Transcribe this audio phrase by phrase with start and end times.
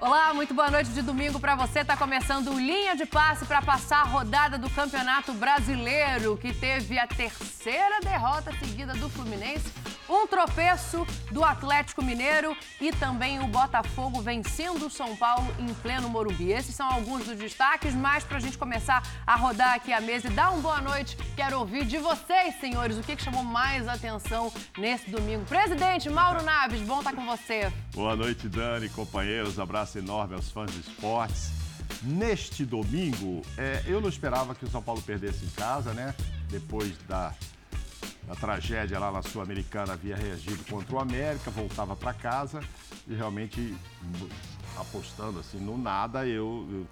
[0.00, 1.80] Olá, muito boa noite de domingo para você.
[1.80, 6.96] Está começando o Linha de Passe para passar a rodada do Campeonato Brasileiro, que teve
[6.96, 9.72] a terceira derrota seguida do Fluminense
[10.08, 16.08] um tropeço do Atlético Mineiro e também o Botafogo vencendo o São Paulo em pleno
[16.08, 16.52] Morumbi.
[16.52, 20.28] Esses são alguns dos destaques, mas para a gente começar a rodar aqui a mesa
[20.28, 24.52] e dar uma boa noite, quero ouvir de vocês, senhores, o que, chamou mais atenção
[24.76, 25.44] nesse domingo.
[25.44, 27.72] Presidente Mauro Naves, bom estar com você.
[27.94, 31.50] Boa noite, Dani, companheiros, abraço enorme aos fãs de esportes.
[32.02, 36.14] Neste domingo, é, eu não esperava que o São Paulo perdesse em casa, né?
[36.50, 37.32] Depois da
[38.26, 42.60] da tragédia lá na Sul-Americana havia reagido contra o América, voltava para casa
[43.06, 43.76] e realmente
[44.78, 46.86] apostando assim no nada, eu, eu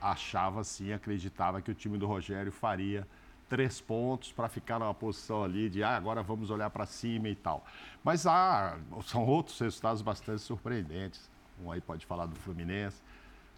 [0.00, 3.06] achava assim, acreditava que o time do Rogério faria
[3.48, 7.36] três pontos para ficar numa posição ali de ah, agora vamos olhar para cima e
[7.36, 7.64] tal.
[8.02, 11.30] Mas há, são outros resultados bastante surpreendentes.
[11.62, 13.02] Um aí pode falar do Fluminense.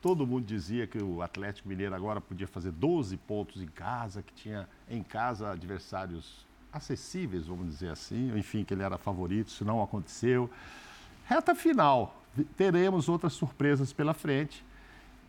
[0.03, 4.35] Todo mundo dizia que o Atlético Mineiro agora podia fazer 12 pontos em casa, que
[4.35, 6.45] tinha em casa adversários
[6.75, 10.51] acessíveis, vamos dizer assim, enfim, que ele era favorito, isso não aconteceu.
[11.25, 12.23] Reta final,
[12.57, 14.65] teremos outras surpresas pela frente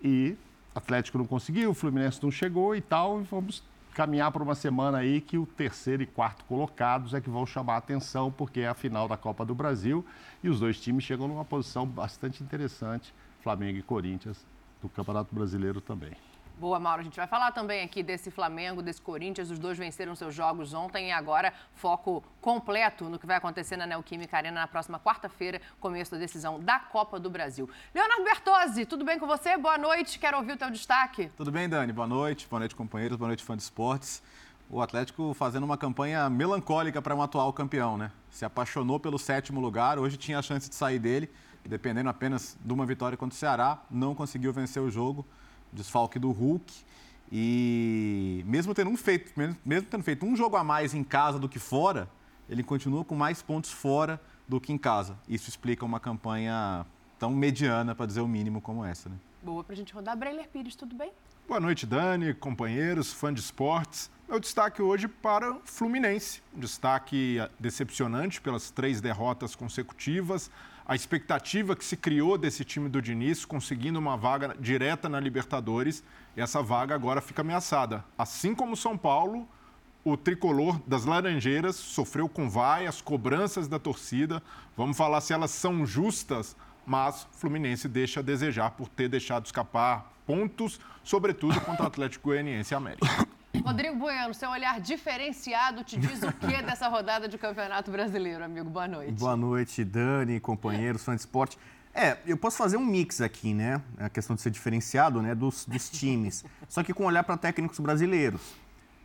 [0.03, 0.35] e
[0.73, 4.97] Atlético não conseguiu, o Fluminense não chegou e tal, e vamos caminhar para uma semana
[4.97, 8.67] aí que o terceiro e quarto colocados é que vão chamar a atenção, porque é
[8.67, 10.05] a final da Copa do Brasil
[10.43, 14.45] e os dois times chegam numa posição bastante interessante, Flamengo e Corinthians,
[14.81, 16.11] do Campeonato Brasileiro também.
[16.58, 17.02] Boa, Mauro.
[17.02, 19.52] A gente vai falar também aqui desse Flamengo, desse Corinthians.
[19.52, 23.86] Os dois venceram seus jogos ontem e agora foco completo no que vai acontecer na
[23.86, 27.70] Neoquímica Arena na próxima quarta-feira, começo da decisão da Copa do Brasil.
[27.94, 29.58] Leonardo Bertozzi, tudo bem com você?
[29.58, 30.17] Boa noite.
[30.17, 31.30] Quero ouvir o teu destaque.
[31.36, 31.92] Tudo bem, Dani?
[31.92, 32.48] Boa noite.
[32.48, 33.17] Boa noite, companheiros.
[33.17, 34.23] Boa noite, fã de esportes.
[34.70, 38.11] O Atlético fazendo uma campanha melancólica para um atual campeão, né?
[38.32, 41.30] Se apaixonou pelo sétimo lugar, hoje tinha a chance de sair dele,
[41.65, 45.26] dependendo apenas de uma vitória contra o Ceará, não conseguiu vencer o jogo
[45.75, 46.73] desfalque do Hulk.
[47.31, 49.31] E mesmo tendo, um feito,
[49.65, 52.09] mesmo tendo feito um jogo a mais em casa do que fora,
[52.49, 55.17] ele continua com mais pontos fora do que em casa.
[55.27, 56.85] Isso explica uma campanha
[57.17, 59.09] tão mediana, para dizer o mínimo, como essa.
[59.09, 59.15] Né?
[59.41, 60.15] Boa para a gente rodar.
[60.17, 61.11] Breiler Pires, tudo bem?
[61.47, 64.09] Boa noite, Dani, companheiros, fã de esportes.
[64.27, 66.41] Meu destaque hoje para o Fluminense.
[66.55, 70.49] Um destaque decepcionante pelas três derrotas consecutivas
[70.87, 76.03] a expectativa que se criou desse time do Diniz, conseguindo uma vaga direta na Libertadores,
[76.37, 78.05] essa vaga agora fica ameaçada.
[78.15, 79.47] Assim como o São Paulo,
[80.03, 84.43] o tricolor das Laranjeiras sofreu com vaias, cobranças da torcida.
[84.77, 90.13] Vamos falar se elas são justas, mas Fluminense deixa a desejar por ter deixado escapar
[90.27, 93.27] pontos, sobretudo contra o Atlético Goianiense e América.
[93.64, 98.70] Rodrigo Bueno, seu olhar diferenciado te diz o que dessa rodada de Campeonato Brasileiro, amigo?
[98.70, 99.14] Boa noite.
[99.14, 101.58] Boa noite, Dani, companheiros, fã de esporte.
[101.94, 103.82] É, eu posso fazer um mix aqui, né?
[103.98, 106.44] A questão de ser diferenciado, né, dos, dos times.
[106.67, 108.42] Só que com olhar para técnicos brasileiros.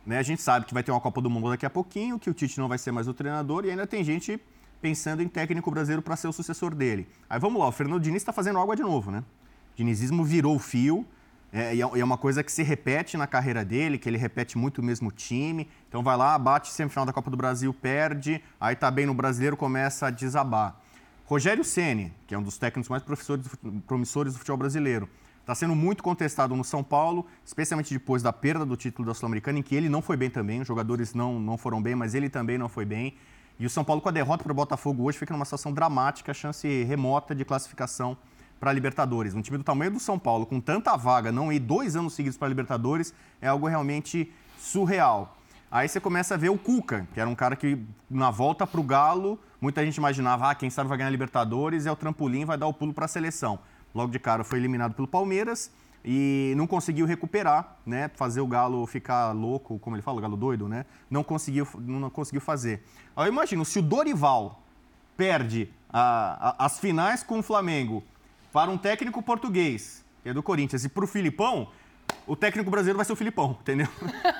[0.05, 0.17] Né?
[0.17, 2.33] A gente sabe que vai ter uma Copa do Mundo daqui a pouquinho, que o
[2.33, 4.39] Tite não vai ser mais o treinador e ainda tem gente
[4.81, 7.07] pensando em técnico brasileiro para ser o sucessor dele.
[7.29, 9.23] Aí vamos lá, o Fernando Diniz está fazendo água de novo, né?
[9.75, 11.05] Dinizismo virou o fio,
[11.53, 14.57] é, é, e é uma coisa que se repete na carreira dele, que ele repete
[14.57, 15.67] muito o mesmo time.
[15.89, 19.57] Então vai lá, bate semifinal da Copa do Brasil, perde, aí tá bem no brasileiro,
[19.57, 20.79] começa a desabar.
[21.25, 23.03] Rogério Ceni, que é um dos técnicos mais
[23.85, 25.09] promissores do futebol brasileiro,
[25.39, 29.59] está sendo muito contestado no São Paulo, especialmente depois da perda do título da Sul-Americana,
[29.59, 32.29] em que ele não foi bem também, os jogadores não, não foram bem, mas ele
[32.29, 33.15] também não foi bem.
[33.59, 36.33] E o São Paulo, com a derrota para o Botafogo hoje, fica numa situação dramática,
[36.33, 38.17] chance remota de classificação
[38.61, 39.33] para a Libertadores.
[39.33, 42.37] Um time do tamanho do São Paulo, com tanta vaga, não ir dois anos seguidos
[42.37, 43.11] para a Libertadores,
[43.41, 45.35] é algo realmente surreal.
[45.71, 48.79] Aí você começa a ver o Cuca, que era um cara que, na volta para
[48.79, 52.45] o Galo, muita gente imaginava, ah, quem sabe vai ganhar a Libertadores, é o trampolim,
[52.45, 53.57] vai dar o pulo para a seleção.
[53.95, 55.71] Logo de cara foi eliminado pelo Palmeiras
[56.05, 58.11] e não conseguiu recuperar, né?
[58.13, 60.85] Fazer o Galo ficar louco, como ele fala, o Galo doido, né?
[61.09, 62.83] Não conseguiu, não conseguiu fazer.
[63.15, 64.61] Aí eu imagino, se o Dorival
[65.17, 68.03] perde a, a, as finais com o Flamengo
[68.51, 71.69] para um técnico português, que é do Corinthians, e para o Filipão,
[72.27, 73.87] o técnico brasileiro vai ser o Filipão, entendeu?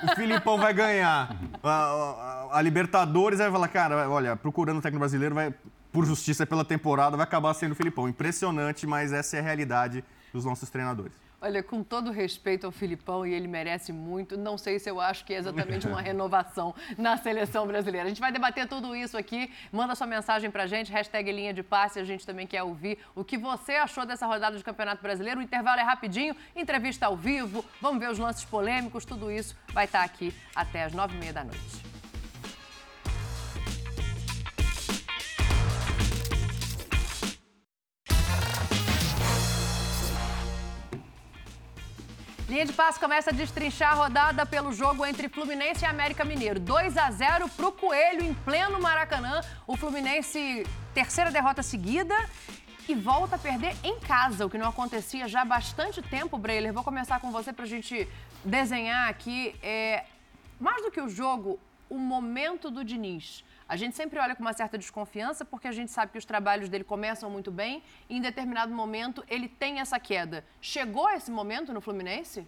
[0.02, 4.82] O Filipão vai ganhar a, a, a Libertadores, aí vai falar, cara, olha, procurando o
[4.82, 5.54] técnico brasileiro, vai,
[5.90, 8.08] por justiça pela temporada, vai acabar sendo o Filipão.
[8.08, 11.12] Impressionante, mas essa é a realidade dos nossos treinadores.
[11.44, 15.24] Olha, com todo respeito ao Filipão, e ele merece muito, não sei se eu acho
[15.24, 18.06] que é exatamente uma renovação na seleção brasileira.
[18.06, 19.50] A gente vai debater tudo isso aqui.
[19.72, 21.98] Manda sua mensagem pra gente, hashtag linha de passe.
[21.98, 25.40] A gente também quer ouvir o que você achou dessa rodada de Campeonato Brasileiro.
[25.40, 29.86] O intervalo é rapidinho, entrevista ao vivo, vamos ver os lances polêmicos, tudo isso vai
[29.86, 32.01] estar aqui até as nove e meia da noite.
[42.52, 46.60] Linha de passe começa a destrinchar a rodada pelo jogo entre Fluminense e América Mineiro.
[46.60, 49.40] 2 a 0 para o Coelho em pleno Maracanã.
[49.66, 50.62] O Fluminense,
[50.92, 52.14] terceira derrota seguida
[52.86, 56.74] e volta a perder em casa, o que não acontecia já há bastante tempo, Breiler.
[56.74, 58.06] Vou começar com você para a gente
[58.44, 59.56] desenhar aqui.
[59.62, 60.04] É,
[60.60, 61.58] mais do que o jogo,
[61.88, 63.42] o momento do Diniz.
[63.72, 66.68] A gente sempre olha com uma certa desconfiança porque a gente sabe que os trabalhos
[66.68, 70.44] dele começam muito bem e em determinado momento ele tem essa queda.
[70.60, 72.46] Chegou esse momento no Fluminense?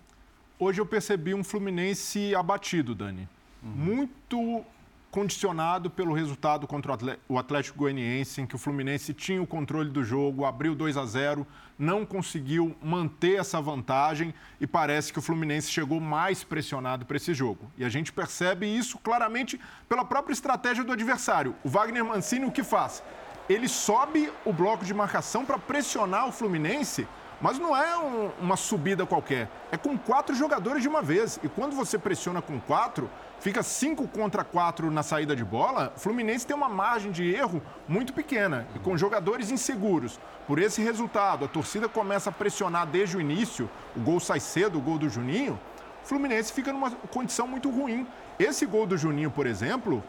[0.58, 3.26] Hoje eu percebi um Fluminense abatido, Dani.
[3.62, 3.70] Uhum.
[3.70, 4.66] Muito
[5.14, 10.02] condicionado pelo resultado contra o Atlético Goianiense, em que o Fluminense tinha o controle do
[10.02, 11.46] jogo, abriu 2 a 0,
[11.78, 17.32] não conseguiu manter essa vantagem e parece que o Fluminense chegou mais pressionado para esse
[17.32, 17.70] jogo.
[17.78, 21.54] E a gente percebe isso claramente pela própria estratégia do adversário.
[21.62, 23.00] O Wagner Mancini o que faz?
[23.48, 27.06] Ele sobe o bloco de marcação para pressionar o Fluminense
[27.44, 29.50] mas não é um, uma subida qualquer.
[29.70, 31.38] É com quatro jogadores de uma vez.
[31.42, 35.92] E quando você pressiona com quatro, fica cinco contra quatro na saída de bola.
[35.94, 38.66] O Fluminense tem uma margem de erro muito pequena.
[38.74, 40.18] E com jogadores inseguros.
[40.46, 43.68] Por esse resultado, a torcida começa a pressionar desde o início.
[43.94, 45.60] O gol sai cedo, o gol do Juninho.
[46.02, 48.06] O Fluminense fica numa condição muito ruim.
[48.38, 50.02] Esse gol do Juninho, por exemplo,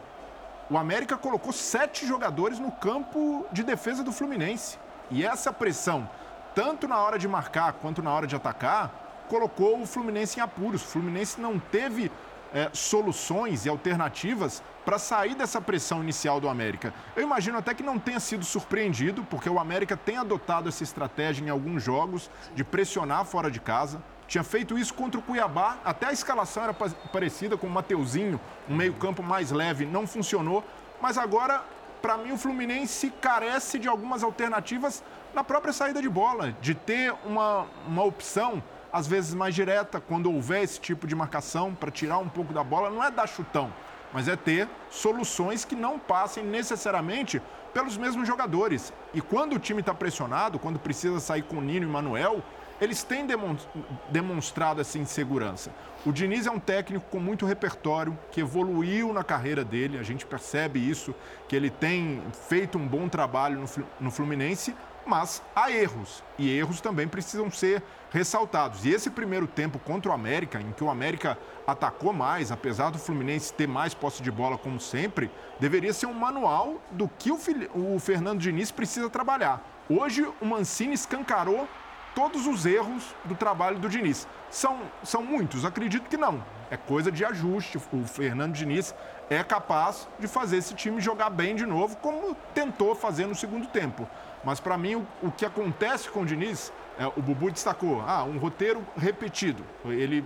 [0.70, 4.78] o América colocou sete jogadores no campo de defesa do Fluminense.
[5.10, 6.08] E essa pressão
[6.56, 10.82] tanto na hora de marcar quanto na hora de atacar, colocou o Fluminense em apuros.
[10.82, 12.10] O Fluminense não teve
[12.54, 16.94] é, soluções e alternativas para sair dessa pressão inicial do América.
[17.14, 21.44] Eu imagino até que não tenha sido surpreendido, porque o América tem adotado essa estratégia
[21.44, 24.02] em alguns jogos de pressionar fora de casa.
[24.26, 28.74] Tinha feito isso contra o Cuiabá, até a escalação era parecida com o Mateuzinho, um
[28.74, 30.64] meio-campo mais leve, não funcionou.
[31.02, 31.62] Mas agora,
[32.00, 35.04] para mim, o Fluminense carece de algumas alternativas
[35.34, 38.62] na própria saída de bola, de ter uma, uma opção,
[38.92, 42.64] às vezes mais direta, quando houver esse tipo de marcação, para tirar um pouco da
[42.64, 43.72] bola, não é dar chutão,
[44.12, 47.42] mas é ter soluções que não passem necessariamente
[47.74, 48.92] pelos mesmos jogadores.
[49.12, 52.42] E quando o time está pressionado, quando precisa sair com Nino e Manuel,
[52.80, 53.26] eles têm
[54.10, 55.70] demonstrado essa insegurança.
[56.04, 60.26] O Diniz é um técnico com muito repertório, que evoluiu na carreira dele, a gente
[60.26, 61.14] percebe isso,
[61.48, 63.64] que ele tem feito um bom trabalho
[63.98, 64.74] no Fluminense,
[65.06, 68.84] mas há erros e erros também precisam ser ressaltados.
[68.84, 72.98] E esse primeiro tempo contra o América, em que o América atacou mais, apesar do
[72.98, 75.30] Fluminense ter mais posse de bola como sempre,
[75.60, 77.38] deveria ser um manual do que o,
[77.98, 79.62] Fernando Diniz precisa trabalhar.
[79.88, 81.68] Hoje o Mancini escancarou
[82.14, 84.26] todos os erros do trabalho do Diniz.
[84.50, 85.64] São, são muitos?
[85.64, 86.42] Acredito que não.
[86.70, 87.78] É coisa de ajuste.
[87.92, 88.94] O Fernando Diniz
[89.28, 93.66] é capaz de fazer esse time jogar bem de novo, como tentou fazer no segundo
[93.66, 94.08] tempo.
[94.46, 98.22] Mas para mim, o, o, que acontece com o Diniz, é, o Bubu destacou, ah,
[98.22, 99.64] um roteiro repetido.
[99.84, 100.24] Ele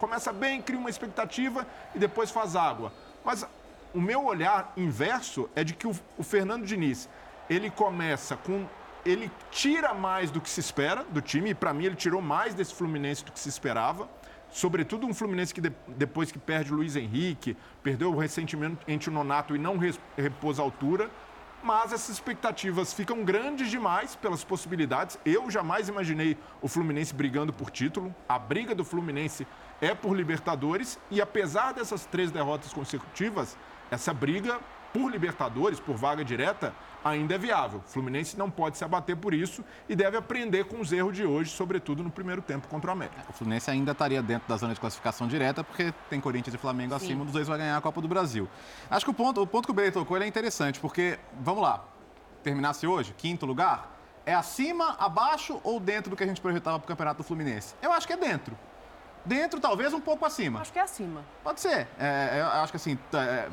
[0.00, 1.64] começa bem, cria uma expectativa
[1.94, 2.92] e depois faz água.
[3.24, 3.46] Mas
[3.94, 7.08] o meu olhar inverso é de que o, o Fernando Diniz,
[7.48, 8.66] ele começa com
[9.06, 12.54] ele tira mais do que se espera do time, e para mim ele tirou mais
[12.54, 14.08] desse Fluminense do que se esperava.
[14.50, 19.54] Sobretudo um Fluminense que de, depois que perde o Luiz Henrique, perdeu recentemente o Nonato
[19.54, 19.78] e não
[20.16, 21.08] repôs a altura
[21.62, 25.18] mas essas expectativas ficam grandes demais pelas possibilidades.
[25.24, 28.14] Eu jamais imaginei o Fluminense brigando por título.
[28.28, 29.46] A briga do Fluminense
[29.80, 33.56] é por Libertadores e apesar dessas três derrotas consecutivas,
[33.90, 34.58] essa briga
[34.92, 36.74] por Libertadores, por vaga direta,
[37.04, 37.82] ainda é viável.
[37.84, 41.24] O Fluminense não pode se abater por isso e deve aprender com os erros de
[41.24, 43.24] hoje, sobretudo no primeiro tempo contra o América.
[43.28, 46.98] O Fluminense ainda estaria dentro da zona de classificação direta, porque tem Corinthians e Flamengo
[46.98, 47.04] Sim.
[47.04, 48.48] acima, um dos dois vai ganhar a Copa do Brasil.
[48.90, 51.84] Acho que o ponto, o ponto que o Bey tocou é interessante, porque, vamos lá,
[52.42, 53.90] terminasse hoje, quinto lugar,
[54.24, 57.74] é acima, abaixo ou dentro do que a gente projetava para o Campeonato do Fluminense?
[57.82, 58.56] Eu acho que é dentro.
[59.24, 60.60] Dentro, talvez um pouco acima.
[60.60, 61.22] Acho que é acima.
[61.44, 61.86] Pode ser.
[61.98, 63.48] É, eu acho que assim, é,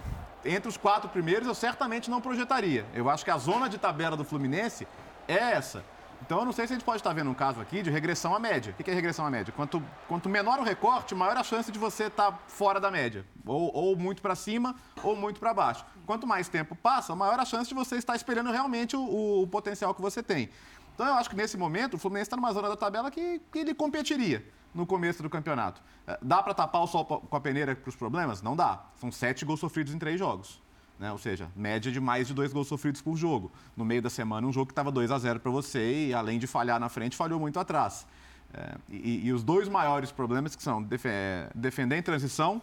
[0.46, 2.86] entre os quatro primeiros eu certamente não projetaria.
[2.94, 4.88] Eu acho que a zona de tabela do Fluminense
[5.28, 5.84] é essa.
[6.22, 8.36] Então eu não sei se a gente pode estar vendo um caso aqui de regressão
[8.36, 8.76] à média.
[8.78, 9.54] O que é regressão à média?
[9.56, 13.26] Quanto, quanto menor o recorte, maior a chance de você estar fora da média.
[13.46, 15.86] Ou, ou muito para cima ou muito para baixo.
[16.06, 19.48] Quanto mais tempo passa, maior a chance de você estar espelhando realmente o, o, o
[19.48, 20.50] potencial que você tem.
[20.94, 23.60] Então eu acho que nesse momento o Fluminense está numa zona da tabela que, que
[23.60, 25.82] ele competiria no começo do campeonato.
[26.08, 28.42] É, dá para tapar o sol com a peneira para os problemas?
[28.42, 28.86] Não dá.
[28.96, 30.62] São sete gols sofridos em três jogos.
[31.00, 31.12] Né?
[31.12, 33.52] Ou seja, média de mais de dois gols sofridos por jogo.
[33.76, 36.38] No meio da semana, um jogo que estava 2 a 0 para você e, além
[36.38, 38.06] de falhar na frente, falhou muito atrás.
[38.54, 42.62] É, e, e, os dois maiores problemas que são é, defender em transição,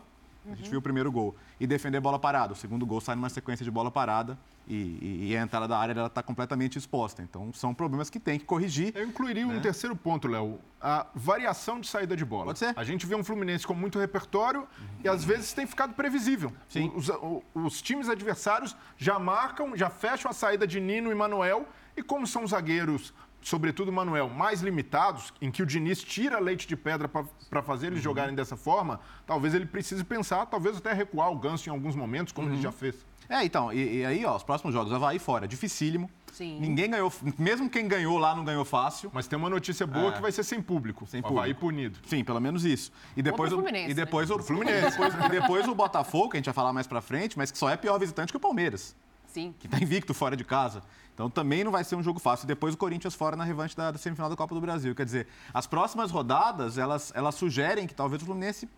[0.51, 2.53] a gente viu o primeiro gol, e defender bola parada.
[2.53, 5.79] O segundo gol sai numa sequência de bola parada e, e, e a entrada da
[5.79, 7.23] área está completamente exposta.
[7.23, 8.93] Então, são problemas que tem que corrigir.
[8.95, 9.57] Eu incluiria né?
[9.57, 12.47] um terceiro ponto, Léo, a variação de saída de bola.
[12.47, 12.73] Pode ser.
[12.77, 14.87] A gente vê um Fluminense com muito repertório uhum.
[15.05, 16.53] e às vezes tem ficado previsível.
[16.69, 16.93] Sim.
[16.95, 21.67] Os, os, os times adversários já marcam, já fecham a saída de Nino e Manuel
[21.97, 23.15] e como são zagueiros
[23.47, 27.99] sobretudo Manuel, mais limitados, em que o Diniz tira leite de pedra para fazer eles
[27.99, 28.03] uhum.
[28.03, 32.33] jogarem dessa forma, talvez ele precise pensar, talvez até recuar o Ganso em alguns momentos,
[32.33, 32.55] como uhum.
[32.55, 32.97] ele já fez.
[33.29, 36.11] É, então, e, e, aí, ó, os próximos jogos, Havaí fora, dificílimo.
[36.33, 36.59] Sim.
[36.59, 39.13] Ninguém ganhou, mesmo quem ganhou lá não ganhou fácil.
[39.15, 40.13] Mas tem uma notícia boa é.
[40.13, 41.07] que vai ser sem público.
[41.07, 41.39] Sem público.
[41.39, 42.01] Havaí punido.
[42.05, 42.91] Sim, pelo menos isso.
[43.17, 44.35] E depois o, Fluminense, e depois né?
[44.35, 47.39] o Fluminense, depois, e depois o Botafogo, que a gente vai falar mais pra frente,
[47.39, 48.97] mas que só é pior visitante que o Palmeiras.
[49.29, 49.55] Sim.
[49.59, 50.83] Que tá invicto fora de casa.
[51.17, 52.47] Então também não vai ser um jogo fácil.
[52.47, 54.95] Depois o Corinthians fora na revanche da, da, semifinal da Copa do Brasil.
[54.95, 58.69] Quer dizer, as próximas rodadas, elas, elas sugerem que talvez o Fluminense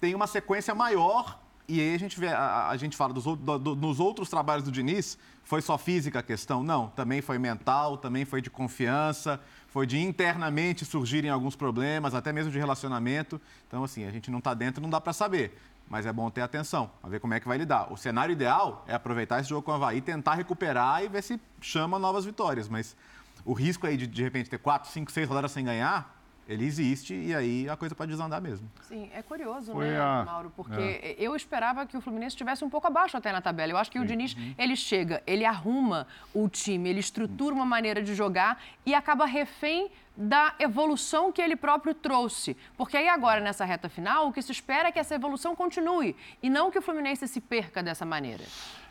[0.00, 1.38] tenha uma sequência maior.
[1.68, 4.64] E aí a gente, vê, a, a gente fala dos, do, do, nos outros trabalhos
[4.64, 6.62] do Diniz, foi só física a questão?
[6.62, 12.32] Não, também foi mental, também foi de confiança, foi de internamente surgirem alguns problemas, até
[12.32, 13.38] mesmo de relacionamento.
[13.68, 15.54] Então, assim, a gente não está dentro, não dá para saber
[15.92, 17.92] mas é bom ter atenção, a ver como é que vai lidar.
[17.92, 21.38] O cenário ideal é aproveitar esse jogo com o Havaí, tentar recuperar e ver se
[21.60, 22.66] chama novas vitórias.
[22.66, 22.96] Mas
[23.44, 26.18] o risco aí de, de repente, ter quatro, cinco, seis rodadas sem ganhar,
[26.48, 28.70] ele existe e aí a coisa pode desandar mesmo.
[28.88, 30.24] Sim, é curioso, Foi né, a...
[30.24, 30.50] Mauro?
[30.56, 31.14] Porque é.
[31.18, 33.72] eu esperava que o Fluminense estivesse um pouco abaixo até na tabela.
[33.72, 34.04] Eu acho que Sim.
[34.04, 34.54] o Diniz, uhum.
[34.56, 39.90] ele chega, ele arruma o time, ele estrutura uma maneira de jogar e acaba refém
[40.16, 42.56] da evolução que ele próprio trouxe.
[42.76, 46.14] Porque aí agora, nessa reta final, o que se espera é que essa evolução continue
[46.42, 48.44] e não que o Fluminense se perca dessa maneira.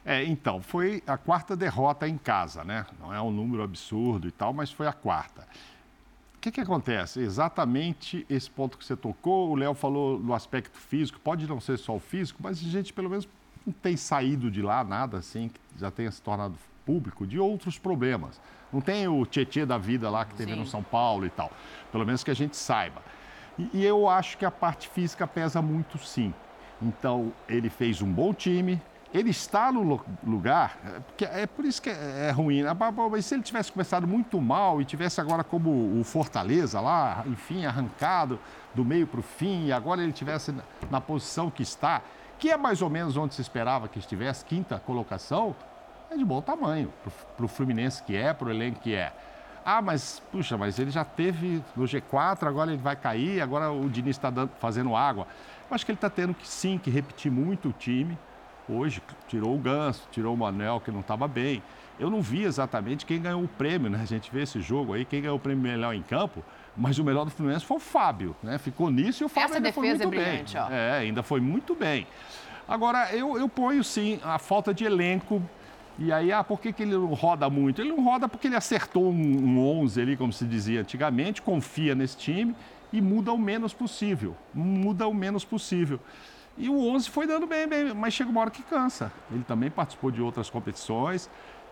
[0.03, 2.85] É, então, foi a quarta derrota em casa, né?
[2.99, 5.47] Não é um número absurdo e tal, mas foi a quarta.
[6.35, 7.19] O que, que acontece?
[7.19, 11.77] Exatamente esse ponto que você tocou, o Léo falou no aspecto físico, pode não ser
[11.77, 13.29] só o físico, mas a gente pelo menos
[13.63, 17.77] não tem saído de lá nada assim, que já tenha se tornado público, de outros
[17.77, 18.41] problemas.
[18.71, 20.59] Não tem o Tietê da vida lá que teve Sim.
[20.59, 21.51] no São Paulo e tal.
[21.91, 23.01] Pelo menos que a gente saiba.
[23.57, 26.33] E, eu acho que a parte física pesa muito sim.
[26.81, 28.81] Então, ele fez um bom time,
[29.13, 30.77] ele está no lugar,
[31.17, 32.63] que é por isso que é, é ruim.
[32.63, 32.69] Né?
[33.11, 37.65] Mas se ele tivesse começado muito mal e tivesse agora como o Fortaleza lá, enfim,
[37.65, 38.39] arrancado
[38.73, 40.55] do meio para o fim, e agora ele tivesse
[40.89, 42.01] na posição que está,
[42.39, 45.55] que é mais ou menos onde se esperava que estivesse, quinta colocação,
[46.11, 46.93] é de bom tamanho
[47.35, 49.13] para o Fluminense que é, para o elenco que é.
[49.63, 53.89] Ah, mas, puxa, mas ele já teve no G4, agora ele vai cair, agora o
[53.89, 55.27] Diniz está fazendo água.
[55.69, 58.17] Eu acho que ele está tendo que sim, que repetir muito o time
[58.71, 61.61] Hoje tirou o Ganso, tirou o Manel, que não estava bem.
[61.99, 63.99] Eu não vi exatamente quem ganhou o prêmio, né?
[64.01, 66.43] A gente vê esse jogo aí, quem ganhou o prêmio melhor em campo,
[66.75, 68.57] mas o melhor do Fluminense foi o Fábio, né?
[68.57, 70.63] Ficou nisso e o Fábio Essa ainda foi muito é brilhante, bem.
[70.63, 70.71] Ó.
[70.71, 72.07] É, ainda foi muito bem.
[72.67, 75.41] Agora, eu, eu ponho sim a falta de elenco.
[75.99, 77.81] E aí, ah, por que, que ele não roda muito?
[77.81, 81.93] Ele não roda porque ele acertou um, um 11 ali, como se dizia antigamente, confia
[81.93, 82.55] nesse time
[82.91, 84.35] e muda o menos possível.
[84.53, 85.99] Muda o menos possível.
[86.57, 89.11] E o 11 foi dando bem, bem, mas chega uma hora que cansa.
[89.31, 91.29] Ele também participou de outras competições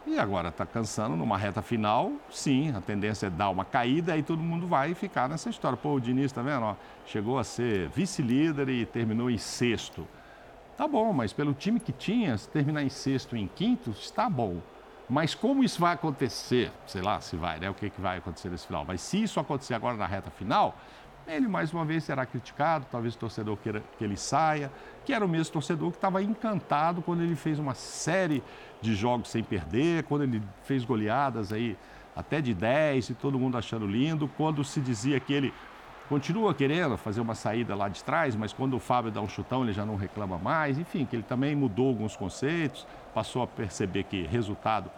[0.07, 2.13] e agora está cansando numa reta final.
[2.31, 5.77] Sim, a tendência é dar uma caída e todo mundo vai ficar nessa história.
[5.77, 6.63] Pô, o Diniz, tá vendo?
[6.63, 10.07] Ó, chegou a ser vice-líder e terminou em sexto.
[10.79, 14.29] Tá bom, mas pelo time que tinha, se terminar em sexto e em quinto, está
[14.29, 14.61] bom.
[15.09, 17.69] Mas como isso vai acontecer, sei lá se vai, né?
[17.69, 18.85] O que, que vai acontecer nesse final.
[18.87, 20.77] Mas se isso acontecer agora na reta final,
[21.27, 24.71] ele mais uma vez será criticado, talvez o torcedor queira que ele saia,
[25.03, 28.41] que era o mesmo torcedor que estava encantado quando ele fez uma série
[28.79, 31.77] de jogos sem perder, quando ele fez goleadas aí
[32.15, 35.53] até de 10 e todo mundo achando lindo, quando se dizia que ele
[36.09, 39.61] continua querendo fazer uma saída lá de trás, mas quando o Fábio dá um chutão
[39.63, 44.03] ele já não reclama mais, enfim, que ele também mudou alguns conceitos, passou a perceber
[44.03, 44.89] que resultado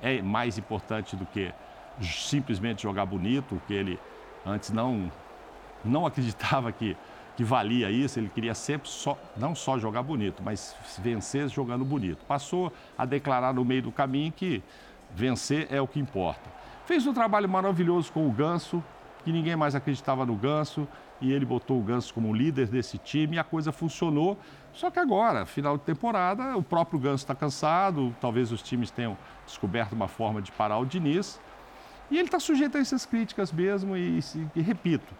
[0.00, 1.52] é mais importante do que
[2.00, 3.98] simplesmente jogar bonito, que ele
[4.46, 5.10] antes não
[5.84, 6.96] não acreditava que,
[7.36, 12.24] que valia isso, ele queria sempre só, não só jogar bonito, mas vencer jogando bonito.
[12.26, 14.62] Passou a declarar no meio do caminho que
[15.10, 16.48] vencer é o que importa.
[16.86, 18.82] Fez um trabalho maravilhoso com o Ganso,
[19.22, 20.86] que ninguém mais acreditava no Ganso,
[21.20, 24.38] e ele botou o Ganso como líder desse time e a coisa funcionou.
[24.72, 29.16] Só que agora, final de temporada, o próprio Ganso está cansado, talvez os times tenham
[29.44, 31.40] descoberto uma forma de parar o Diniz
[32.10, 34.20] E ele está sujeito a essas críticas mesmo e,
[34.54, 35.12] e, repito,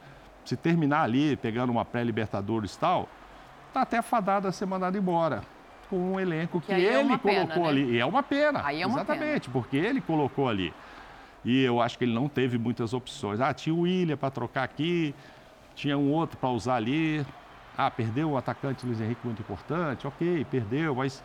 [0.45, 3.09] se terminar ali pegando uma pré-Libertadores e tal,
[3.69, 5.43] está até fadado a ser mandado embora
[5.91, 7.69] com um elenco que, que é ele é colocou pena, né?
[7.69, 7.91] ali.
[7.93, 8.61] E é uma pena.
[8.73, 9.53] É uma exatamente, pena.
[9.53, 10.73] porque ele colocou ali.
[11.45, 13.41] E eu acho que ele não teve muitas opções.
[13.41, 15.15] Ah, tinha o William para trocar aqui,
[15.75, 17.25] tinha um outro para usar ali.
[17.77, 21.23] Ah, perdeu o atacante Luiz Henrique muito importante, ok, perdeu, mas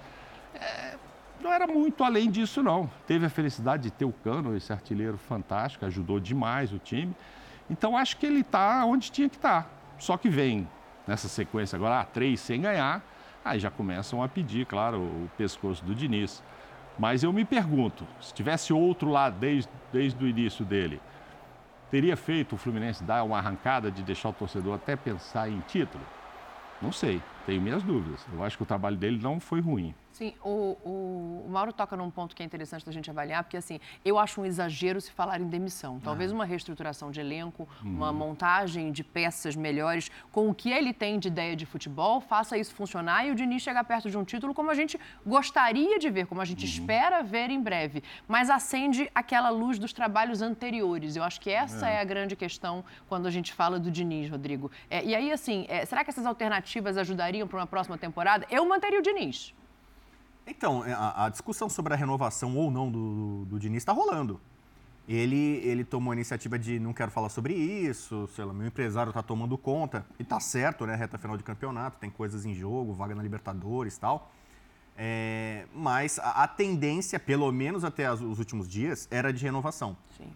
[0.54, 0.96] é,
[1.42, 2.90] não era muito além disso, não.
[3.06, 7.14] Teve a felicidade de ter o Cano, esse artilheiro fantástico, ajudou demais o time.
[7.70, 9.64] Então acho que ele está onde tinha que estar.
[9.64, 9.70] Tá.
[9.98, 10.68] Só que vem
[11.08, 13.04] nessa sequência agora, ah, três sem ganhar,
[13.44, 16.42] aí já começam a pedir, claro, o pescoço do Diniz.
[16.98, 21.02] Mas eu me pergunto, se tivesse outro lá desde, desde o início dele,
[21.92, 26.04] teria feito o Fluminense dar uma arrancada de deixar o torcedor até pensar em título?
[26.82, 28.26] Não sei, tenho minhas dúvidas.
[28.32, 29.94] Eu acho que o trabalho dele não foi ruim.
[30.16, 33.58] Sim, o, o, o, Mauro toca num ponto que é interessante da gente avaliar, porque
[33.58, 36.00] assim, eu acho um exagero se falar em demissão.
[36.00, 36.36] Talvez ah.
[36.36, 38.18] uma reestruturação de elenco, uma uhum.
[38.18, 42.74] montagem de peças melhores, com o que ele tem de ideia de futebol, faça isso
[42.74, 46.28] funcionar e o Diniz chegar perto de um título como a gente gostaria de ver,
[46.28, 46.72] como a gente uhum.
[46.72, 48.02] espera ver em breve.
[48.26, 51.18] Mas acende aquela luz dos trabalhos anteriores.
[51.18, 54.30] Eu acho que essa é, é a grande questão quando a gente fala do Diniz,
[54.30, 54.72] Rodrigo.
[54.90, 58.48] É, e aí, assim, é, será que essas alternativas ajudariam para uma próxima temporada?
[58.50, 59.54] Eu manteria o Diniz.
[60.48, 64.40] Então, é, a, a, discussão sobre a renovação ou não do, do, Diniz está rolando.
[65.08, 69.10] Ele, ele tomou a iniciativa de não quero falar sobre isso, sei lá, meu empresário
[69.10, 70.06] está tomando conta.
[70.20, 70.96] E tá certo, né?
[70.96, 74.32] Reta final de campeonato, tem coisas em jogo, vaga na Libertadores e tal.
[74.98, 79.98] É, mas a, a, tendência, pelo menos até as, os últimos dias, era de renovação.
[80.18, 80.32] Sim.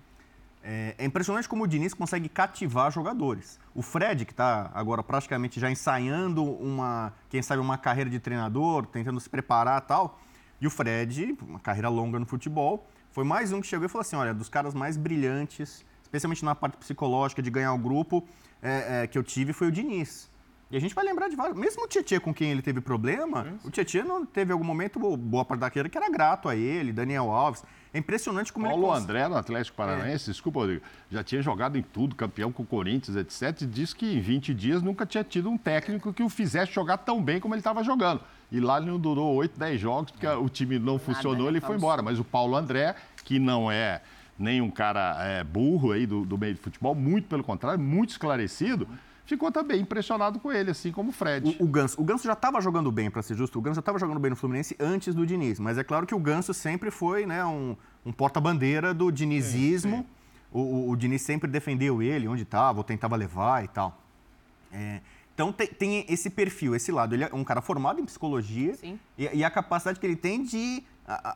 [0.61, 3.59] É, é, impressionante como o Diniz consegue cativar jogadores.
[3.73, 8.85] O Fred, que está agora praticamente já ensaiando uma, quem sabe, uma carreira de treinador,
[8.85, 10.19] tentando se preparar e tal.
[10.59, 14.01] E o Fred, uma carreira longa no futebol, foi mais um que chegou e falou
[14.01, 18.27] assim: olha, dos caras mais brilhantes, especialmente na parte psicológica de ganhar o grupo,
[18.61, 20.29] é, é, que eu tive foi o Diniz.
[20.71, 21.57] E a gente vai lembrar de vários.
[21.57, 25.43] Mesmo o Tietchan com quem ele teve problema, o Tietchan não teve algum momento, boa
[25.43, 27.63] parte da carreira, que era grato a ele, Daniel Alves.
[27.93, 28.88] É impressionante como Paulo ele...
[28.88, 30.34] Paulo André, no Atlético Paranaense, é.
[30.34, 33.63] desculpa, Rodrigo, já tinha jogado em tudo, campeão com o Corinthians, etc.
[33.63, 36.98] E disse que em 20 dias nunca tinha tido um técnico que o fizesse jogar
[36.98, 38.21] tão bem como ele estava jogando.
[38.52, 41.62] E lá ele não durou 8, 10 jogos, porque o time não funcionou, Nada, ele
[41.62, 42.02] foi embora.
[42.02, 44.02] Mas o Paulo André, que não é
[44.38, 48.12] nem um cara é, burro aí do, do meio de futebol, muito pelo contrário, muito
[48.12, 48.88] esclarecido
[49.29, 51.55] ficou também impressionado com ele, assim como o Fred.
[51.59, 53.79] O, o Ganso, o Ganso já estava jogando bem, para ser justo, o Ganso já
[53.79, 56.89] estava jogando bem no Fluminense antes do Diniz, mas é claro que o Ganso sempre
[56.89, 59.97] foi né, um, um porta-bandeira do dinizismo.
[59.97, 60.07] Sim, sim.
[60.51, 64.01] O, o, o, Diniz sempre defendeu ele, onde estava, ou tentava levar e tal.
[64.71, 64.99] É,
[65.35, 67.13] então tem, tem, esse perfil, esse lado.
[67.13, 70.83] Ele é um cara formado em psicologia e, e, a capacidade que ele tem de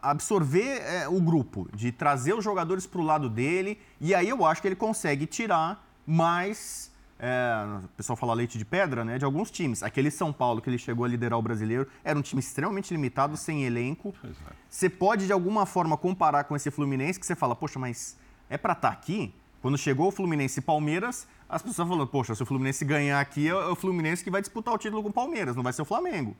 [0.01, 3.79] absorver é, o grupo, de trazer os jogadores para o lado dele.
[4.01, 6.91] E aí eu acho que ele consegue tirar mais
[7.25, 9.17] é, o pessoal fala leite de pedra, né?
[9.17, 9.81] De alguns times.
[9.81, 13.37] Aquele São Paulo que ele chegou a liderar o brasileiro era um time extremamente limitado,
[13.37, 14.13] sem elenco.
[14.21, 14.27] É.
[14.69, 18.17] Você pode, de alguma forma, comparar com esse Fluminense, que você fala, poxa, mas
[18.49, 19.33] é para estar tá aqui?
[19.61, 23.47] Quando chegou o Fluminense e Palmeiras, as pessoas falaram, poxa, se o Fluminense ganhar aqui,
[23.47, 25.85] é o Fluminense que vai disputar o título com o Palmeiras, não vai ser o
[25.85, 26.35] Flamengo.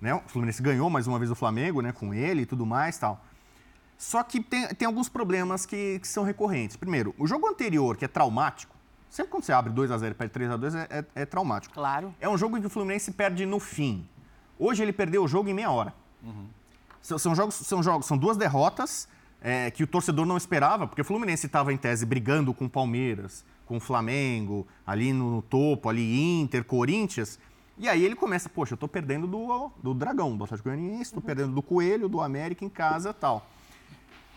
[0.00, 0.14] Né?
[0.14, 1.92] O Fluminense ganhou mais uma vez o Flamengo, né?
[1.92, 3.22] Com ele e tudo mais tal.
[3.98, 6.78] Só que tem, tem alguns problemas que, que são recorrentes.
[6.78, 8.77] Primeiro, o jogo anterior, que é traumático,
[9.08, 11.74] Sempre quando você abre 2x0 e perde 3x2 é, é, é, traumático.
[11.74, 12.14] Claro.
[12.20, 14.06] É um jogo em que o Fluminense perde no fim.
[14.58, 15.94] Hoje ele perdeu o jogo em meia hora.
[16.22, 16.46] Uhum.
[17.00, 19.08] São, são, jogos, são jogos, são duas derrotas
[19.40, 22.70] é, que o torcedor não esperava, porque o Fluminense estava em tese brigando com o
[22.70, 27.38] Palmeiras, com o Flamengo, ali no, no topo, ali Inter, Corinthians.
[27.78, 31.20] E aí ele começa, poxa, eu estou perdendo do, do Dragão, do Atlético Goianiense, estou
[31.20, 31.26] uhum.
[31.26, 33.46] perdendo do Coelho, do América em casa tal.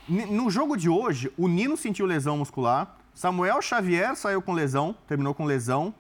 [0.08, 5.34] No jogo de hoje, o Nino sentiu lesão muscular, Samuel Xavier saiu com lesão, terminou
[5.34, 5.93] com lesão.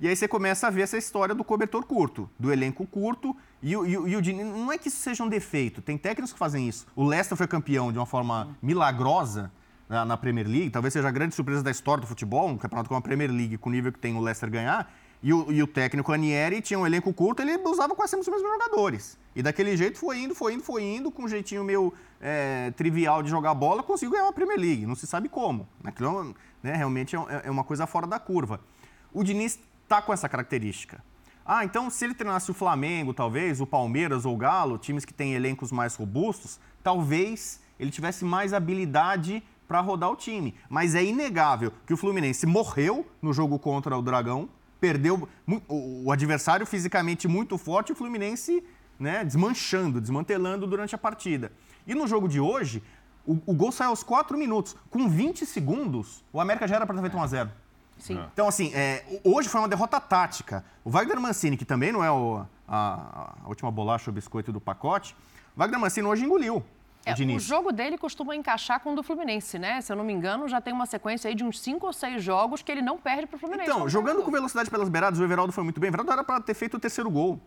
[0.00, 3.36] E aí você começa a ver essa história do cobertor curto, do elenco curto.
[3.62, 6.68] E, e, e o não é que isso seja um defeito, tem técnicos que fazem
[6.68, 6.86] isso.
[6.94, 9.50] O Leicester foi campeão de uma forma milagrosa
[9.88, 12.88] na, na Premier League, talvez seja a grande surpresa da história do futebol, um campeonato
[12.88, 14.92] como a Premier League, com o nível que tem o Leicester ganhar.
[15.24, 18.28] E o, e o técnico Anieri tinha um elenco curto, ele usava quase sempre os
[18.28, 19.18] mesmos jogadores.
[19.34, 23.22] E daquele jeito foi indo, foi indo, foi indo, com um jeitinho meio é, trivial
[23.22, 24.84] de jogar bola, conseguiu ganhar uma Premier League.
[24.84, 25.66] Não se sabe como.
[25.82, 28.60] Aquilo né, realmente é, é uma coisa fora da curva.
[29.14, 31.02] O Diniz está com essa característica.
[31.42, 35.14] Ah, então se ele treinasse o Flamengo, talvez, o Palmeiras ou o Galo, times que
[35.14, 40.54] têm elencos mais robustos, talvez ele tivesse mais habilidade para rodar o time.
[40.68, 45.28] Mas é inegável que o Fluminense morreu no jogo contra o Dragão, perdeu
[45.68, 48.62] o adversário fisicamente muito forte, o Fluminense
[48.98, 51.50] né, desmanchando, desmantelando durante a partida.
[51.86, 52.82] E no jogo de hoje,
[53.26, 54.76] O, o gol saiu aos 4 minutos.
[54.90, 57.50] Com 20 segundos, o América já era para ter feito 1 a 0
[57.98, 58.20] Sim.
[58.34, 60.62] Então, assim, é, hoje foi uma derrota tática.
[60.84, 64.60] O Wagner Mancini, que também não é o- a, a última bolacha ou biscoito do
[64.60, 65.16] pacote,
[65.56, 66.62] o Wagner Mancini hoje engoliu
[67.06, 69.80] É, o o jogo dele costuma encaixar com o do Fluminense, né?
[69.80, 72.22] Se eu não me engano, já tem uma sequência aí de uns cinco ou seis
[72.22, 73.70] jogos que ele não perde pro Fluminense.
[73.70, 75.88] Então, jogando com velocidade pelas beiradas, o Everaldo foi muito bem.
[75.88, 77.40] O Everaldo era para ter feito o terceiro gol.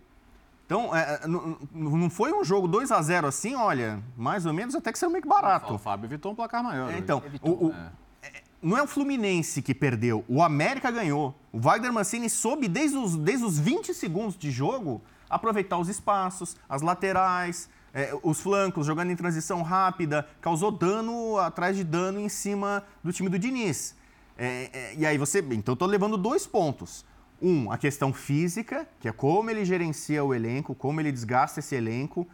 [0.66, 4.52] Então, é, é, não, não foi um jogo 2 a 0 assim, olha, mais ou
[4.54, 5.78] menos até que saiu meio que O barato.
[5.78, 6.92] Fábio evitou um placar maior.
[6.92, 7.76] É, então, o- o-
[8.22, 11.34] é, não é o Fluminense que perdeu, o América ganhou.
[11.54, 16.58] O Wagner Mancini soube, desde os, desde os 20 segundos de jogo, aproveitar os espaços,
[16.68, 22.30] as laterais, é, os flancos, jogando em transição rápida, causou dano atrás de dano em
[22.30, 23.96] cima do time do Diniz.
[24.38, 25.40] É, é, e aí você.
[25.40, 27.04] Então, tô levando dois pontos.
[27.42, 31.74] Um, a questão física, que é como ele gerencia o elenco, como ele desgasta esse
[31.74, 32.28] elenco.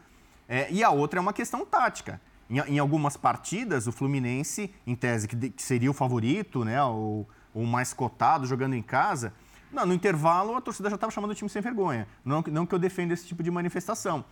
[0.49, 2.19] É, e a outra é uma questão tática.
[2.49, 6.83] Em, em algumas partidas, o Fluminense, em tese, que, de- que seria o favorito, né,
[6.83, 9.33] o, o mais cotado, jogando em casa,
[9.71, 12.05] não, no intervalo a torcida já estava chamando o time sem vergonha.
[12.23, 14.25] Não, não que eu defenda esse tipo de manifestação.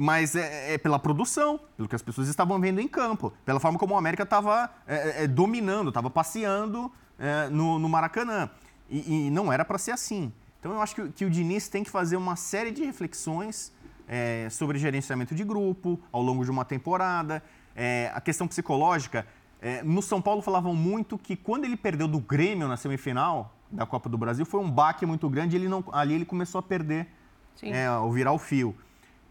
[0.00, 3.76] Mas é, é pela produção, pelo que as pessoas estavam vendo em campo, pela forma
[3.76, 8.48] como o América estava é, é, dominando, estava passeando é, no, no Maracanã.
[8.88, 10.32] E, e não era para ser assim.
[10.60, 13.72] Então eu acho que, o- que o Diniz tem que fazer uma série de reflexões
[14.06, 17.42] é, sobre gerenciamento de grupo ao longo de uma temporada.
[17.74, 19.26] É, a questão psicológica.
[19.60, 23.84] é, no São Paulo falavam muito que quando ele perdeu do Grêmio na semifinal da
[23.84, 25.56] Copa do Brasil foi um baque muito grande.
[25.56, 27.08] Ele não, ali ele começou a perder,
[27.74, 28.76] é, ao virar o fio.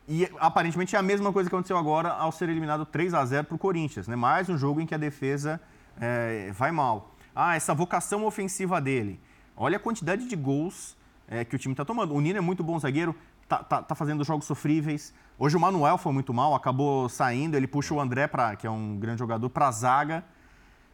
[0.08, 3.46] E aparentemente é a mesma coisa que aconteceu agora ao ser eliminado 3 a 0
[3.46, 4.08] para o Corinthians.
[4.08, 4.16] Né?
[4.16, 5.60] Mais um jogo em que a defesa
[6.00, 7.14] é, vai mal.
[7.36, 9.20] Ah, essa vocação ofensiva dele.
[9.56, 10.96] Olha a quantidade de gols
[11.28, 12.14] é, que o time está tomando.
[12.14, 13.14] O Nino é muito bom zagueiro,
[13.50, 15.14] tá, tá, tá fazendo jogos sofríveis.
[15.38, 17.56] Hoje o Manuel foi muito mal, acabou saindo.
[17.58, 20.24] Ele puxa o André, pra, que é um grande jogador, para a zaga.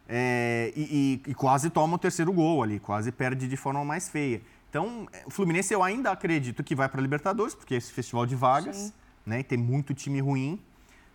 [0.08, 4.08] é, e, e- e quase toma o terceiro gol ali, quase perde de forma mais
[4.08, 4.42] feia.
[4.68, 7.90] Então, é, o Fluminense eu ainda acredito que vai para a Libertadores, porque é esse
[7.92, 8.92] festival de vagas,
[9.24, 9.40] né?
[9.40, 10.60] E tem muito time ruim.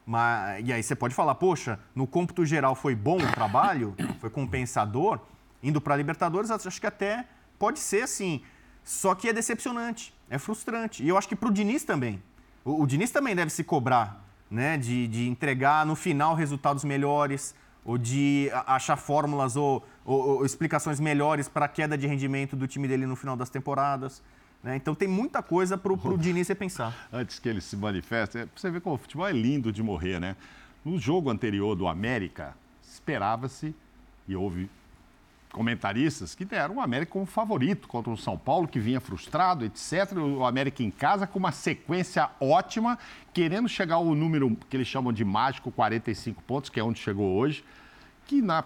[0.06, 4.30] Mas, e aí você pode falar, poxa, no cômputo geral foi bom o trabalho, foi
[4.30, 5.20] compensador,
[5.62, 7.26] indo para a Libertadores, acho que até
[7.60, 8.42] pode ser assim.
[8.84, 11.04] Só que é decepcionante, é frustrante.
[11.04, 12.22] E eu acho que para o Diniz também.
[12.66, 14.78] O, o Diniz também deve se cobrar, né?
[14.78, 17.54] De, de entregar no final resultados melhores,
[17.86, 22.68] ou de achar fórmulas ou, ou- ou explicações melhores para a queda de rendimento do
[22.68, 24.24] time dele no final das temporadas.
[24.64, 24.76] Né?
[24.76, 26.94] Então tem muita coisa para o Diniz repensar.
[27.12, 30.20] antes que ele se manifeste, é, você ver como o futebol é lindo de morrer,
[30.20, 30.36] né?
[30.84, 33.76] No jogo anterior do América, esperava-se,
[34.28, 34.70] e houve
[35.52, 40.14] comentaristas que deram o América como favorito contra o São Paulo, que vinha frustrado, etc.
[40.18, 42.98] O América em casa com uma sequência ótima,
[43.34, 47.36] querendo chegar ao número que eles chamam de mágico, 45 pontos, que é onde chegou
[47.36, 47.64] hoje,
[48.28, 48.64] que na,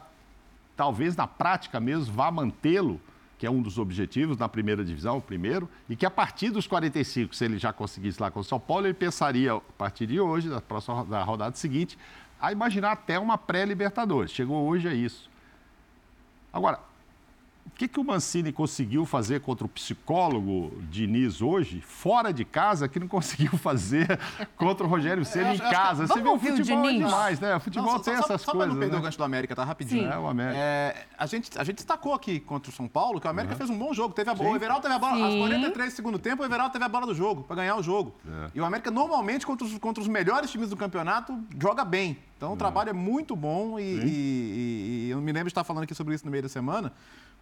[0.76, 3.00] talvez na prática mesmo vá mantê-lo,
[3.44, 6.66] que é um dos objetivos na primeira divisão, o primeiro, e que a partir dos
[6.66, 10.18] 45, se ele já conseguisse lá com o São Paulo, ele pensaria, a partir de
[10.18, 12.00] hoje, da próxima da rodada seguinte,
[12.40, 14.32] a imaginar até uma pré-Libertadores.
[14.32, 15.30] Chegou hoje a isso.
[16.54, 16.80] Agora,
[17.76, 23.00] que, que o Mancini conseguiu fazer contra o psicólogo Diniz hoje, fora de casa, que
[23.00, 24.20] não conseguiu fazer
[24.56, 26.08] contra o Rogério Ceni em casa?
[26.08, 27.56] Você Vamos vê o ouvir o futebol é demais, né?
[27.56, 28.68] O futebol Não, só- tem só- essas só coisas.
[28.68, 29.00] pra não perder né?
[29.00, 29.64] o gancho do América, tá?
[29.64, 30.04] Rapidinho.
[30.04, 30.10] Sim.
[30.14, 30.58] É, o América.
[30.58, 33.70] É, a, gente, a gente destacou aqui contra o São Paulo que o América fez
[33.70, 34.14] um bom jogo.
[34.14, 34.50] Teve a bola.
[34.50, 34.54] Sim.
[34.54, 35.24] O Everaldo teve a bola.
[35.24, 35.40] Aos Sim.
[35.40, 38.14] 43 do segundo tempo, o Everaldo teve a bola do jogo, para ganhar o jogo.
[38.28, 38.50] É.
[38.56, 42.18] E o América, normalmente, contra os, contra os melhores times do campeonato, joga bem.
[42.38, 45.64] Então o trabalho é muito bom e, e- e- e eu me lembro de estar
[45.64, 46.92] falando aqui sobre isso no meio da semana,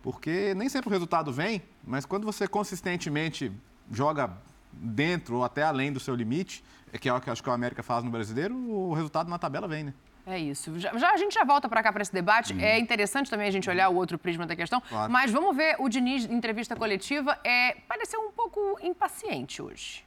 [0.02, 3.52] porque nem sempre o resultado vem, mas quando você consistentemente
[3.92, 4.32] joga
[4.72, 7.50] dentro ou até além do seu limite, é que é o que eu acho que
[7.50, 9.94] o América faz no brasileiro, o resultado na tabela vem, né?
[10.26, 10.78] É isso.
[10.80, 12.54] Já, já- a gente já volta para cá para esse debate.
[12.62, 14.80] É interessante também a gente olhar o outro prisma da questão.
[14.82, 15.12] Claro.
[15.12, 17.40] Mas vamos ver o Diniz em entrevista coletiva.
[17.44, 20.06] É, pareceu um pouco impaciente hoje.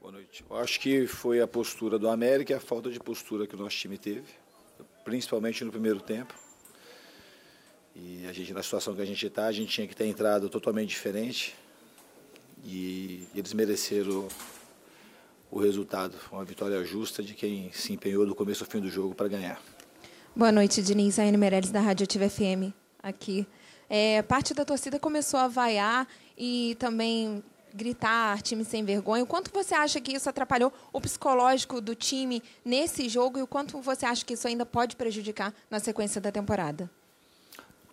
[0.00, 0.44] Boa noite.
[0.48, 3.58] Eu acho que foi a postura do América e a falta de postura que o
[3.58, 4.28] nosso time teve,
[5.04, 6.32] principalmente no primeiro tempo.
[7.96, 10.48] E a gente, na situação que a gente está, a gente tinha que ter entrado
[10.48, 11.54] totalmente diferente.
[12.64, 14.26] E eles mereceram
[15.50, 16.16] o resultado.
[16.32, 19.62] Uma vitória justa de quem se empenhou do começo ao fim do jogo para ganhar.
[20.34, 21.18] Boa noite, Diniz.
[21.20, 23.46] Aine Meirelles, da Rádio Ativa FM, aqui.
[23.88, 29.22] É, parte da torcida começou a vaiar e também gritar, time sem vergonha.
[29.22, 33.46] O quanto você acha que isso atrapalhou o psicológico do time nesse jogo e o
[33.46, 36.90] quanto você acha que isso ainda pode prejudicar na sequência da temporada?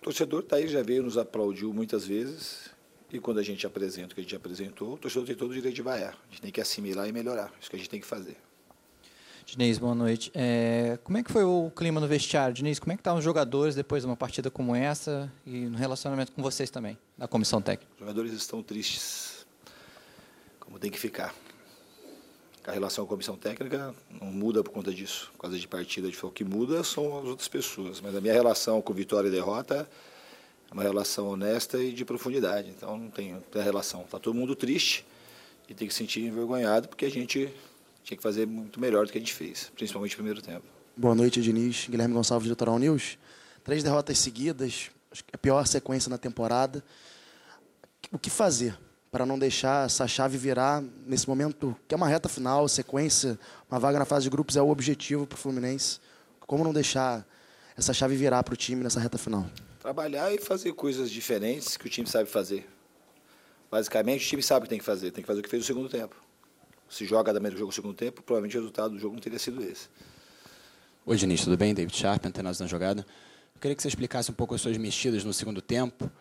[0.02, 2.72] O torcedor tá aí, já veio, nos aplaudiu muitas vezes.
[3.14, 5.54] E quando a gente apresenta o que a gente apresentou, o torcedor tem todo o
[5.54, 6.18] direito de vaiar.
[6.28, 7.54] A gente tem que assimilar e melhorar.
[7.62, 8.36] Isso que a gente tem que fazer.
[9.46, 10.32] Diniz, boa noite.
[10.34, 12.80] É, como é que foi o clima no vestiário, Diniz?
[12.80, 16.32] Como é que estavam os jogadores depois de uma partida como essa e no relacionamento
[16.32, 17.92] com vocês também, da comissão técnica?
[17.94, 19.46] Os jogadores estão tristes,
[20.60, 21.36] como tem que ficar.
[22.66, 26.10] A relação com a comissão técnica não muda por conta disso, por causa de partida.
[26.10, 28.00] De o que muda são as outras pessoas.
[28.00, 29.90] Mas a minha relação com vitória e derrota
[30.70, 32.70] é uma relação honesta e de profundidade.
[32.70, 34.02] Então não tem, não tem relação.
[34.02, 35.06] Está todo mundo triste
[35.68, 37.52] e tem que se sentir envergonhado porque a gente
[38.04, 40.66] tinha que fazer muito melhor do que a gente fez, principalmente no primeiro tempo.
[40.96, 41.88] Boa noite, Diniz.
[41.90, 43.18] Guilherme Gonçalves, do Litoral News.
[43.64, 44.92] Três derrotas seguidas,
[45.34, 46.84] a pior sequência na temporada.
[48.12, 48.78] O que fazer
[49.12, 53.38] para não deixar essa chave virar nesse momento, que é uma reta final, sequência,
[53.70, 56.00] uma vaga na fase de grupos é o objetivo para o Fluminense?
[56.48, 57.28] Como não deixar
[57.78, 59.46] essa chave virar para o time nessa reta final?
[59.80, 62.68] Trabalhar e fazer coisas diferentes que o time sabe fazer.
[63.70, 65.62] Basicamente, o time sabe o que tem que fazer, tem que fazer o que fez
[65.62, 66.16] no segundo tempo
[66.92, 69.22] se joga da maneira que jogou o segundo tempo, provavelmente o resultado do jogo não
[69.22, 69.88] teria sido esse.
[71.06, 71.74] Oi, Diniz, tudo bem?
[71.74, 73.06] David Sharp, antenados na jogada.
[73.56, 76.12] Eu queria que você explicasse um pouco as suas mexidas no segundo tempo,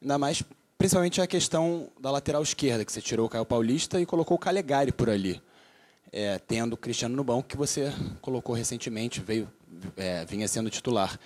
[0.00, 0.42] ainda mais,
[0.78, 4.40] principalmente a questão da lateral esquerda, que você tirou o Caio Paulista e colocou o
[4.40, 5.40] Calegari por ali,
[6.12, 9.48] é, tendo o Cristiano no banco, que você colocou recentemente, veio,
[9.96, 11.18] é, vinha sendo titular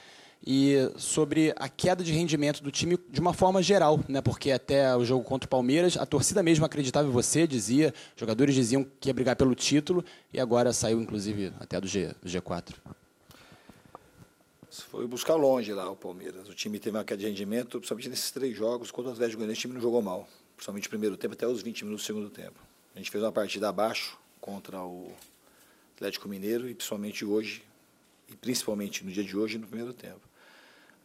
[0.46, 4.20] e sobre a queda de rendimento do time de uma forma geral, né?
[4.22, 8.54] Porque até o jogo contra o Palmeiras, a torcida mesmo acreditava em você, dizia, jogadores
[8.54, 12.74] diziam que ia brigar pelo título e agora saiu inclusive até do, G, do G4.
[14.70, 16.48] Foi buscar longe lá o Palmeiras.
[16.48, 19.58] O time teve uma queda de rendimento, principalmente nesses três jogos contra o Atlético Goianiense,
[19.58, 22.30] o time não jogou mal, principalmente no primeiro tempo até os 20 minutos do segundo
[22.30, 22.60] tempo.
[22.94, 25.12] A gente fez uma partida abaixo contra o
[25.96, 27.62] Atlético Mineiro e principalmente hoje,
[28.28, 30.30] e principalmente no dia de hoje no primeiro tempo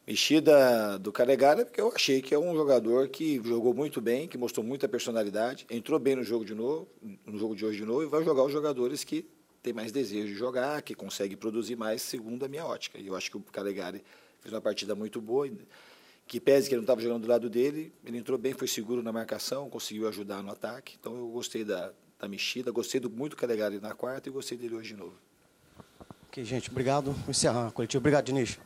[0.07, 4.37] mexida do Calegari, porque eu achei que é um jogador que jogou muito bem, que
[4.37, 6.87] mostrou muita personalidade, entrou bem no jogo de novo,
[7.25, 9.25] no jogo de hoje de novo, e vai jogar os jogadores que
[9.65, 12.99] têm mais desejo de jogar, que conseguem produzir mais, segundo a minha ótica.
[12.99, 14.03] E eu acho que o Calegari
[14.39, 15.49] fez uma partida muito boa,
[16.27, 19.01] que pese que ele não estava jogando do lado dele, ele entrou bem, foi seguro
[19.01, 20.97] na marcação, conseguiu ajudar no ataque.
[20.99, 24.57] Então eu gostei da, da mexida, gostei do, muito do Calegari na quarta e gostei
[24.57, 25.15] dele hoje de novo.
[26.27, 27.15] Ok, gente, obrigado.
[27.27, 27.99] Encerrar a coletiva.
[27.99, 28.59] Obrigado, Diniz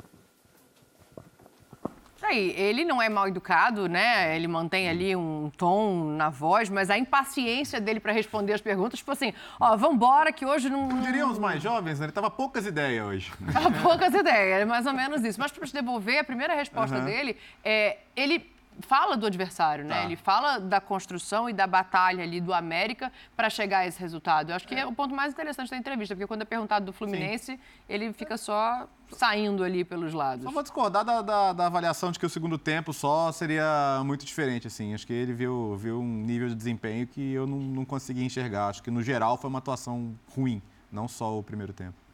[2.30, 4.36] aí, ele não é mal educado, né?
[4.36, 9.00] Ele mantém ali um tom na voz, mas a impaciência dele para responder as perguntas,
[9.00, 10.88] tipo assim, ó, vambora que hoje não...
[11.02, 12.06] Diriam os mais jovens, né?
[12.06, 13.32] Ele tava poucas ideias hoje.
[13.52, 15.40] Tava poucas ideias, mais ou menos isso.
[15.40, 17.06] Mas para te devolver, a primeira resposta uhum.
[17.06, 18.46] dele é, ele
[18.82, 19.96] fala do adversário, né?
[19.96, 20.04] Tá.
[20.06, 24.50] Ele fala da construção e da batalha ali do América para chegar a esse resultado.
[24.50, 24.80] Eu acho que é.
[24.80, 27.60] é o ponto mais interessante da entrevista, porque quando é perguntado do Fluminense, Sim.
[27.88, 30.44] ele fica só saindo ali pelos lados.
[30.44, 34.26] Só vou discordar da, da, da, avaliação de que o segundo tempo só seria muito
[34.26, 34.94] diferente, assim.
[34.94, 38.68] Acho que ele viu, viu um nível de desempenho que eu não, não consegui enxergar.
[38.68, 40.62] Acho que, no geral, foi uma atuação ruim,
[40.92, 42.09] não só o primeiro tempo.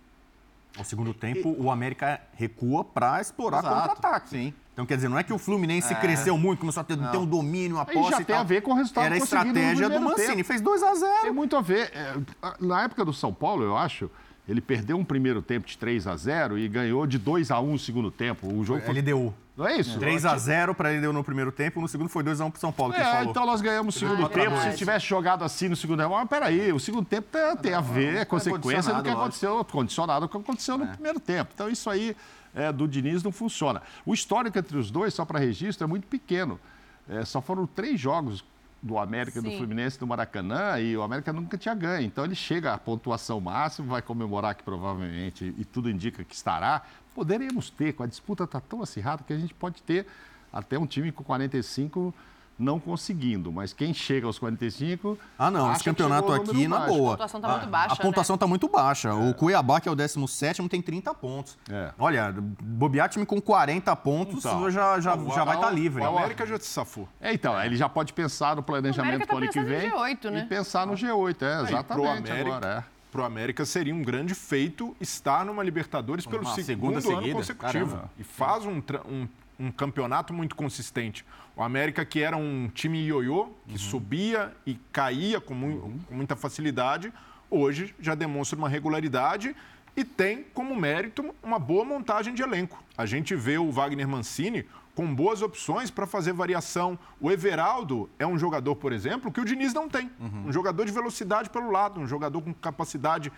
[0.77, 1.61] No segundo tempo, e...
[1.61, 4.29] o América recua para explorar contra-ataque.
[4.29, 4.53] Sim.
[4.73, 5.95] Então, quer dizer, não é que o Fluminense é.
[5.95, 8.71] cresceu muito, começou a ter, ter um domínio, a posse já tem a ver com
[8.71, 10.43] o resultado Era a estratégia do Mancini, tempo.
[10.43, 11.91] fez 2 a 0 Tem muito a ver.
[11.93, 12.13] É,
[12.59, 14.11] na época do São Paulo, eu acho,
[14.45, 17.71] ele perdeu um primeiro tempo de 3 a 0 e ganhou de 2 a 1
[17.71, 18.53] no segundo tempo.
[18.53, 18.99] O jogo foi...
[18.99, 19.33] LDU.
[19.57, 19.97] Não é isso?
[19.97, 22.59] 3 a 0 para LDU no primeiro tempo, no segundo foi 2 a 1 para
[22.59, 24.59] São Paulo, que é, então nós ganhamos o segundo tempo.
[24.59, 27.79] Se tivesse jogado assim no segundo tempo, mas peraí, o segundo tempo tem, tem a
[27.79, 30.87] ver, é consequência do que aconteceu, condicionado ao que aconteceu no é.
[30.87, 31.51] primeiro tempo.
[31.53, 32.15] Então isso aí
[32.53, 33.81] é, do Diniz não funciona.
[34.05, 36.59] O histórico entre os dois, só para registro, é muito pequeno.
[37.07, 38.43] É, só foram três jogos
[38.85, 39.49] do América, Sim.
[39.49, 42.05] do Fluminense, do Maracanã, e o América nunca tinha ganho.
[42.05, 46.83] Então ele chega à pontuação máxima, vai comemorar que provavelmente, e tudo indica que estará.
[47.15, 50.05] Poderemos ter, com a disputa está tão acirrada que a gente pode ter
[50.53, 52.13] até um time com 45
[52.57, 55.17] não conseguindo, mas quem chega aos 45.
[55.37, 57.13] Ah, não, esse campeonato aqui na boa.
[57.13, 57.93] A pontuação está muito baixa.
[57.93, 58.49] A pontuação está né?
[58.49, 59.09] muito baixa.
[59.09, 59.13] É.
[59.13, 61.57] O Cuiabá, que é o 17, tem 30 pontos.
[61.69, 61.91] É.
[61.97, 66.01] Olha, bobear time com 40 pontos então, já, já, já vai estar tá livre.
[66.01, 67.07] O América já se safou.
[67.19, 69.91] É, então, ele já pode pensar no planejamento para o ano que vem.
[69.91, 70.39] G8, né?
[70.39, 72.31] E pensar no G8, é, exatamente.
[72.31, 76.97] É, agora, é para o América seria um grande feito estar numa Libertadores pelo segundo
[76.97, 77.33] ano seguida.
[77.33, 77.91] consecutivo.
[77.91, 78.11] Caramba.
[78.19, 79.25] E faz um, um,
[79.59, 81.25] um campeonato muito consistente.
[81.55, 83.77] O América, que era um time ioiô, que uhum.
[83.77, 85.99] subia e caía com, mu uhum.
[86.07, 87.11] com, muita facilidade,
[87.49, 89.55] hoje já demonstra uma regularidade
[89.95, 92.83] e tem como mérito uma boa montagem de elenco.
[92.97, 96.97] A gente vê o Wagner Mancini com boas opções para fazer variação.
[97.19, 100.09] O Everaldo é um jogador, por exemplo, que o Diniz não tem.
[100.19, 100.47] Uhum.
[100.47, 103.31] Um jogador de velocidade pelo lado, um jogador com capacidade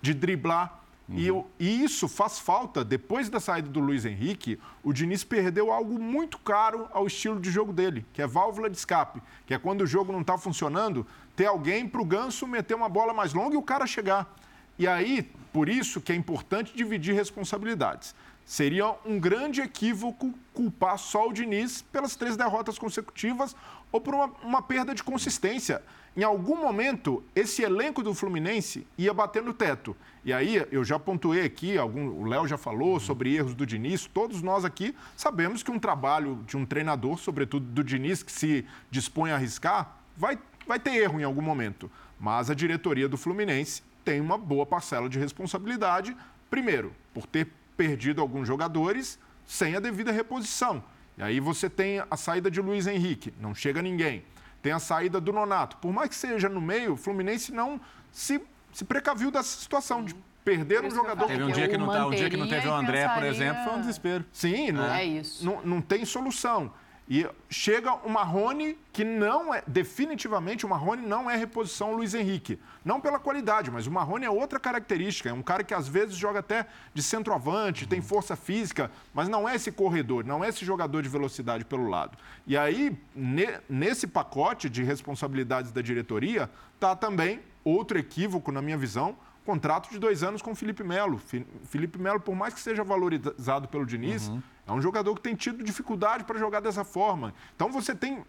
[0.00, 0.82] de driblar.
[1.08, 1.46] Uhum.
[1.58, 2.84] E, e, isso faz falta.
[2.84, 7.50] Depois da saída do Luiz Henrique, o Diniz perdeu algo muito caro ao estilo de
[7.50, 9.22] jogo dele, que é válvula de escape.
[9.46, 12.88] Que é quando o jogo não está funcionando, ter alguém para o ganso meter uma
[12.88, 14.34] bola mais longa e o cara chegar.
[14.78, 18.14] E aí, por isso que é importante dividir responsabilidades.
[18.44, 23.54] Seria um grande equívoco culpar só o Diniz pelas três derrotas consecutivas
[23.90, 25.82] ou por uma, uma perda de consistência.
[26.16, 29.96] Em algum momento, esse elenco do Fluminense ia bater no teto.
[30.24, 34.06] E aí, eu já pontuei aqui, algum, o Léo já falou sobre erros do Diniz.
[34.06, 38.66] Todos nós aqui sabemos que um trabalho de um treinador, sobretudo do Diniz, que se
[38.90, 41.90] dispõe a arriscar, vai, vai ter erro em algum momento.
[42.18, 46.16] Mas a diretoria do Fluminense tem uma boa parcela de responsabilidade,
[46.50, 47.46] primeiro, por ter
[47.76, 50.82] perdido alguns jogadores sem a devida reposição.
[51.18, 54.24] E aí você tem a saída de Luiz Henrique, não chega ninguém.
[54.62, 55.76] Tem a saída do Nonato.
[55.78, 57.80] Por mais que seja no meio, o Fluminense não
[58.12, 58.40] se,
[58.72, 61.26] se precaviu dessa situação de perder um jogador.
[61.26, 63.64] Teve um dia, que não, tá, um dia que não teve o André, por exemplo,
[63.64, 64.24] foi um desespero.
[64.32, 65.44] Sim, não, É isso.
[65.44, 66.72] não, não tem solução.
[67.10, 72.58] E chega o Marrone, que não é, definitivamente, o Marrone não é reposição Luiz Henrique.
[72.84, 75.30] Não pela qualidade, mas o Marrone é outra característica.
[75.30, 79.48] É um cara que às vezes joga até de centroavante, tem força física, mas não
[79.48, 82.18] é esse corredor, não é esse jogador de velocidade pelo lado.
[82.46, 88.76] E aí, ne- nesse pacote de responsabilidades da diretoria, está também outro equívoco, na minha
[88.76, 89.16] visão,
[89.48, 91.18] contrato de dois anos com o Felipe Melo.
[91.64, 94.30] Felipe Melo, por mais que seja valorizado pelo Diniz,
[94.66, 97.32] é um jogador que tem tido dificuldade para jogar dessa forma.
[97.56, 98.22] Então você tem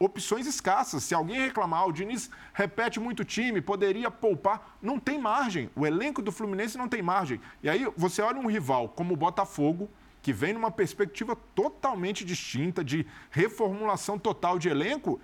[0.00, 1.04] opções escassas.
[1.04, 4.76] Se alguém reclamar, "Ah, o Diniz repete muito time, poderia poupar.
[4.82, 5.70] Não tem margem.
[5.76, 7.40] O elenco do Fluminense não tem margem.
[7.62, 9.88] E aí você olha um rival como o Botafogo,
[10.20, 15.20] que vem numa perspectiva totalmente distinta de reformulação total de elenco,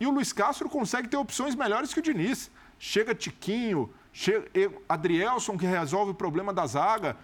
[0.00, 2.50] e o Luiz Castro consegue ter opções melhores que o Diniz.
[2.78, 4.46] Chega Tiquinho, chega
[4.88, 7.16] Adrielson, que resolve o problema da zaga.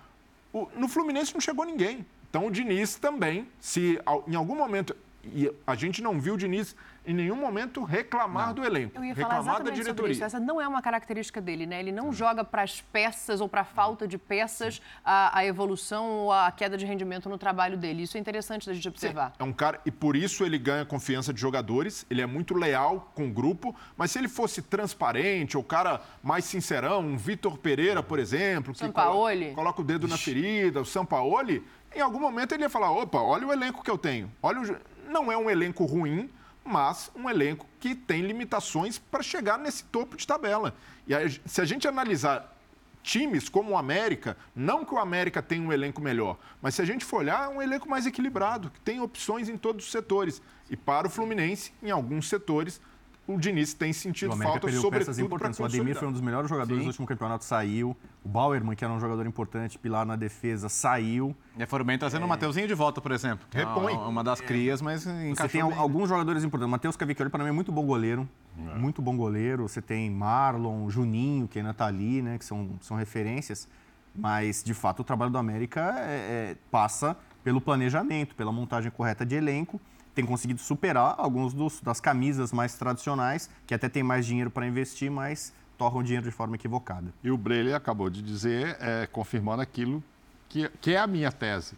[0.52, 2.04] O- no Fluminense não chegou ninguém.
[2.28, 4.94] Então o Diniz também, se em algum momento.
[5.24, 9.14] E a gente não viu o Diniz em nenhum momento reclamar do elenco, Eu ia
[9.14, 10.12] falar reclamar da exatamente sobre diretoria.
[10.12, 10.24] isso.
[10.24, 11.80] Essa não é uma característica dele, né?
[11.80, 16.08] Ele não joga para as peças ou para a falta de peças a, a evolução
[16.10, 18.04] ou a queda de rendimento no trabalho dele.
[18.04, 19.32] Isso é interessante da gente observar.
[19.38, 23.10] É um cara, e por isso ele ganha confiança de jogadores, ele é muito leal
[23.14, 28.02] com o grupo, mas se ele fosse transparente, ou cara mais sincerão, um Vitor Pereira,
[28.02, 29.40] por exemplo, que Sampaoli.
[29.46, 33.18] coloca, coloca o dedo na ferida, o Sampaoli, em algum momento ele ia falar: opa,
[33.20, 34.30] olha o elenco que eu tenho.
[34.42, 34.64] Olha o...
[34.64, 34.76] jo-"
[35.08, 36.30] Não é um elenco ruim,
[36.64, 40.74] mas um elenco que tem limitações para chegar nesse topo de tabela.
[41.06, 42.56] E aí, se a gente analisar
[43.02, 46.84] times como o América, não que o América tenha um elenco melhor, mas se a
[46.84, 50.40] gente for olhar, é um elenco mais equilibrado, que tem opções em todos os setores.
[50.70, 52.80] E para o Fluminense, em alguns setores,
[53.26, 55.60] o Diniz tem O sentido América falta, perdeu peças sobretudo para importantes.
[55.60, 56.84] O Ademir foi um dos melhores jogadores Sim.
[56.84, 57.96] do último campeonato, saiu.
[58.24, 61.34] O Bauerman, que era um jogador importante, pilar na defesa, saiu.
[61.58, 63.46] E foram bem trazendo o Mateuzinho de volta, por exemplo.
[63.50, 63.94] que é Repõe.
[63.94, 65.78] uma- das crias, mas Você tem bem.
[65.78, 66.68] alguns jogadores importantes.
[66.68, 68.28] O Matheus Cavicchioli, para mim, é muito bom goleiro.
[68.76, 69.66] Muito bom goleiro.
[69.68, 72.38] Você tem Marlon, Juninho, que ainda está ali, né?
[72.38, 73.68] Que são, são referências.
[74.14, 79.24] Mas, de fato, o trabalho do América é- é- passa pelo planejamento, pela montagem correta
[79.24, 79.80] de elenco.
[80.14, 84.66] Tem conseguido superar alguns dos- das camisas mais tradicionais, que até tem mais dinheiro para
[84.66, 87.12] investir, mas torram dinheiro de forma equivocada.
[87.24, 90.02] E o Breyle acabou de dizer, é, confirmando aquilo
[90.48, 91.76] que, que é a minha tese.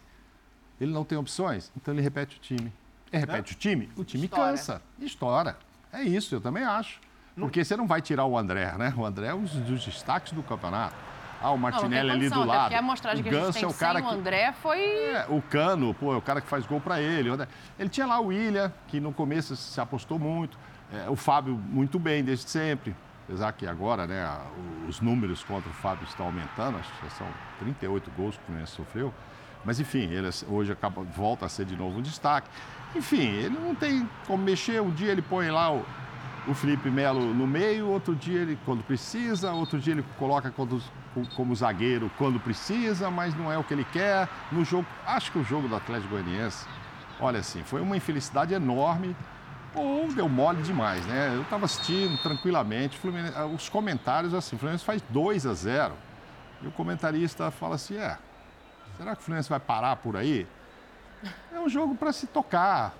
[0.79, 2.71] Ele não tem opções, então ele repete o time.
[3.11, 4.51] Ele repete o time, o time Estoura.
[4.51, 5.57] cansa, estoura.
[5.93, 6.99] É isso, eu também acho.
[7.37, 8.93] Porque você não vai tirar o André, né?
[8.97, 10.95] O André é um dos destaques do campeonato.
[11.45, 12.61] Ah, o Não, não tem Martinelli ali condição, do lado.
[12.61, 14.15] porque a amostragem o que a gente tem é o cara sem o que...
[14.15, 14.79] André foi...
[14.79, 17.29] É, o Cano, pô, é o cara que faz gol pra ele.
[17.77, 20.57] Ele tinha lá o William, que no começo se apostou muito.
[20.91, 22.95] É, o Fábio, muito bem desde sempre.
[23.25, 24.27] Apesar que agora, né,
[24.87, 26.77] os números contra o Fábio estão aumentando.
[26.77, 27.27] Acho que já são
[27.59, 29.13] 38 gols que o Fluminense sofreu.
[29.63, 32.47] Mas, enfim, ele hoje acaba, volta a ser de novo um destaque.
[32.95, 34.81] Enfim, ele não tem como mexer.
[34.81, 35.83] Um dia ele põe lá o,
[36.47, 40.81] o Felipe Melo no meio, outro dia ele quando precisa, outro dia ele coloca quando-
[41.35, 44.27] como zagueiro quando precisa, mas não é o que ele quer.
[44.51, 46.65] No jogo, acho que o jogo do Atlético Goianiense,
[47.19, 49.15] olha assim, foi uma infelicidade enorme
[49.73, 51.33] ou deu mole demais, né?
[51.35, 52.99] Eu estava assistindo tranquilamente,
[53.35, 55.93] ah, os comentários assim, o Fluminense faz 2 a 0
[56.61, 58.17] e o comentarista fala assim, é,
[58.97, 60.47] será que o Fluminense vai parar por aí?
[61.53, 62.93] É um jogo para se tocar,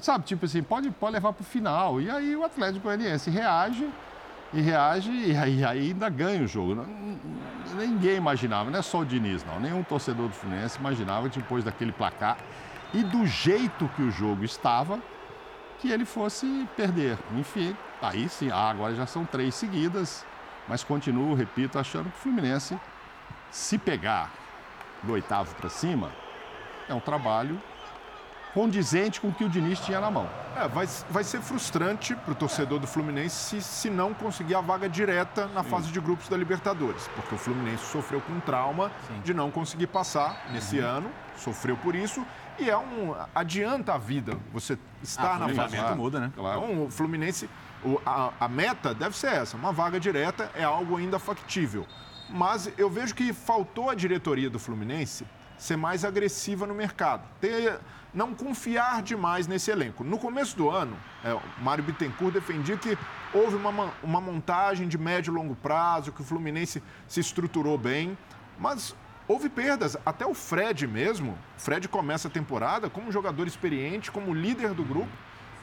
[0.00, 0.24] sabe?
[0.24, 2.00] Tipo assim, pode, pode levar para o final.
[2.00, 3.88] E aí o Atlético Goianiense reage,
[4.52, 6.86] e reage, e aí, ainda ganha o jogo.
[7.76, 9.58] Ninguém imaginava, não é só o Diniz, não.
[9.58, 12.36] Nenhum torcedor do Fluminense imaginava, depois daquele placar
[12.94, 15.00] e do jeito que o jogo estava,
[15.80, 17.18] que ele fosse perder.
[17.36, 20.24] Enfim, aí sim, ah, agora já são três seguidas,
[20.68, 22.78] mas continuo, repito, achando que o Fluminense,
[23.50, 24.32] se pegar
[25.02, 26.10] do oitavo para cima,
[26.88, 27.60] é um trabalho
[28.54, 30.30] condizente com o que o Diniz tinha na mão.
[30.56, 34.60] É, vai, vai ser frustrante para o torcedor do Fluminense se, se não conseguir a
[34.60, 35.70] vaga direta na Sim.
[35.70, 39.20] fase de grupos da Libertadores, porque o Fluminense sofreu com um trauma Sim.
[39.24, 40.86] de não conseguir passar nesse uhum.
[40.86, 42.24] ano, sofreu por isso,
[42.56, 43.16] e é um.
[43.34, 45.76] adianta a vida você estar ah, na fase.
[45.76, 46.32] O muda, né?
[46.36, 46.62] Claro.
[46.62, 47.50] Então, o Fluminense,
[47.84, 51.84] o, a, a meta deve ser essa, uma vaga direta é algo ainda factível.
[52.30, 55.26] Mas eu vejo que faltou a diretoria do Fluminense
[55.58, 57.22] ser mais agressiva no mercado.
[57.40, 57.78] Ter,
[58.12, 60.04] não confiar demais nesse elenco.
[60.04, 62.96] No começo do ano, é, o Mário Bittencourt defendia que
[63.32, 68.16] houve uma, uma montagem de médio e longo prazo, que o Fluminense se estruturou bem,
[68.58, 68.94] mas
[69.26, 69.96] houve perdas.
[70.06, 75.10] Até o Fred mesmo, Fred começa a temporada como jogador experiente, como líder do grupo,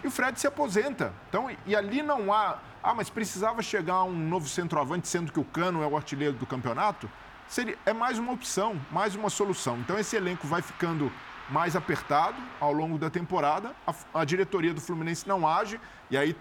[0.03, 1.13] e o Fred se aposenta.
[1.29, 2.59] Então, e ali não há.
[2.83, 6.45] Ah, mas precisava chegar um novo centroavante, sendo que o Cano é o artilheiro do
[6.47, 7.09] campeonato?
[7.51, 9.77] Seria, é mais uma opção, mais uma solução.
[9.79, 11.11] Então, esse elenco vai ficando
[11.49, 13.75] mais apertado ao longo da temporada.
[13.85, 15.77] A, a diretoria do Fluminense não age,
[16.09, 16.33] e aí,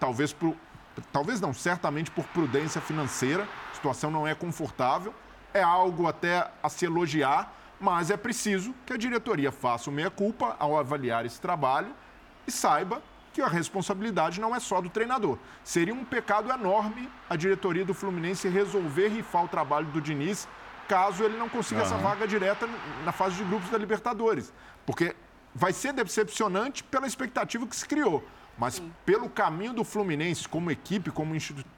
[0.00, 0.56] talvez, por,
[1.12, 5.14] talvez não, certamente por prudência financeira, a situação não é confortável.
[5.54, 10.76] É algo até a se elogiar, mas é preciso que a diretoria faça meia-culpa ao
[10.76, 11.94] avaliar esse trabalho
[12.48, 13.00] e saiba
[13.38, 15.38] que a responsabilidade não é só do treinador.
[15.62, 20.48] Seria um pecado enorme a diretoria do Fluminense resolver rifar o trabalho do Diniz
[20.88, 21.86] caso ele não consiga uhum.
[21.86, 22.68] essa vaga direta
[23.04, 24.52] na fase de grupos da Libertadores.
[24.84, 25.14] Porque
[25.54, 28.26] vai ser decepcionante pela expectativa que se criou.
[28.58, 28.92] Mas Sim.
[29.06, 31.70] pelo caminho do Fluminense como equipe, como instituição,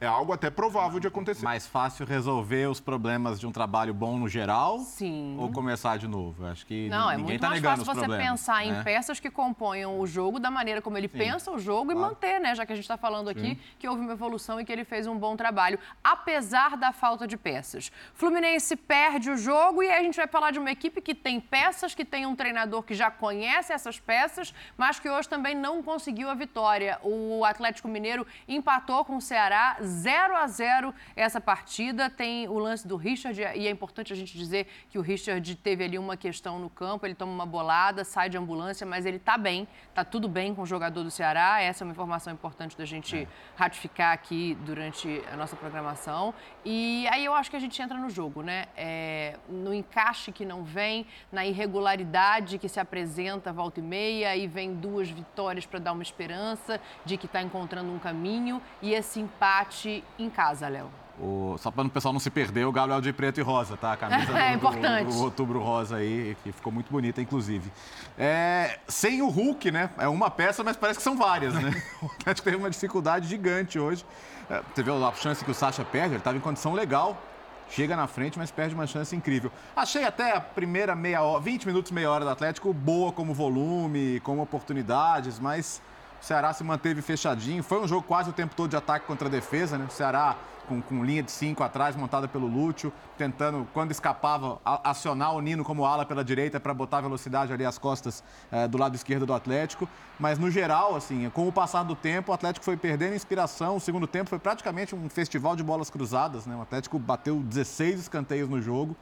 [0.00, 0.04] é.
[0.04, 0.06] é.
[0.06, 1.44] algo até provável de acontecer.
[1.44, 5.36] Mais fácil resolver os problemas de um trabalho bom no geral Sim.
[5.38, 6.46] ou começar de novo?
[6.46, 8.08] Acho que Não, é ninguém está negando os problemas.
[8.08, 8.80] Não, é muito mais fácil você pensar né?
[8.80, 11.18] em peças que componham o jogo da maneira como ele Sim.
[11.18, 11.98] pensa o jogo claro.
[11.98, 12.54] e manter, né?
[12.54, 15.06] Já que a gente está falando aqui que houve uma evolução e que ele fez
[15.06, 17.90] um bom trabalho, apesar da falta de peças.
[18.14, 21.40] Fluminense perde o jogo e aí a gente vai falar de uma equipe que tem
[21.40, 25.54] peças, que tem um treinador que já conhece essas peças, mas que hoje também também
[25.54, 26.98] não conseguiu a vitória.
[27.02, 28.69] O Atlético Mineiro empatou
[29.04, 32.08] com o Ceará 0 a 0 essa partida.
[32.08, 35.84] Tem o lance do Richard e é importante a gente dizer que o Richard teve
[35.84, 39.36] ali uma questão no campo, ele toma uma bolada, sai de ambulância, mas ele está
[39.38, 41.60] bem, está tudo bem com o jogador do Ceará.
[41.62, 43.26] Essa é uma informação importante da gente é.
[43.56, 46.34] ratificar aqui durante a nossa programação.
[46.64, 48.66] E aí eu acho que a gente entra no jogo, né?
[48.76, 54.46] É, no encaixe que não vem, na irregularidade que se apresenta volta e meia, e
[54.46, 58.94] vem duas vitórias vitórias para dar uma esperança de que está encontrando um caminho e
[58.94, 60.90] esse empate em casa, Léo.
[61.20, 63.42] O, só para o pessoal não se perder, o Galo é o de preto e
[63.42, 63.92] rosa, tá?
[63.92, 65.08] A camisa é, do, importante.
[65.08, 67.70] Do, do, outubro rosa aí, que ficou muito bonita, inclusive.
[68.18, 69.90] É, sem o Hulk, né?
[69.98, 71.70] É uma peça, mas parece que são várias, né?
[72.00, 74.04] o Atlético teve uma dificuldade gigante hoje.
[74.48, 76.14] É, você viu a chance que o Sacha perde?
[76.14, 77.20] Ele estava em condição legal.
[77.68, 79.52] Chega na frente, mas perde uma chance incrível.
[79.76, 84.18] Achei até a primeira meia hora, 20 minutos, meia hora do Atlético boa como volume,
[84.20, 85.80] como oportunidades, mas
[86.20, 87.62] o Ceará se manteve fechadinho.
[87.62, 89.86] Foi um jogo quase o tempo todo de ataque contra a defesa, né?
[89.88, 90.36] O Ceará
[90.70, 95.64] com, com linha de cinco atrás, montada pelo Lúcio, tentando, quando escapava, acionar o Nino
[95.64, 99.34] como ala pela direita para botar velocidade ali às costas é, do lado esquerdo do
[99.34, 99.88] Atlético.
[100.18, 103.76] Mas, no geral, assim, com o passar do tempo, o Atlético foi perdendo inspiração.
[103.76, 106.54] O segundo tempo foi praticamente um festival de bolas cruzadas, né?
[106.54, 108.96] O Atlético bateu 16 escanteios no jogo.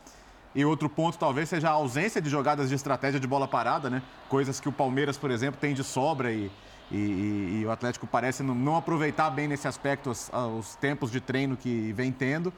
[0.55, 4.03] E outro ponto talvez seja a ausência de jogadas de estratégia de bola parada, né?
[4.31, 6.51] Coisas que o Palmeiras, por exemplo, tem de sobra e,
[6.91, 11.11] e, e, e, o Atlético parece não, não, aproveitar bem nesse aspecto os, os, tempos
[11.11, 12.53] de treino que vem tendo.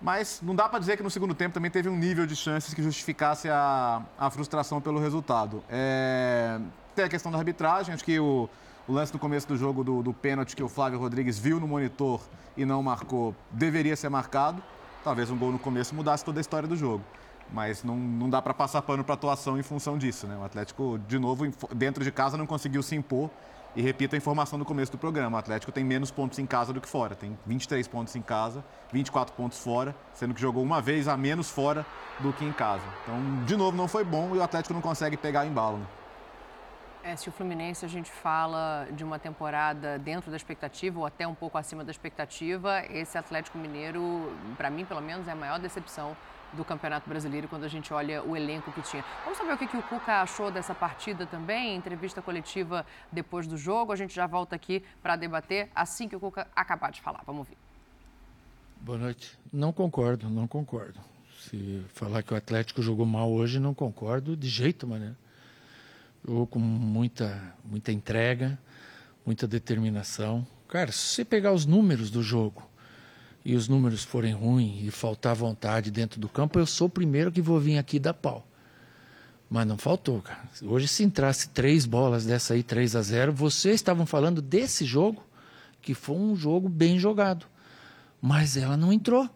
[0.00, 2.72] Mas não dá para dizer que no segundo tempo também teve um nível de chances
[2.72, 5.62] que justificasse a, a frustração pelo resultado.
[5.68, 6.58] É,
[6.94, 8.48] tem a questão da arbitragem, acho que o,
[8.86, 11.66] o lance no começo do jogo do, do pênalti que o Flávio Rodrigues viu no
[11.66, 12.20] monitor
[12.56, 14.62] e não marcou deveria ser marcado.
[15.02, 17.04] Talvez um gol no começo mudasse toda a história do jogo
[17.50, 20.26] mas não, não dá para passar pano para atuação em função disso.
[20.26, 20.36] Né?
[20.36, 23.30] O Atlético, de novo, dentro de casa não conseguiu se impor
[23.76, 26.72] e repito a informação do começo do programa: o Atlético tem menos pontos em casa
[26.72, 27.14] do que fora.
[27.14, 31.50] Tem 23 pontos em casa, 24 pontos fora, sendo que jogou uma vez a menos
[31.50, 31.86] fora
[32.20, 32.84] do que em casa.
[33.02, 35.78] Então, de novo, não foi bom e o Atlético não consegue pegar embalo.
[35.78, 35.86] Né?
[37.02, 41.26] É, se o Fluminense a gente fala de uma temporada dentro da expectativa ou até
[41.26, 45.58] um pouco acima da expectativa, esse Atlético Mineiro, para mim pelo menos, é a maior
[45.58, 46.16] decepção
[46.52, 49.04] do Campeonato Brasileiro quando a gente olha o elenco que tinha.
[49.22, 53.56] Vamos saber o que, que o Cuca achou dessa partida também, entrevista coletiva depois do
[53.56, 53.92] jogo.
[53.92, 57.22] A gente já volta aqui para debater assim que o Cuca acabar de falar.
[57.26, 57.56] Vamos ouvir.
[58.80, 59.38] Boa noite.
[59.52, 60.98] Não concordo, não concordo.
[61.38, 65.16] Se falar que o Atlético jogou mal hoje, não concordo de jeito maneiro.
[66.26, 68.58] Jogou com muita, muita entrega,
[69.24, 70.46] muita determinação.
[70.68, 72.68] Cara, se você pegar os números do jogo,
[73.48, 77.32] e os números forem ruins e faltar vontade dentro do campo, eu sou o primeiro
[77.32, 78.46] que vou vir aqui dar pau.
[79.48, 80.42] Mas não faltou, cara.
[80.62, 85.24] Hoje, se entrasse três bolas dessa aí, 3 a 0 vocês estavam falando desse jogo,
[85.80, 87.46] que foi um jogo bem jogado.
[88.20, 89.30] Mas ela não entrou.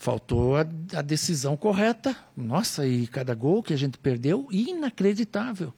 [0.00, 0.60] Faltou a,
[0.94, 2.16] a decisão correta.
[2.36, 5.74] Nossa, e cada gol que a gente perdeu, inacreditável.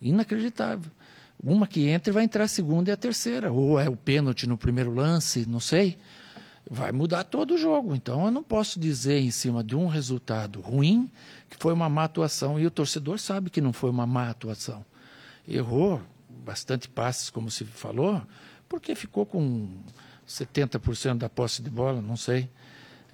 [0.00, 0.90] Inacreditável.
[1.38, 3.52] Uma que entra vai entrar a segunda e a terceira.
[3.52, 5.98] Ou é o pênalti no primeiro lance, não sei.
[6.68, 7.94] Vai mudar todo o jogo.
[7.94, 11.10] Então eu não posso dizer em cima de um resultado ruim
[11.50, 12.58] que foi uma má atuação.
[12.58, 14.82] E o torcedor sabe que não foi uma má atuação.
[15.46, 16.00] Errou
[16.42, 18.22] bastante passes, como se falou,
[18.66, 19.68] porque ficou com
[20.26, 22.48] 70% da posse de bola, não sei.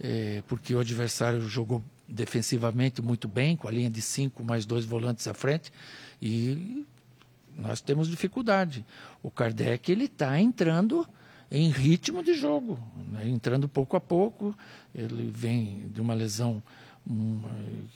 [0.02, 4.84] É, porque o adversário jogou defensivamente muito bem, com a linha de cinco mais dois
[4.84, 5.72] volantes à frente.
[6.20, 6.84] E
[7.56, 8.84] nós temos dificuldade.
[9.22, 11.06] O Kardec ele está entrando
[11.50, 12.78] em ritmo de jogo,
[13.10, 13.28] né?
[13.28, 14.56] entrando pouco a pouco.
[14.94, 16.62] Ele vem de uma lesão
[17.08, 17.40] um,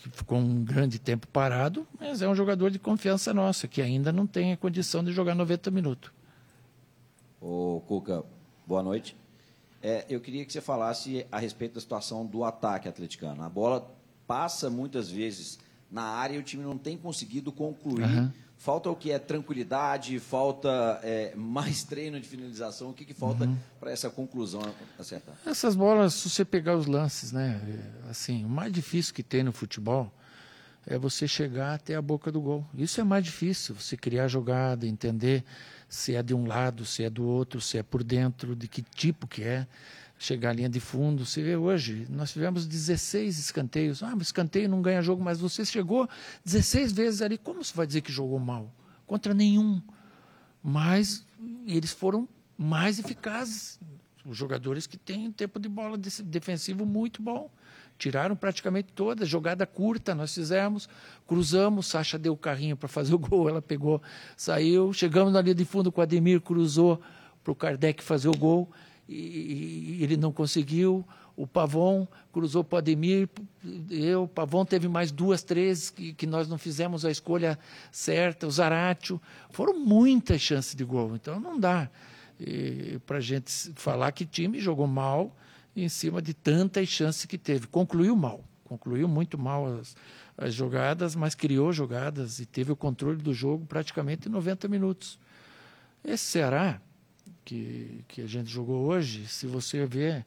[0.02, 4.12] que ficou um grande tempo parado, mas é um jogador de confiança nossa, que ainda
[4.12, 6.10] não tem a condição de jogar 90 minutos.
[7.40, 8.24] Ô, Cuca,
[8.66, 9.16] boa noite.
[9.86, 13.44] É, eu queria que você falasse a respeito da situação do ataque atleticano.
[13.44, 13.88] A bola
[14.26, 18.02] passa muitas vezes na área e o time não tem conseguido concluir.
[18.02, 18.32] Uhum.
[18.56, 22.90] Falta o que é tranquilidade, falta é, mais treino de finalização.
[22.90, 23.56] O que, que falta uhum.
[23.78, 24.60] para essa conclusão
[24.98, 25.36] acertar?
[25.46, 27.60] Essas bolas, se você pegar os lances, né?
[28.10, 30.12] Assim, o mais difícil que tem no futebol
[30.84, 32.66] é você chegar até a boca do gol.
[32.74, 35.44] Isso é mais difícil, você criar jogada, entender
[35.88, 38.82] se é de um lado, se é do outro, se é por dentro, de que
[38.82, 39.66] tipo que é
[40.18, 41.24] chegar à linha de fundo.
[41.24, 44.02] Você vê hoje, nós tivemos 16 escanteios.
[44.02, 46.08] Ah, mas escanteio não ganha jogo, mas você chegou
[46.44, 47.38] 16 vezes ali.
[47.38, 48.72] Como você vai dizer que jogou mal?
[49.06, 49.80] Contra nenhum.
[50.62, 51.24] Mas
[51.66, 53.78] eles foram mais eficazes.
[54.24, 57.50] Os jogadores que têm um tempo de bola defensivo muito bom.
[57.98, 60.88] Tiraram praticamente toda, jogada curta nós fizemos,
[61.26, 64.02] cruzamos, Sacha deu o carrinho para fazer o gol, ela pegou,
[64.36, 67.00] saiu, chegamos na linha de fundo com o Ademir, cruzou
[67.42, 68.70] para o Kardec fazer o gol
[69.08, 71.06] e, ele não conseguiu.
[71.36, 73.28] O Pavon cruzou para o Ademir,
[73.90, 77.58] eu, o Pavon teve mais duas, três que, que nós não fizemos a escolha
[77.92, 79.20] certa, o Zaratio.
[79.50, 81.90] Foram muitas chances de gol, então não dá
[83.06, 85.34] para a gente falar que time jogou mal
[85.84, 87.66] em cima de tantas chances que teve.
[87.66, 89.96] Concluiu mal, concluiu muito mal as,
[90.36, 95.18] as jogadas, mas criou jogadas e teve o controle do jogo praticamente 90 minutos.
[96.04, 96.80] Esse Ceará
[97.44, 100.24] que, que a gente jogou hoje, se você ver,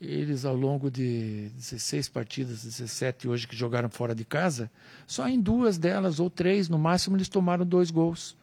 [0.00, 4.70] eles ao longo de 16 partidas, 17 hoje que jogaram fora de casa,
[5.06, 8.36] só em duas delas ou três, no máximo, eles tomaram dois gols.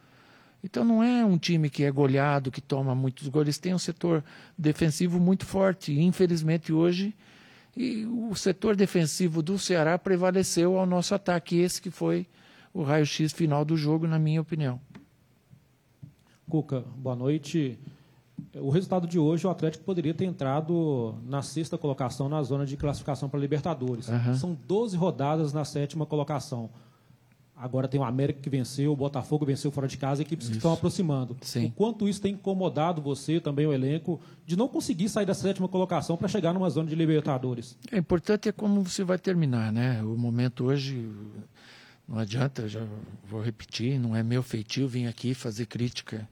[0.63, 3.79] Então não é um time que é goleado, que toma muitos gols, eles têm um
[3.79, 4.23] setor
[4.57, 5.99] defensivo muito forte.
[5.99, 7.13] Infelizmente hoje
[7.75, 12.27] e o setor defensivo do Ceará prevaleceu ao nosso ataque, esse que foi
[12.73, 14.79] o raio-x final do jogo, na minha opinião.
[16.47, 17.79] Cuca, boa noite.
[18.55, 22.77] O resultado de hoje, o Atlético poderia ter entrado na sexta colocação na zona de
[22.77, 24.07] classificação para a Libertadores.
[24.07, 24.35] Uhum.
[24.35, 26.69] São 12 rodadas na sétima colocação.
[27.63, 30.51] Agora tem o América que venceu, o Botafogo venceu fora de casa, equipes isso.
[30.51, 31.37] que estão aproximando.
[31.41, 31.67] Sim.
[31.67, 35.65] O quanto isso tem incomodado você, também o elenco, de não conseguir sair da sétima
[35.69, 37.77] colocação para chegar numa zona de Libertadores?
[37.89, 40.03] É importante é como você vai terminar, né?
[40.03, 41.09] O momento hoje
[42.05, 42.85] não adianta, já
[43.29, 46.27] vou repetir, não é meu feitio vir aqui fazer crítica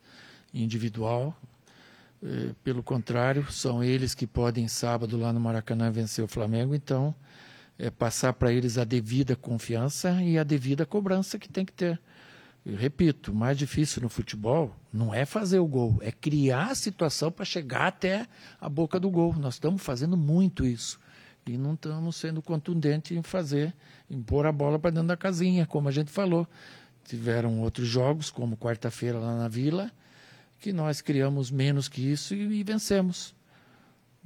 [0.54, 1.34] individual.
[2.22, 6.76] Eh, pelo contrário, são eles que podem, sábado, lá no Maracanã, vencer o Flamengo.
[6.76, 7.16] Então,
[7.82, 12.00] é passar para eles a devida confiança e a devida cobrança que tem que ter.
[12.64, 16.76] Eu repito, o mais difícil no futebol não é fazer o gol, é criar a
[16.76, 18.28] situação para chegar até
[18.60, 19.34] a boca do gol.
[19.34, 21.00] Nós estamos fazendo muito isso.
[21.44, 23.74] E não estamos sendo contundentes em fazer,
[24.08, 26.48] em pôr a bola para dentro da casinha, como a gente falou.
[27.04, 29.92] Tiveram outros jogos, como quarta-feira lá na Vila,
[30.60, 33.34] que nós criamos menos que isso e, e vencemos.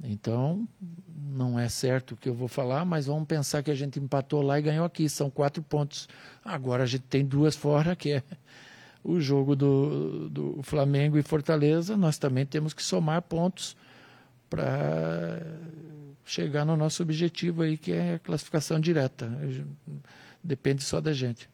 [0.02, 0.68] Então,
[1.08, 4.42] não é certo o que eu vou falar, mas vamos pensar que a gente empatou
[4.42, 5.08] lá e ganhou aqui.
[5.08, 6.08] São quatro pontos.
[6.44, 8.22] Agora a gente tem duas fora, que é
[9.02, 11.96] o jogo do, do Flamengo e Fortaleza.
[11.96, 13.76] Nós também temos que somar pontos
[14.50, 15.40] para
[16.24, 19.30] chegar no nosso objetivo aí, que é a classificação direta.
[20.42, 21.48] Depende só da gente.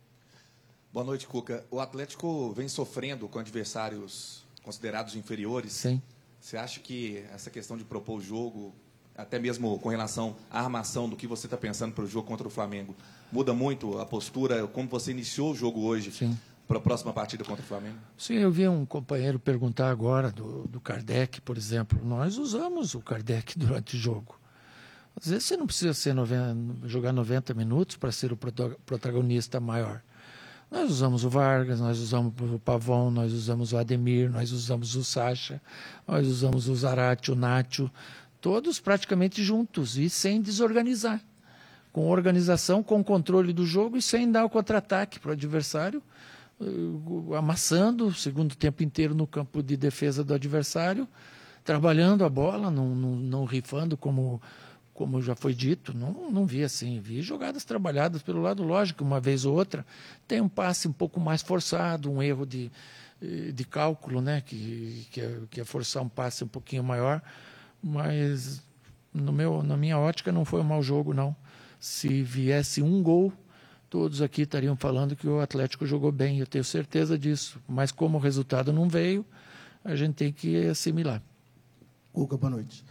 [0.92, 1.64] Boa noite, Cuca.
[1.70, 5.72] O Atlético vem sofrendo com adversários considerados inferiores.
[5.72, 6.02] Sim.
[6.42, 8.74] Você acha que essa questão de propor o jogo,
[9.16, 12.44] até mesmo com relação à armação do que você está pensando para o jogo contra
[12.44, 12.96] o Flamengo,
[13.30, 16.12] muda muito a postura, como você iniciou o jogo hoje
[16.66, 17.96] para a próxima partida contra o Flamengo?
[18.18, 22.04] Sim, eu vi um companheiro perguntar agora do, do Kardec, por exemplo.
[22.04, 24.36] Nós usamos o Kardec durante o jogo.
[25.14, 30.02] Às vezes você não precisa ser 90, jogar 90 minutos para ser o protagonista maior.
[30.72, 35.04] Nós usamos o Vargas, nós usamos o Pavon, nós usamos o Ademir, nós usamos o
[35.04, 35.60] Sacha,
[36.08, 37.90] nós usamos o Zarate, o Nacho,
[38.40, 41.20] todos praticamente juntos e sem desorganizar.
[41.92, 46.02] Com organização, com controle do jogo e sem dar o contra-ataque para o adversário,
[46.58, 51.06] eh, amassando o segundo tempo inteiro no campo de defesa do adversário,
[51.62, 54.40] trabalhando a bola, não, não, não rifando como
[54.94, 57.00] como já foi dito, não, não vi assim.
[57.00, 59.86] Vi jogadas trabalhadas pelo lado lógico, uma vez ou outra.
[60.28, 62.70] Tem um passe um pouco mais forçado, um erro de,
[63.20, 64.40] eh, de cálculo, né?
[64.42, 67.22] que, que, é, que é forçar um passe um pouquinho maior.
[67.82, 68.62] Mas
[69.12, 71.34] no meu, na minha ótica não foi um mau jogo, não.
[71.80, 73.32] Se viesse um gol,
[73.88, 77.58] todos aqui estariam falando que o Atlético jogou bem, eu tenho certeza disso.
[77.66, 79.24] Mas como o resultado não veio,
[79.82, 81.22] a gente tem que assimilar.
[82.12, 82.84] Cuca, boa noite.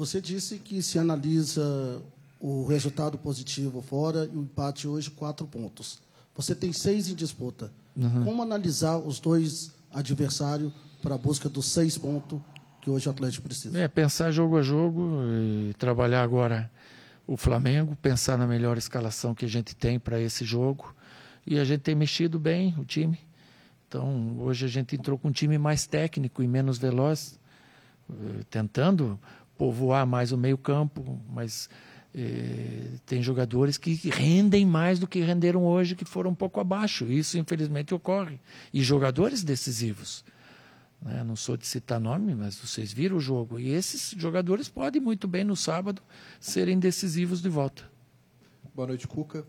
[0.00, 2.00] Você disse que se analisa
[2.40, 5.98] o resultado positivo fora e o empate hoje, quatro pontos.
[6.34, 7.70] Você tem seis em disputa.
[7.94, 8.24] Uhum.
[8.24, 10.72] Como analisar os dois adversários
[11.02, 12.40] para a busca dos seis pontos
[12.80, 13.78] que hoje o Atlético precisa?
[13.78, 15.20] É, pensar jogo a jogo
[15.68, 16.70] e trabalhar agora
[17.26, 20.94] o Flamengo, pensar na melhor escalação que a gente tem para esse jogo.
[21.46, 23.20] E a gente tem mexido bem o time.
[23.86, 27.38] Então, hoje a gente entrou com um time mais técnico e menos veloz,
[28.08, 29.20] eh, tentando
[29.60, 31.68] povoar mais o meio-campo, mas
[32.14, 37.04] eh, tem jogadores que rendem mais do que renderam hoje, que foram um pouco abaixo.
[37.04, 38.40] Isso, infelizmente, ocorre.
[38.72, 40.24] E jogadores decisivos.
[41.02, 41.22] Né?
[41.22, 43.60] Não sou de citar nome, mas vocês viram o jogo.
[43.60, 46.00] E esses jogadores podem muito bem no sábado
[46.40, 47.82] serem decisivos de volta.
[48.74, 49.44] Boa noite, Cuca.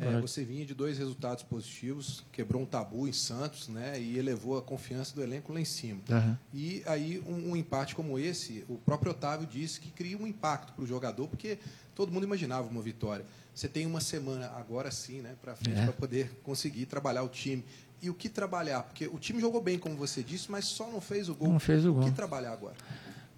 [0.00, 4.56] É, você vinha de dois resultados positivos, quebrou um tabu em Santos, né, e elevou
[4.56, 6.00] a confiança do elenco lá em cima.
[6.08, 6.36] Uhum.
[6.54, 10.72] E aí um, um, empate como esse, o próprio Otávio disse que cria um impacto
[10.72, 11.58] para o jogador, porque
[11.94, 13.24] todo mundo imaginava uma vitória.
[13.54, 15.84] Você tem uma semana agora sim, né, para frente é.
[15.84, 17.62] para poder conseguir trabalhar o time.
[18.00, 18.82] E o que trabalhar?
[18.82, 21.52] Porque o time jogou bem, como você disse, mas só não fez o gol.
[21.52, 22.02] Não fez o gol.
[22.02, 22.74] O que trabalhar agora?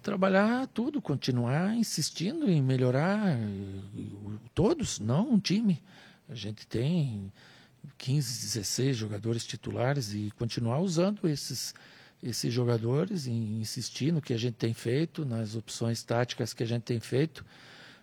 [0.01, 3.37] Trabalhar tudo, continuar insistindo em melhorar
[4.55, 5.81] todos, não um time.
[6.29, 7.31] A gente tem
[7.97, 11.73] 15, 16 jogadores titulares e continuar usando esses,
[12.21, 16.65] esses jogadores e insistir no que a gente tem feito, nas opções táticas que a
[16.65, 17.45] gente tem feito.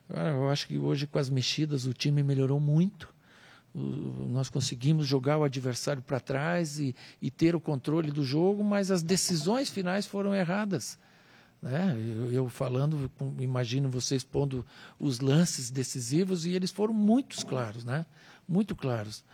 [0.09, 3.09] Eu acho que hoje, com as mexidas, o time melhorou muito.
[3.75, 8.91] nós conseguimos jogar o adversário para trás e, e, ter o controle do jogo, mas
[8.91, 10.99] as decisões finais foram erradas.
[11.63, 11.97] Né?
[11.97, 13.09] Eu, eu, falando,
[13.39, 14.67] imagino vocês pondo
[14.99, 18.05] os lances decisivos e eles foram muito claros, né?
[18.49, 19.25] Muito claros.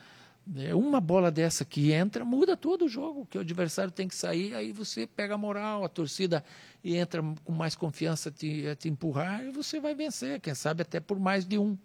[0.56, 4.14] É, uma bola dessa que entra muda todo o jogo, que o adversário tem que
[4.14, 6.44] sair, aí você pega a moral, a torcida
[6.84, 11.18] entra com mais confiança te, te empurrar e você vai vencer, quem sabe até por
[11.18, 11.76] mais de um.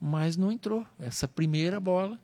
[0.00, 0.84] Mas não entrou.
[1.00, 2.18] Essa primeira bola,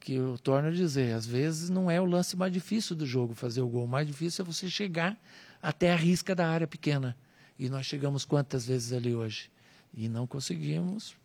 [0.00, 3.34] que eu torno a dizer, às vezes não é o lance mais difícil do jogo
[3.34, 5.16] fazer o gol, o mais difícil é você chegar
[5.66, 7.16] até a risca da área pequena.
[7.58, 9.50] E nós chegamos quantas vezes ali hoje?
[9.92, 11.16] E não conseguimos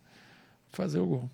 [0.72, 1.30] fazer o gol.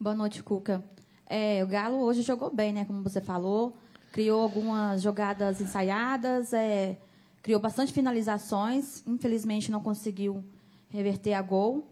[0.00, 0.82] Boa noite, Cuca.
[1.28, 2.84] É, o Galo hoje jogou bem, né?
[2.84, 3.76] Como você falou,
[4.10, 6.98] criou algumas jogadas ensaiadas, é,
[7.40, 9.04] criou bastante finalizações.
[9.06, 10.44] Infelizmente, não conseguiu
[10.88, 11.88] reverter a gol.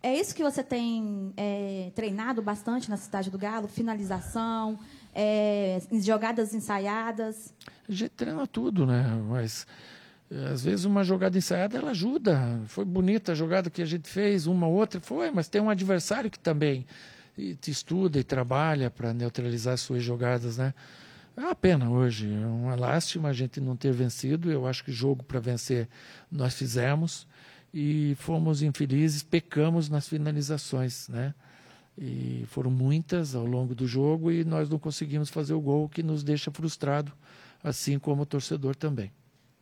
[0.00, 3.66] É isso que você tem é, treinado bastante na cidade do Galo?
[3.66, 4.78] Finalização,
[5.20, 7.52] é, jogadas ensaiadas?
[7.88, 9.02] A gente treina tudo, né?
[9.28, 9.66] Mas
[10.30, 12.60] é, às vezes uma jogada ensaiada ela ajuda.
[12.68, 16.30] Foi bonita a jogada que a gente fez, uma outra foi, mas tem um adversário
[16.30, 16.86] que também
[17.66, 20.72] estuda e trabalha para neutralizar suas jogadas, né?
[21.36, 24.50] É uma pena hoje, é uma lástima a gente não ter vencido.
[24.52, 25.88] Eu acho que jogo para vencer
[26.30, 27.26] nós fizemos
[27.74, 31.34] e fomos infelizes, pecamos nas finalizações, né?
[32.00, 36.02] E foram muitas ao longo do jogo e nós não conseguimos fazer o gol que
[36.02, 37.12] nos deixa frustrado,
[37.62, 39.10] assim como o torcedor também.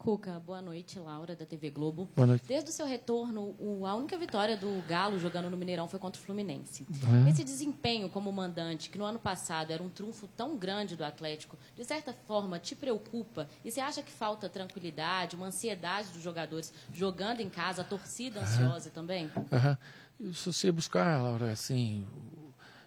[0.07, 2.09] Cuca, boa noite, Laura, da TV Globo.
[2.14, 2.45] Boa noite.
[2.47, 6.24] Desde o seu retorno, a única vitória do Galo jogando no Mineirão foi contra o
[6.24, 6.87] Fluminense.
[7.26, 7.30] É.
[7.30, 11.59] Esse desempenho como mandante, que no ano passado era um trunfo tão grande do Atlético,
[11.74, 13.49] de certa forma te preocupa?
[13.64, 18.41] E você acha que falta tranquilidade, uma ansiedade dos jogadores jogando em casa, a torcida
[18.41, 19.26] ansiosa também?
[19.34, 19.76] Uhum.
[20.19, 22.07] Se você buscar, Laura, assim,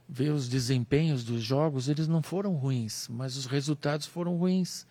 [0.08, 4.88] ver os desempenhos dos jogos, eles não foram ruins, mas os resultados foram ruins.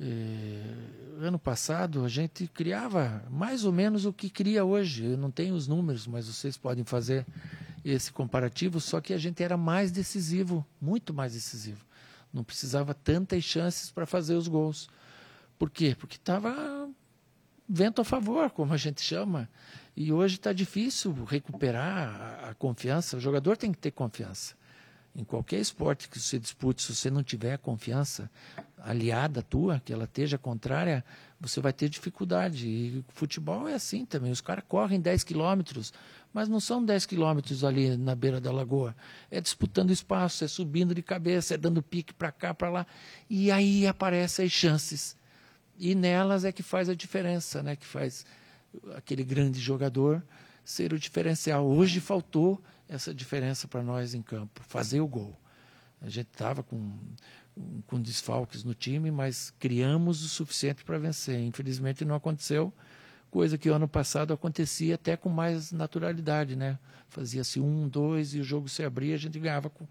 [0.00, 0.62] É,
[1.20, 5.04] ano passado a gente criava mais ou menos o que cria hoje.
[5.04, 7.26] Eu não tenho os números, mas vocês podem fazer
[7.84, 8.80] esse comparativo.
[8.80, 11.84] Só que a gente era mais decisivo, muito mais decisivo.
[12.32, 14.88] Não precisava tantas chances para fazer os gols.
[15.58, 15.94] Por quê?
[15.96, 16.88] Porque estava
[17.68, 19.48] vento a favor, como a gente chama.
[19.96, 23.16] E hoje está difícil recuperar a, a confiança.
[23.16, 24.54] O jogador tem que ter confiança.
[25.16, 28.28] Em qualquer esporte que você dispute, se você não tiver confiança
[28.78, 31.04] aliada tua, que ela esteja contrária,
[31.40, 32.66] você vai ter dificuldade.
[32.66, 34.32] E futebol é assim também.
[34.32, 35.92] Os caras correm 10 quilômetros,
[36.32, 38.96] mas não são 10 quilômetros ali na beira da lagoa.
[39.30, 42.86] É disputando espaço, é subindo de cabeça, é dando pique para cá, para lá.
[43.30, 45.16] E aí aparecem as chances.
[45.78, 47.76] E nelas é que faz a diferença, né?
[47.76, 48.26] que faz
[48.94, 50.22] aquele grande jogador
[50.64, 51.66] ser o diferencial.
[51.66, 55.36] Hoje faltou essa diferença para nós em campo, fazer o gol.
[56.00, 56.92] A gente estava com,
[57.86, 61.40] com desfalques no time, mas criamos o suficiente para vencer.
[61.40, 62.72] Infelizmente não aconteceu,
[63.30, 66.78] coisa que o ano passado acontecia até com mais naturalidade, né?
[67.08, 69.86] Fazia-se um, dois e o jogo se abria, a gente ganhava com,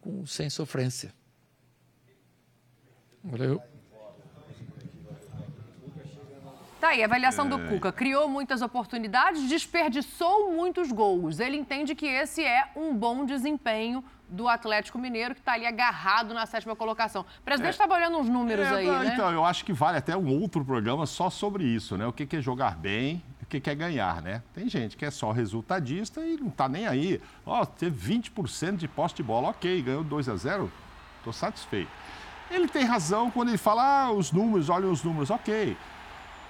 [0.00, 1.12] com sem sofrência.
[3.24, 3.60] Valeu.
[6.86, 7.90] Tá aí, a avaliação do Cuca.
[7.90, 11.40] Criou muitas oportunidades, desperdiçou muitos gols.
[11.40, 16.32] Ele entende que esse é um bom desempenho do Atlético Mineiro, que está ali agarrado
[16.32, 17.22] na sétima colocação.
[17.40, 17.96] O presidente estava é.
[17.96, 19.10] olhando uns números é, aí, né?
[19.12, 22.06] Então, eu acho que vale até um outro programa só sobre isso, né?
[22.06, 24.40] O que é jogar bem, o que é ganhar, né?
[24.54, 27.20] Tem gente que é só resultadista e não está nem aí.
[27.44, 30.70] Ó, oh, teve 20% de posse de bola, ok, ganhou 2 a 0
[31.18, 31.90] estou satisfeito.
[32.48, 35.76] Ele tem razão quando ele fala, ah, os números, olha os números, ok.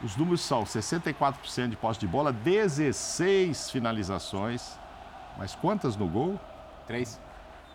[0.03, 4.78] Os números são 64% de posse de bola, 16 finalizações.
[5.38, 6.40] Mas quantas no gol?
[6.86, 7.20] Três.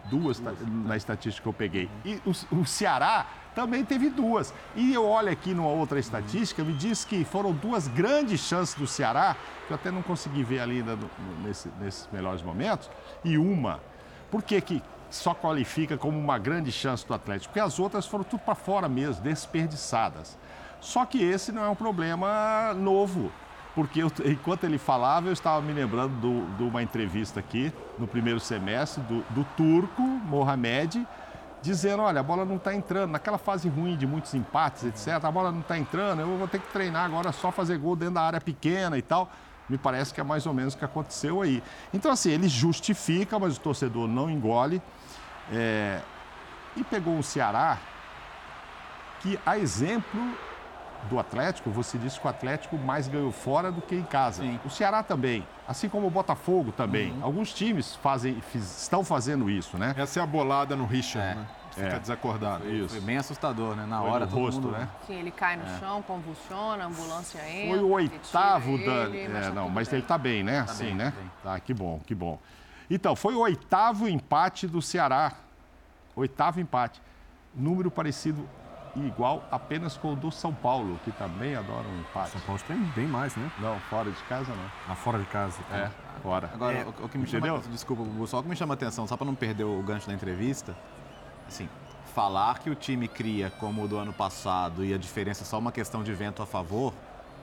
[0.05, 0.57] Duas, duas.
[0.67, 1.89] na estatística que eu peguei.
[2.03, 4.53] E o, o, Ceará também teve duas.
[4.75, 8.87] E eu olho aqui numa outra estatística, me diz que foram duas grandes chances do
[8.87, 9.35] Ceará,
[9.67, 11.09] que eu até não consegui ver ali ainda no,
[11.43, 12.89] nesse, nesses melhores momentos,
[13.23, 13.79] e uma.
[14.31, 17.49] Por que, que só qualifica como uma grande chance do Atlético?
[17.49, 20.37] Porque as outras foram tudo para fora mesmo, desperdiçadas.
[20.81, 23.31] Só que esse não é um problema novo,
[23.75, 28.07] porque eu, enquanto ele falava, eu estava me lembrando do, de uma entrevista aqui no
[28.07, 31.07] primeiro semestre do, do turco Mohamed,
[31.61, 33.11] dizendo: olha, a bola não está entrando.
[33.11, 36.59] Naquela fase ruim de muitos empates, etc., a bola não está entrando, eu vou ter
[36.59, 39.29] que treinar agora só fazer gol dentro da área pequena e tal.
[39.69, 41.63] Me parece que é mais ou menos o que aconteceu aí.
[41.93, 44.81] Então, assim, ele justifica, mas o torcedor não engole.
[45.53, 46.01] É...
[46.75, 47.77] E pegou o Ceará,
[49.21, 50.19] que, a exemplo
[51.09, 54.43] do Atlético, você disse que o Atlético mais ganhou fora do que em casa.
[54.43, 54.59] Sim.
[54.65, 57.11] O Ceará também, assim como o Botafogo também.
[57.11, 57.23] Uhum.
[57.23, 59.93] Alguns times fazem, fiz, estão fazendo isso, né?
[59.97, 61.35] Essa é a bolada no Richard, é.
[61.35, 61.47] né?
[61.71, 61.99] Fica é.
[61.99, 62.63] desacordado.
[62.63, 62.89] Foi, isso.
[62.89, 63.85] Foi bem assustador, né?
[63.85, 64.71] Na Foi hora, do rosto, mundo...
[64.73, 64.89] né?
[65.07, 65.79] Sim, ele cai no é.
[65.79, 67.69] chão, convulsiona, a ambulância entra.
[67.69, 69.03] Foi o oitavo da.
[69.05, 69.99] Ele, é, não, mas bem.
[69.99, 70.63] ele tá bem, né?
[70.63, 71.13] Tá Sim, bem, né?
[71.43, 72.37] Tá, que bom, que bom.
[72.89, 75.31] Então, foi o oitavo empate do Ceará.
[76.13, 77.01] Oitavo empate.
[77.55, 78.47] Número parecido
[78.95, 82.31] e igual apenas com o do São Paulo, que também adora um empate.
[82.31, 83.51] São Paulo tem bem mais, né?
[83.59, 84.71] Não, fora de casa não.
[84.89, 85.61] Ah, fora de casa.
[85.69, 85.77] Tá.
[85.77, 86.49] É, fora.
[86.53, 87.57] Agora, é, o, o, que me Entendeu?
[87.57, 90.07] chama, desculpa, só o que me chama a atenção, só para não perder o gancho
[90.07, 90.75] da entrevista,
[91.47, 91.69] assim,
[92.13, 95.57] falar que o time cria como o do ano passado e a diferença é só
[95.57, 96.93] uma questão de vento a favor,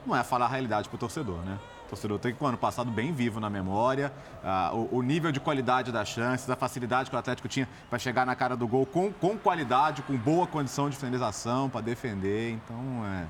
[0.07, 1.59] não é falar a realidade para o torcedor, né?
[1.89, 4.13] O torcedor tem que o ano passado bem vivo na memória,
[4.45, 7.99] uh, o, o, nível de qualidade das chances, a facilidade que o Atlético tinha para
[7.99, 12.51] chegar na cara do gol com, com qualidade, com boa condição de finalização para defender.
[12.51, 12.77] Então,
[13.07, 13.25] é,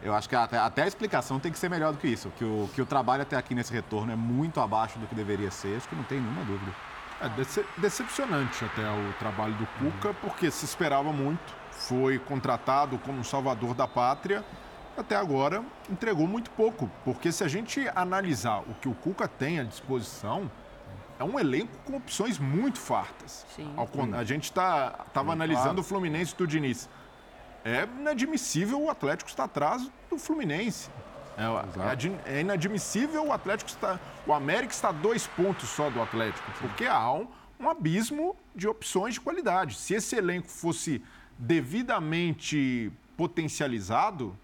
[0.00, 2.32] eu acho que até, até, a explicação tem que ser melhor do que isso.
[2.38, 5.50] Que o, que o trabalho até aqui nesse retorno é muito abaixo do que deveria
[5.50, 6.72] ser, acho que não tem nenhuma dúvida.
[7.20, 13.22] É dece decepcionante até o trabalho do Cuca, porque se esperava muito, foi contratado como
[13.22, 14.42] salvador da pátria
[15.00, 19.60] até agora entregou muito pouco, porque se a gente analisar o que o Cuca tem
[19.60, 20.50] à disposição,
[21.18, 23.44] é um elenco com opções muito fartas.
[23.54, 23.74] Sim.
[24.16, 25.80] A gente estava tá, analisando claro.
[25.80, 26.88] o Fluminense do Diniz.
[27.64, 30.88] É inadmissível o Atlético estar atrás do Fluminense.
[31.36, 34.00] É, é, inadmissível o Atlético estar.
[34.26, 37.28] O América está a dois pontos só do Atlético, porque há um,
[37.60, 39.76] um abismo de opções de qualidade.
[39.76, 41.02] Se esse elenco fosse
[41.36, 44.36] devidamente potencializado,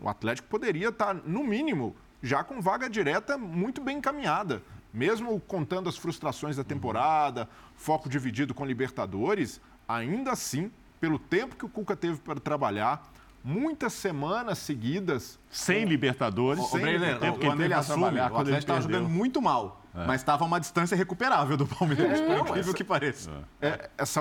[0.00, 4.62] o Atlético poderia estar, no mínimo, já com vaga direta muito bem encaminhada.
[4.92, 10.70] Mesmo contando as frustrações da temporada, foco dividido com Libertadores, ainda assim,
[11.00, 13.02] pelo tempo que o Cuca teve para trabalhar,
[13.44, 15.38] muitas semanas seguidas.
[15.50, 16.64] Sem Libertadores.
[16.66, 19.82] Sem Breiner, tempo que ele, ele assume, o Atlético estava jogando muito mal.
[19.94, 20.06] É.
[20.06, 23.30] Mas estava uma distância recuperável do Palmeiras, é, por incrível essa, que pareça.
[23.60, 24.20] É, é essa,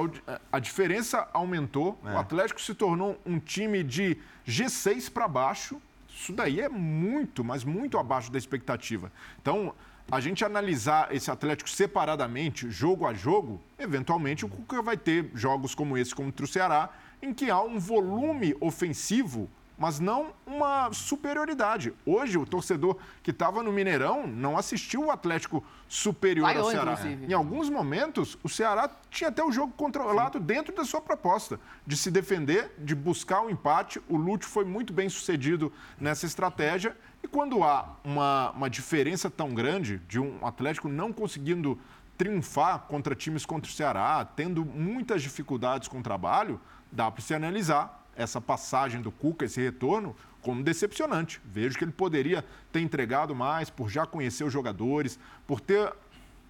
[0.52, 2.18] a diferença aumentou, o é.
[2.18, 5.82] Atlético se tornou um time de G6 para baixo.
[6.14, 9.12] Isso daí é muito, mas muito abaixo da expectativa.
[9.42, 9.74] Então,
[10.12, 15.74] a gente analisar esse Atlético separadamente, jogo a jogo, eventualmente o Cuca vai ter jogos
[15.74, 16.90] como esse contra o Ceará,
[17.22, 19.50] em que há um volume ofensivo
[19.82, 21.92] mas não uma superioridade.
[22.06, 26.92] Hoje, o torcedor que estava no Mineirão não assistiu o Atlético superior Vaiou, ao Ceará.
[26.92, 27.26] inclusive.
[27.26, 31.98] Em alguns momentos, o Ceará tinha até o jogo controlado dentro da sua proposta, de
[31.98, 34.00] se defender, de buscar o empate.
[34.08, 36.96] O Lute foi muito bem sucedido nessa estratégia.
[37.24, 41.80] E quando há uma, uma diferença tão grande de um Atlético não conseguindo
[42.18, 46.60] triunfar contra times contra o Ceará, tendo muitas dificuldades com o trabalho,
[46.92, 51.42] dá para se analisar essa passagem do Cuca, esse retorno, como decepcionante.
[51.46, 55.18] Vejo que ele poderia ter entregado mais por já conhecer os jogadores,
[55.48, 55.94] por ter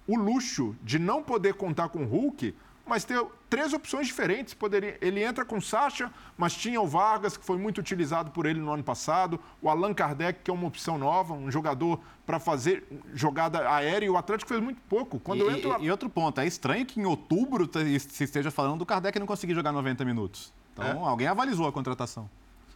[0.06, 2.54] o luxo de não poder contar com o Hulk,
[2.86, 4.54] mas ter três opções diferentes.
[4.54, 8.44] Poderia, ele entra com o Sacha, mas tinha o Vargas, que foi muito utilizado por
[8.46, 12.38] ele no ano passado, o Allan Kardec, que é uma opção nova, um jogador para
[12.38, 15.18] fazer jogada aérea, e o Atlético fez muito pouco.
[15.20, 15.76] Quando e, entro...
[15.80, 17.68] e, e outro ponto, é estranho que em outubro
[17.98, 20.52] se esteja falando do Kardec não conseguir jogar 90 minutos.
[20.72, 21.08] Então, É.
[21.08, 22.28] alguém avalizou a contratação.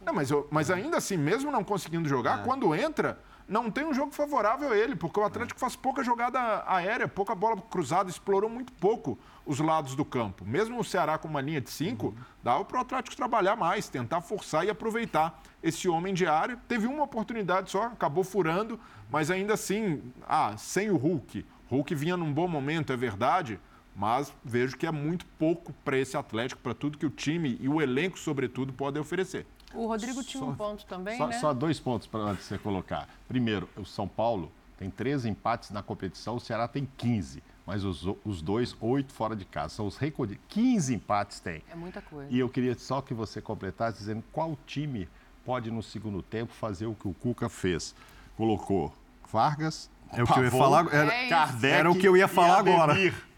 [0.05, 3.93] Não, mas, eu- mas ainda assim, mesmo não conseguindo jogar, quando entra, não tem um
[3.93, 8.49] jogo favorável a ele, porque o Atlético faz pouca jogada aérea, pouca bola cruzada, explorou
[8.49, 9.17] muito pouco
[9.47, 10.45] os lados do campo.
[10.45, 14.21] Mesmo o Ceará com uma linha de cinco, dava para o Atlético trabalhar mais, tentar
[14.21, 16.59] forçar e aproveitar esse homem de área.
[16.67, 18.77] Teve uma oportunidade só, acabou furando,
[19.09, 21.45] mas ainda assim, ah, sem o Hulk.
[21.69, 23.59] Hulk vinha num bom momento, é verdade,
[23.95, 27.69] mas vejo que é muito pouco para esse Atlético, para tudo que o time e
[27.69, 29.45] o elenco, sobretudo, podem oferecer.
[29.73, 31.39] O Rodrigo tinha um ponto também, Só, né?
[31.39, 33.07] só dois pontos para você colocar.
[33.27, 37.43] Primeiro, o São Paulo tem 13 empates na competição, o Ceará tem 15.
[37.67, 39.75] Mas os, os dois, oito fora de casa.
[39.75, 40.37] São os recordes.
[40.47, 41.61] 15 empates tem.
[41.69, 42.31] É muita coisa.
[42.31, 45.09] E eu queria só que você completasse dizendo qual time
[45.45, 47.93] pode, no segundo tempo, fazer o que o Cuca fez.
[48.37, 48.95] Colocou
[49.29, 49.89] Vargas.
[50.13, 50.87] É o que eu ia falar.
[50.93, 52.95] Era, É Kardec era o que eu ia falar agora.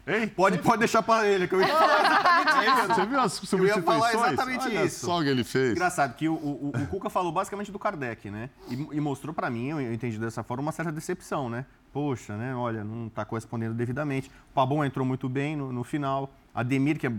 [0.10, 0.28] Hein?
[0.28, 2.88] Pode, pode deixar para ele, que eu ia falar exatamente isso.
[2.96, 3.84] Você viu as Eu ia substituições?
[4.14, 5.06] falar exatamente Olha isso.
[5.06, 5.72] só o que ele fez.
[5.72, 8.50] Engraçado que o, o, o Cuca falou basicamente do Kardec, né?
[8.70, 11.66] E, e mostrou pra mim, eu entendi dessa forma, uma certa decepção, né?
[11.94, 12.56] Poxa, né?
[12.56, 14.30] Olha, não tá correspondendo devidamente.
[14.52, 16.34] O Pabon entrou muito bem no, no final.
[16.56, 17.12] Ademir, que é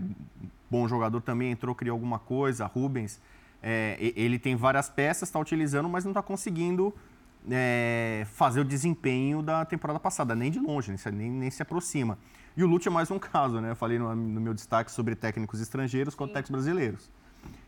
[0.69, 2.65] bom jogador também, entrou, criou alguma coisa.
[2.65, 3.19] Rubens,
[3.63, 6.93] é, ele tem várias peças, está utilizando, mas não está conseguindo
[7.49, 11.61] é, fazer o desempenho da temporada passada, nem de longe, nem, se- nem, nem se
[11.61, 12.17] aproxima.
[12.55, 13.71] E o Lute é mais um caso, né?
[13.71, 17.09] Eu falei no, no meu destaque sobre técnicos estrangeiros contra técnicos brasileiros.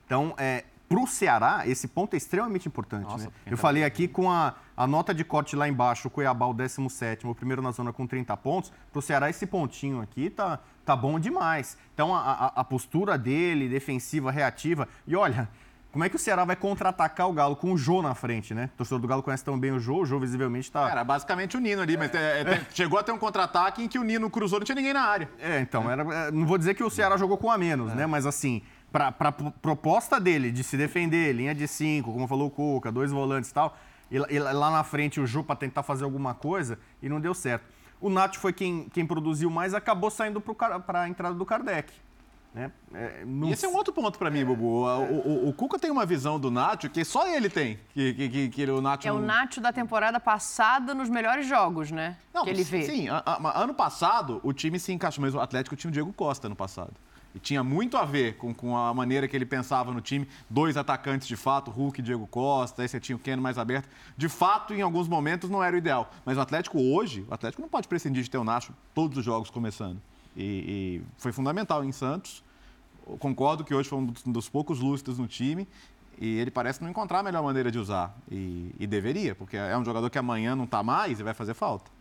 [0.05, 3.03] Então, é, para o Ceará, esse ponto é extremamente importante.
[3.05, 3.31] Nossa, né?
[3.45, 7.25] Eu falei aqui com a, a nota de corte lá embaixo, o Cuiabá, o 17,
[7.25, 8.71] o primeiro na zona com 30 pontos.
[8.91, 11.77] Para o Ceará, esse pontinho aqui tá, tá bom demais.
[11.93, 14.87] Então, a, a- a postura dele, defensiva, reativa.
[15.07, 15.49] E olha,
[15.93, 18.69] como é que o Ceará vai contra-atacar o Galo com o Jô na frente, né?
[18.73, 20.89] O torcedor do Galo conhece tão bem o Jô, o Jô visivelmente tá.
[20.89, 23.97] Era basicamente o Nino ali, mas é, é, chegou a ter um contra-ataque em que
[23.99, 25.29] o Nino cruzou, não tinha ninguém na área.
[25.39, 28.05] É, então, era, é, não vou dizer que o Ceará jogou com a menos, né?
[28.07, 32.51] Mas assim, para a proposta dele de se defender, linha de cinco, como falou o
[32.51, 33.77] Cuca, dois volantes e tal,
[34.11, 37.21] e, lá- e lá na frente o Ju para tentar fazer alguma coisa e não
[37.21, 37.65] deu certo.
[38.01, 41.93] O Nath foi quem, quem produziu mais, acabou saindo para a entrada do Kardec.
[42.53, 42.71] Né?
[42.93, 44.65] É, não esse é um outro ponto pra mim, Bubu.
[44.85, 44.85] O,
[45.45, 47.79] o- o Cuca tem uma visão do Nacho que só ele tem.
[47.93, 51.47] Que, que, que, que ele- o Nacho É o Nacho da temporada passada nos melhores
[51.47, 52.15] jogos, né?
[52.33, 52.83] Não, que ele vê.
[52.83, 56.13] Sim, a- a- ano passado o time se encaixou, mas o Atlético tinha o Diego
[56.13, 56.93] Costa ano passado.
[57.35, 60.27] E tinha muito a ver com, com a maneira que ele pensava no time.
[60.47, 63.89] Dois atacantes de fato, Hulk e Diego Costa, aí você tinha o Keno mais aberto.
[64.15, 66.11] De fato, em alguns momentos não era o ideal.
[66.23, 69.25] Mas o Atlético hoje, o Atlético não pode prescindir de ter o Nacho todos os
[69.25, 69.99] jogos começando.
[70.35, 72.43] E, e foi fundamental em Santos.
[73.07, 75.67] Eu concordo que hoje foi um dos, poucos lustros no time.
[76.19, 78.15] E ele parece não encontrar a melhor maneira de usar.
[78.31, 81.53] E, e deveria, porque é um jogador que amanhã não está mais e vai fazer
[81.53, 81.91] falta.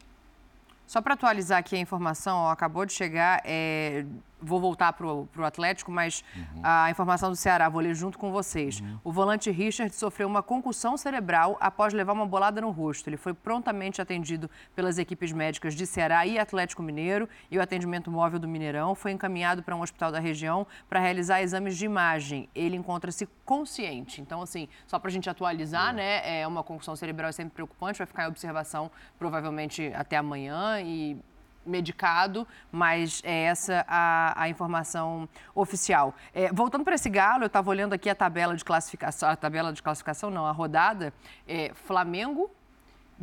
[0.87, 4.05] Só para atualizar aqui a informação, ó, acabou de chegar, é,
[4.43, 6.25] vou voltar para o Atlético, mas
[6.63, 8.83] a informação do Ceará, vou ler junto com vocês.
[9.05, 13.09] O volante Richard sofreu uma concussão cerebral após levar uma bolada no rosto.
[13.09, 18.11] Ele foi prontamente atendido pelas equipes médicas de Ceará e Atlético Mineiro e o atendimento
[18.11, 22.49] móvel do Mineirão foi encaminhado para um hospital da região para realizar exames de imagem.
[22.55, 24.21] Ele encontra-se consciente.
[24.21, 26.41] Então, assim, só para a gente atualizar, né?
[26.41, 31.17] É uma concussão cerebral é sempre preocupante, vai ficar em observação provavelmente até amanhã e
[31.65, 36.15] medicado, mas é essa a, a informação oficial.
[36.35, 39.73] É, voltando para esse galo, eu estava olhando aqui a tabela de classificação, a tabela
[39.73, 41.13] de classificação não, a rodada,
[41.47, 42.51] é, Flamengo,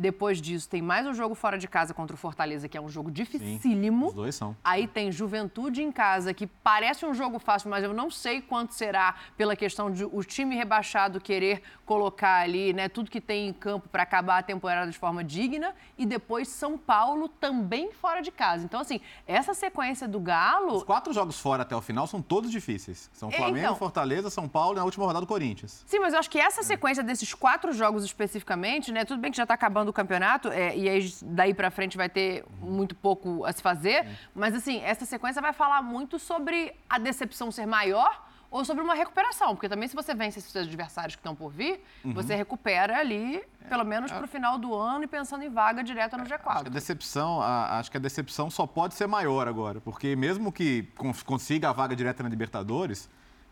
[0.00, 2.88] Depois disso, tem mais um jogo fora de casa contra o Fortaleza, que é um
[2.88, 4.06] jogo dificílimo.
[4.06, 4.56] Sim, os dois são.
[4.64, 8.72] Aí tem Juventude em casa, que parece um jogo fácil, mas eu não sei quanto
[8.72, 13.52] será pela questão de o time rebaixado querer colocar ali, né, tudo que tem em
[13.52, 15.74] campo para acabar a temporada de forma digna.
[15.98, 18.64] E depois São Paulo também fora de casa.
[18.64, 20.76] Então, assim, essa sequência do Galo.
[20.76, 23.10] Os quatro jogos fora até o final são todos difíceis.
[23.12, 23.76] São Flamengo, então...
[23.76, 25.84] Fortaleza, São Paulo e na última rodada do Corinthians.
[25.86, 29.04] Sim, mas eu acho que essa sequência desses quatro jogos especificamente, né?
[29.04, 32.08] Tudo bem que já está acabando o campeonato, é, e aí daí para frente vai
[32.08, 34.06] ter muito pouco a se fazer.
[34.34, 38.94] Mas assim, essa sequência vai falar muito sobre a decepção ser maior ou sobre uma
[38.94, 42.12] recuperação, porque também se você vence esses adversários que estão por vir, uhum.
[42.12, 46.16] você recupera ali, pelo menos para o final do ano e pensando em vaga direta
[46.16, 46.40] no G4.
[46.46, 50.16] Acho que a decepção, a, acho que a decepção só pode ser maior agora, porque
[50.16, 50.88] mesmo que
[51.24, 53.08] consiga a vaga direta na Libertadores,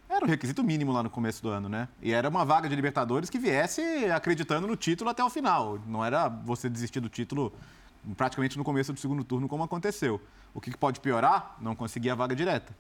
[0.09, 1.89] era o requisito mínimo lá no começo do ano, né?
[2.01, 3.81] E era uma vaga de Libertadores que viesse
[4.11, 5.79] acreditando no título até o final.
[5.87, 7.53] Não era você desistir do título
[8.17, 10.21] praticamente no começo do segundo turno, como aconteceu.
[10.55, 11.57] O que pode piorar?
[11.61, 12.75] Não conseguir a vaga direta.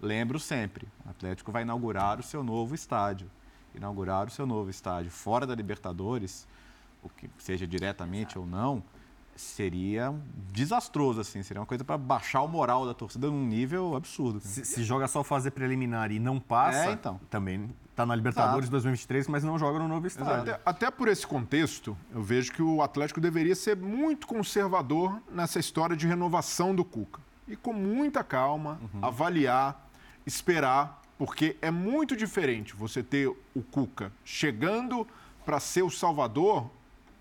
[0.00, 3.30] Lembro sempre, o Atlético vai inaugurar o seu novo estádio.
[3.74, 6.46] Inaugurar o seu novo estádio fora da Libertadores,
[7.02, 8.82] o que seja diretamente ou não,
[9.40, 10.14] seria
[10.52, 11.42] desastroso, assim.
[11.42, 14.40] Seria uma coisa para baixar o moral da torcida num nível absurdo.
[14.40, 17.20] Se, se, joga só fazer preliminar e não passa, é, então.
[17.28, 18.72] também está na Libertadores Exato.
[18.72, 20.52] 2023, mas não joga no novo estádio.
[20.52, 25.58] Até, até, por esse contexto, eu vejo que o Atlético deveria ser muito conservador nessa
[25.58, 27.20] história de renovação do Cuca.
[27.48, 29.04] E com muita calma, uhum.
[29.04, 29.90] avaliar
[30.26, 35.06] esperar, porque é muito diferente você ter o Cuca chegando
[35.44, 36.70] para ser o salvador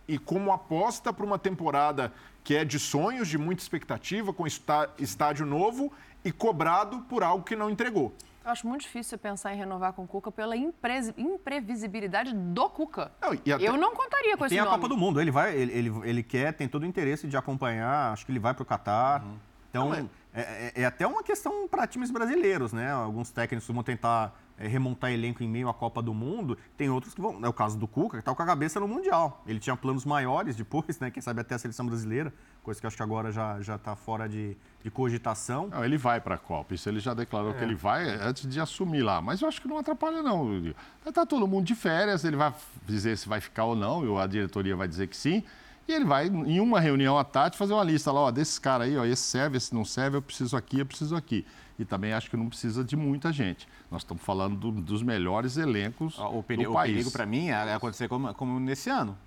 [0.09, 2.11] e como aposta para uma temporada
[2.43, 5.93] que é de sonhos, de muita expectativa, com estádio novo
[6.25, 8.11] e cobrado por algo que não entregou.
[8.43, 11.13] Eu acho muito difícil pensar em renovar com o Cuca pela impre...
[11.15, 13.11] imprevisibilidade do Cuca.
[13.21, 13.67] Não, até...
[13.67, 14.71] Eu não contaria com esse tem nome.
[14.71, 17.27] Tem a Copa do Mundo, ele vai, ele, ele, ele, quer, tem todo o interesse
[17.27, 19.21] de acompanhar, acho que ele vai para o Catar.
[19.21, 19.37] Uhum.
[19.69, 22.91] Então, não, é, é, é, até uma questão para times brasileiros, né?
[22.91, 24.35] Alguns técnicos vão tentar
[24.67, 27.39] remontar elenco em meio à Copa do Mundo, tem outros que vão.
[27.43, 29.41] É o caso do Cuca, que está com a cabeça no Mundial.
[29.47, 31.09] Ele tinha planos maiores depois, né?
[31.09, 34.57] Quem sabe até a seleção brasileira, coisa que acho que agora já está fora de,
[34.83, 35.67] de cogitação.
[35.67, 37.53] Não, ele vai para a Copa, isso ele já declarou é.
[37.53, 39.21] que ele vai antes de assumir lá.
[39.21, 40.73] Mas eu acho que não atrapalha, não.
[41.05, 42.53] Está todo mundo de férias, ele vai
[42.85, 45.43] dizer se vai ficar ou não, a diretoria vai dizer que sim.
[45.87, 48.87] E ele vai, em uma reunião à tarde, fazer uma lista lá, ó, desses caras
[48.87, 51.43] aí, ó, esse serve, esse não serve, eu preciso aqui, eu preciso aqui.
[51.79, 53.65] E também acho que não precisa de muita gente.
[53.89, 56.91] Nós estamos falando do, dos melhores elencos o perigo, do país.
[56.91, 59.17] O perigo, para mim, é acontecer como, como nesse ano.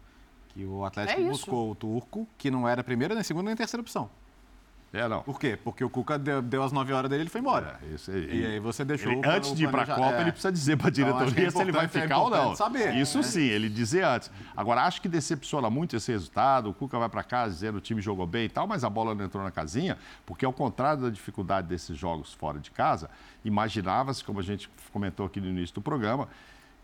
[0.50, 3.46] Que o Atlético é buscou o Turco, que não era a primeira, nem a segunda,
[3.46, 4.10] nem a terceira opção.
[4.92, 5.22] É, não.
[5.22, 5.56] Por quê?
[5.56, 7.80] Porque o Cuca deu, deu as 9 horas dele e ele foi embora.
[7.82, 8.40] É, isso aí.
[8.42, 9.10] E aí você deixou.
[9.10, 10.20] Ele, antes de ir para a Copa, é.
[10.20, 12.54] ele precisa dizer para a então, diretoria então, se ele vai é ficar ou não.
[12.54, 13.24] Saber, isso né?
[13.24, 14.30] sim, ele dizer antes.
[14.54, 16.68] Agora, acho que decepciona muito esse resultado.
[16.68, 19.14] O Cuca vai para casa dizendo o time jogou bem e tal, mas a bola
[19.14, 23.08] não entrou na casinha, porque ao contrário da dificuldade desses jogos fora de casa,
[23.42, 26.28] imaginava-se, como a gente comentou aqui no início do programa,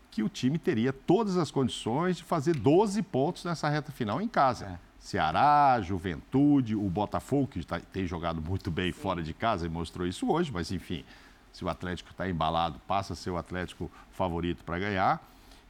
[0.09, 4.27] que o time teria todas as condições de fazer 12 pontos nessa reta final em
[4.27, 4.65] casa.
[4.65, 4.88] É.
[4.99, 10.05] Ceará, Juventude, o Botafogo, que tá, tem jogado muito bem fora de casa e mostrou
[10.05, 11.03] isso hoje, mas enfim,
[11.51, 15.25] se o Atlético está embalado, passa a ser o Atlético favorito para ganhar.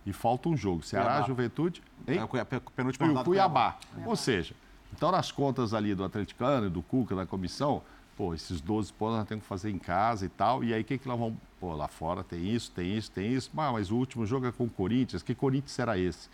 [0.06, 0.82] E falta um jogo.
[0.82, 1.28] Ceará, Cuiabá.
[1.28, 2.20] Juventude hein?
[2.20, 3.74] É, penúltima e o Cuiabá.
[3.74, 4.10] Cuiabá.
[4.10, 4.56] Ou seja,
[4.92, 7.84] então nas contas ali do atleticano e do Cuca, da comissão,
[8.18, 10.64] pô, esses 12 pontos nós temos que fazer em casa e tal.
[10.64, 11.38] E aí o que, que nós vamos.
[11.60, 13.52] Pô, lá fora tem isso, tem isso, tem isso.
[13.58, 15.22] Ah, mas o último jogo é com o Corinthians.
[15.22, 16.30] Que Corinthians será esse?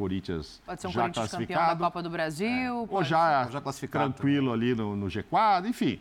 [0.00, 1.60] Corinthians pode ser um já Corinthians classificado.
[1.60, 2.48] campeão da Copa do Brasil.
[2.48, 2.86] É.
[2.88, 4.70] Ou já, já classificado tranquilo também.
[4.70, 6.00] ali no, no, G4, enfim.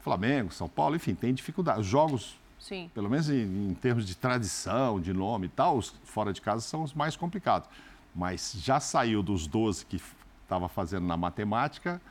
[0.00, 1.80] Flamengo, São Paulo, enfim, tem dificuldade.
[1.80, 2.90] Os jogos, Sim.
[2.92, 6.60] pelo menos em, em, termos de tradição, de nome e tal, os fora de casa
[6.60, 7.66] são os mais complicados.
[8.14, 10.00] Mas já saiu dos 12 que
[10.42, 12.02] estava fazendo na matemática,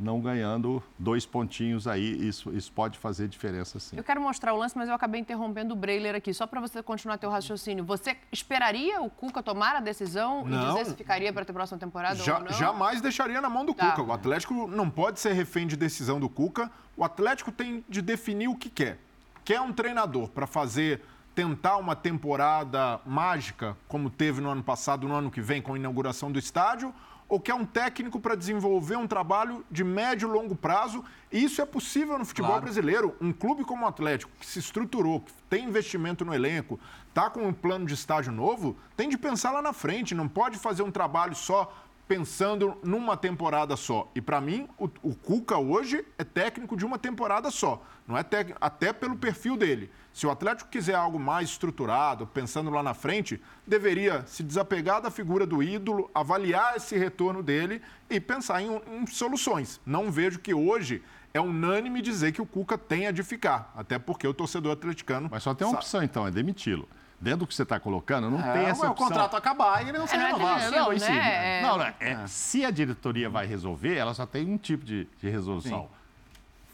[0.00, 3.96] não ganhando dois pontinhos aí, isso, isso pode fazer diferença sim.
[3.96, 6.82] Eu quero mostrar o lance, mas eu acabei interrompendo o Breiler aqui, só para você
[6.82, 7.84] continuar teu raciocínio.
[7.84, 10.62] Você esperaria o Cuca tomar a decisão não.
[10.62, 12.52] e dizer se ficaria para ter próxima temporada Já, ou não?
[12.52, 13.90] Jamais deixaria na mão do tá.
[13.90, 14.02] Cuca.
[14.02, 16.70] O Atlético não pode ser refém de decisão do Cuca.
[16.96, 18.98] O Atlético tem de definir o que quer.
[19.44, 21.02] Quer um treinador para fazer
[21.34, 25.76] tentar uma temporada mágica, como teve no ano passado, no ano que vem, com a
[25.76, 26.92] inauguração do estádio,
[27.30, 31.04] ou quer um técnico para desenvolver um trabalho de médio e longo prazo.
[31.30, 32.64] E isso é possível no futebol claro.
[32.64, 33.16] brasileiro.
[33.20, 36.78] Um clube como o Atlético, que se estruturou, que tem investimento no elenco,
[37.08, 40.12] está com um plano de estágio novo, tem de pensar lá na frente.
[40.12, 41.72] Não pode fazer um trabalho só
[42.08, 44.10] pensando numa temporada só.
[44.12, 47.80] E para mim, o, o, Cuca hoje é técnico de uma temporada só.
[48.08, 48.24] Não é
[48.60, 49.88] até pelo perfil dele.
[50.12, 55.10] Se o Atlético quiser algo mais estruturado, pensando lá na frente, deveria se desapegar da
[55.10, 59.80] figura do ídolo, avaliar esse retorno dele e pensar em, em soluções.
[59.86, 61.02] Não vejo que hoje
[61.32, 65.28] é unânime dizer que o Cuca tem de ficar, até porque o torcedor atleticano.
[65.30, 66.88] Mas só tem uma opção, então, é demiti-lo
[67.20, 68.92] dentro do que você está colocando, não é, tem essa opção.
[68.92, 70.70] o contrato acabar e ele não ser é, renovado.
[70.70, 71.60] Não, não, né?
[71.62, 75.28] não, não é, se a diretoria vai resolver, ela só tem um tipo de, de
[75.28, 75.82] resolução.
[75.82, 75.99] Sim.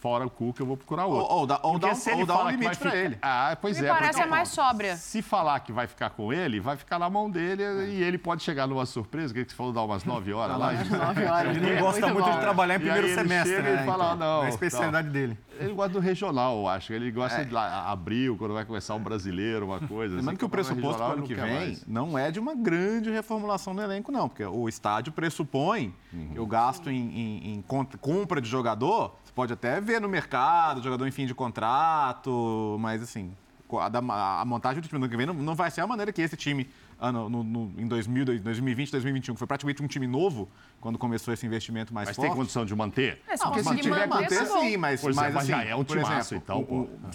[0.07, 1.25] Fora o Cuca, eu vou procurar outro.
[1.25, 3.19] Ou, ou, dá, ou dá, um, ou dá um limite para ele.
[3.21, 3.91] Ah, pois Me é.
[3.91, 4.97] parece é mais sóbria.
[4.97, 7.89] Se falar que vai ficar com ele, vai ficar na mão dele é.
[7.89, 10.73] e ele pode chegar numa surpresa, que você falou dar umas 9 horas lá.
[10.73, 11.57] 9 horas.
[11.57, 13.57] Ele não gosta muito, muito de trabalhar em primeiro semestre.
[13.57, 13.75] Chega, né?
[13.79, 14.43] ele fala, então, não.
[14.45, 15.13] É a especialidade não.
[15.13, 15.39] dele.
[15.59, 16.93] Ele gosta do regional, eu acho.
[16.93, 17.45] Ele gosta é.
[17.45, 20.17] de lá, abril, quando vai começar um brasileiro, uma coisa.
[20.17, 21.87] Lembrando assim, que o pressuposto para o ano que vem mais.
[21.87, 26.35] não é de uma grande reformulação do elenco, não, porque o estádio pressupõe uhum.
[26.39, 27.65] o gasto em, em, em,
[28.01, 29.17] compra de jogador.
[29.25, 33.33] Você pode até ver no mercado, jogador em fim de contrato, mas assim,
[33.73, 36.13] a, a montagem do time do ano que vem não, não vai ser a maneira
[36.13, 40.07] que esse time ano, no, no, em 2000, 2020, 2021, que foi praticamente um time
[40.07, 40.49] novo
[40.81, 42.29] quando começou esse investimento mais mas forte.
[42.29, 43.23] Mas tem condição de manter?
[43.29, 46.35] É, se, se tiver manter, sim, mas, pois mas, é, assim, já é um timaço,
[46.35, 47.11] exemplo, então, o, o,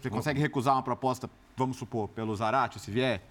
[0.00, 3.22] Você consegue recusar uma proposta, vamos supor, pelo Zarate, se vier?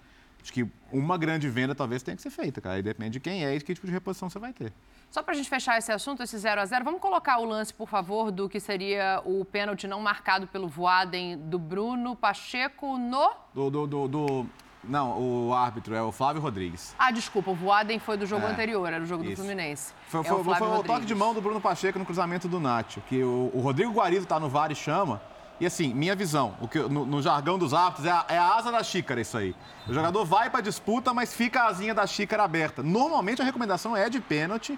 [0.42, 2.76] Acho que uma grande venda talvez tenha que ser feita, cara.
[2.76, 4.74] Aí depende de quem é e de que tipo de reposição você vai ter.
[5.14, 7.72] Só para a gente fechar esse assunto, esse 0 a 0 vamos colocar o lance,
[7.72, 13.30] por favor, do que seria o pênalti não marcado pelo Voaden do Bruno Pacheco no...
[13.54, 14.46] Do, do, do, do...
[14.82, 16.96] Não, o árbitro é o Flávio Rodrigues.
[16.98, 19.34] Ah, desculpa, o Voaden foi do jogo é, anterior, era o jogo isso.
[19.34, 19.94] do Fluminense.
[20.08, 22.58] Foi, é foi, o, foi o, toque de mão do Bruno Pacheco no cruzamento do
[22.58, 25.22] Nacho, que o, o Rodrigo Guarido está no VAR e chama.
[25.60, 28.56] E assim, minha visão, o que, no, no jargão dos árbitros, é a, é a,
[28.56, 29.54] asa da xícara isso aí.
[29.86, 32.82] O jogador vai para a disputa, mas fica a asinha da xícara aberta.
[32.82, 34.76] Normalmente a recomendação é de pênalti.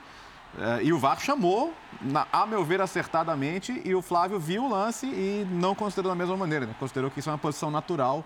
[0.58, 4.68] É, e o VAR chamou, na, a meu ver, acertadamente, e o Flávio viu o
[4.68, 6.66] lance e não considerou da mesma maneira.
[6.66, 6.74] Né?
[6.78, 8.24] Considerou que isso é uma posição natural.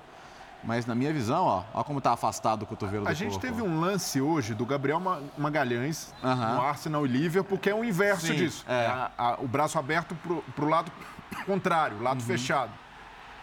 [0.62, 3.47] Mas na minha visão, ó, ó como está afastado o cotovelo A do gente corpo,
[3.47, 5.01] teve um lance hoje do Gabriel
[5.39, 6.55] Magalhães uh -huh.
[6.55, 8.64] no Arsenal e Liverpool, que é o inverso Sim, disso.
[8.68, 8.87] É.
[8.87, 10.14] A, a, o braço aberto
[10.55, 10.93] para o lado
[11.47, 12.26] contrário, lado Uhum.
[12.26, 12.70] fechado.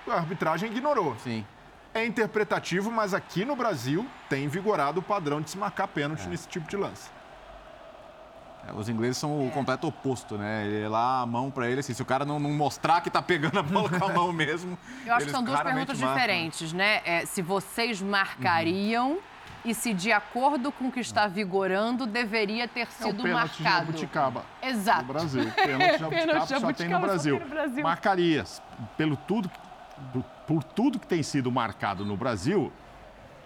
[0.07, 1.15] A arbitragem ignorou.
[1.23, 1.43] Sim.
[1.91, 6.29] É interpretativo, mas aqui no Brasil tem vigorado o padrão de se marcar pênalti É.
[6.29, 7.09] nesse tipo de lance.
[8.67, 10.65] É, os ingleses são o completo oposto, né?
[10.65, 13.21] Ele lá, a mão para ele, assim, se o cara não, não, mostrar que tá
[13.21, 14.77] pegando a bola com a mão mesmo.
[15.05, 16.15] Eu acho que são duas perguntas marcam.
[16.15, 17.01] diferentes, né?
[17.05, 19.19] É, se vocês marcariam Uhum.
[19.63, 23.57] e se, de acordo com o que está vigorando, deveria ter É o sido pênalti
[23.57, 23.85] de marcado.
[23.87, 24.45] Jabuticaba.
[24.61, 25.01] Exato.
[25.01, 25.51] No Brasil.
[25.55, 27.39] Pênalti de de só tem no Brasil.
[27.39, 27.83] no Brasil.
[27.83, 28.43] Marcaria.
[28.97, 29.49] Pelo tudo,
[30.11, 32.71] por, por tudo que tem sido marcado no Brasil,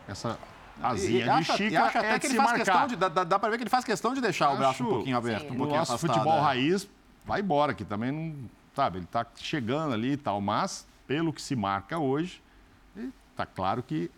[0.07, 0.37] essa
[0.81, 2.65] E, asinha e de acha, Chica acha é até que ele se faz marcar.
[2.65, 2.95] questão de.
[2.95, 5.17] Dá, dá, pra ver que ele faz questão de deixar o braço Acho- um pouquinho
[5.17, 6.13] aberto, um no pouquinho nosso afastado.
[6.17, 6.41] futebol é.
[6.41, 6.87] raiz
[7.25, 8.35] vai embora, que também não.
[8.75, 12.41] Sabe, ele está chegando ali e tal, mas pelo que se marca hoje,
[13.31, 14.09] está claro que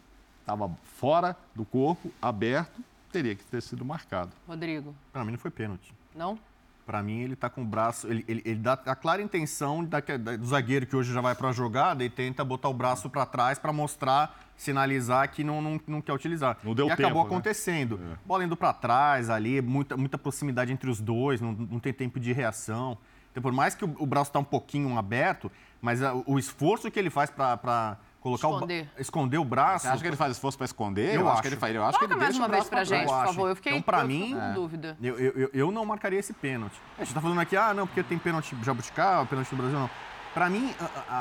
[0.41, 2.79] estava fora do corpo, aberto,
[3.11, 4.31] teria que ter sido marcado.
[4.47, 5.91] Rodrigo, Pra mim não foi pênalti.
[6.15, 6.37] não?
[6.85, 8.07] Pra mim, ele tá com o braço.
[8.07, 11.33] Ele, ele, ele dá a clara intenção da- da- do zagueiro que hoje já vai
[11.33, 15.79] pra jogada e tenta botar o braço pra trás pra mostrar, sinalizar que não, não,
[15.87, 16.57] não quer utilizar.
[16.63, 17.27] Não deu e tempo, acabou né?
[17.29, 17.99] acontecendo.
[18.25, 22.19] Bola indo pra trás ali, muita, muita proximidade entre os dois, não, não tem tempo
[22.19, 22.97] de reação.
[23.31, 25.49] Então, por mais que o, o braço tá um pouquinho aberto,
[25.81, 28.87] mas a- o esforço que ele faz pra colocar Esconder.
[28.97, 29.83] o, esconder o braço.
[29.85, 31.13] Você acha que ele faz esforço para esconder?
[31.15, 31.33] Eu acho.
[31.33, 31.41] acho.
[31.41, 31.75] que ele faz.
[31.75, 33.25] Eu acho que ele mais deixa uma vez pra gente, por acho.
[33.33, 33.49] favor.
[33.49, 34.53] Eu fiquei, Então, pra eu mim, com é.
[34.53, 34.97] dúvida.
[35.01, 36.73] Eu, eu, eu- eu não marcaria esse pênalti.
[36.97, 39.89] A gente tá falando aqui, ah, não, porque tem pênalti jabuticaba, pênalti do Brasil, não.
[40.33, 40.73] Pra mim,
[41.09, 41.13] a,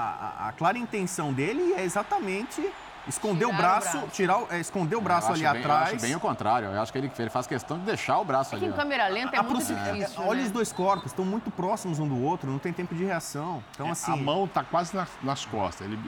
[0.44, 2.66] a- a clara intenção dele é exatamente
[3.08, 4.12] esconder o Tirar o braço, braço.
[4.12, 5.88] tirar o- é, esconder o Eu braço acho ali bem- atrás.
[5.90, 6.68] Eu acho bem o contrário.
[6.68, 8.72] Eu acho que ele, ele faz questão de deixar o braço É que ali.
[8.72, 8.76] em ó.
[8.78, 10.46] câmera lenta é A muito proxim- difícil, Olha né?
[10.46, 13.62] os dois corpos, estão muito próximos um do outro, não tem tempo de reação.
[13.72, 14.10] Então, assim.
[14.10, 15.86] É, a mão está quase nas, nas costas.
[15.86, 15.98] Ele,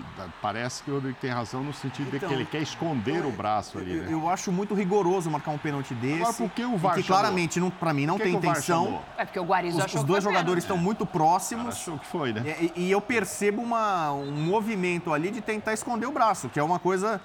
[0.41, 3.31] parece que o Rodrigo tem razão no sentido de Então, que ele quer esconder o
[3.33, 3.97] braço ali.
[3.99, 4.13] Eu, Né?
[4.13, 6.21] eu acho muito rigoroso marcar um pênalti desse.
[6.23, 7.21] Agora, por que o VAR que chamou?
[7.21, 9.01] claramente, pra mim, não que tem que intenção.
[9.17, 11.75] É porque o Guarizo Os, achou os dois jogadores estão muito próximos.
[11.75, 12.43] Achou que foi, né?
[12.61, 16.63] E, e eu percebo uma- um movimento ali de tentar esconder o braço, que é
[16.63, 17.19] uma coisa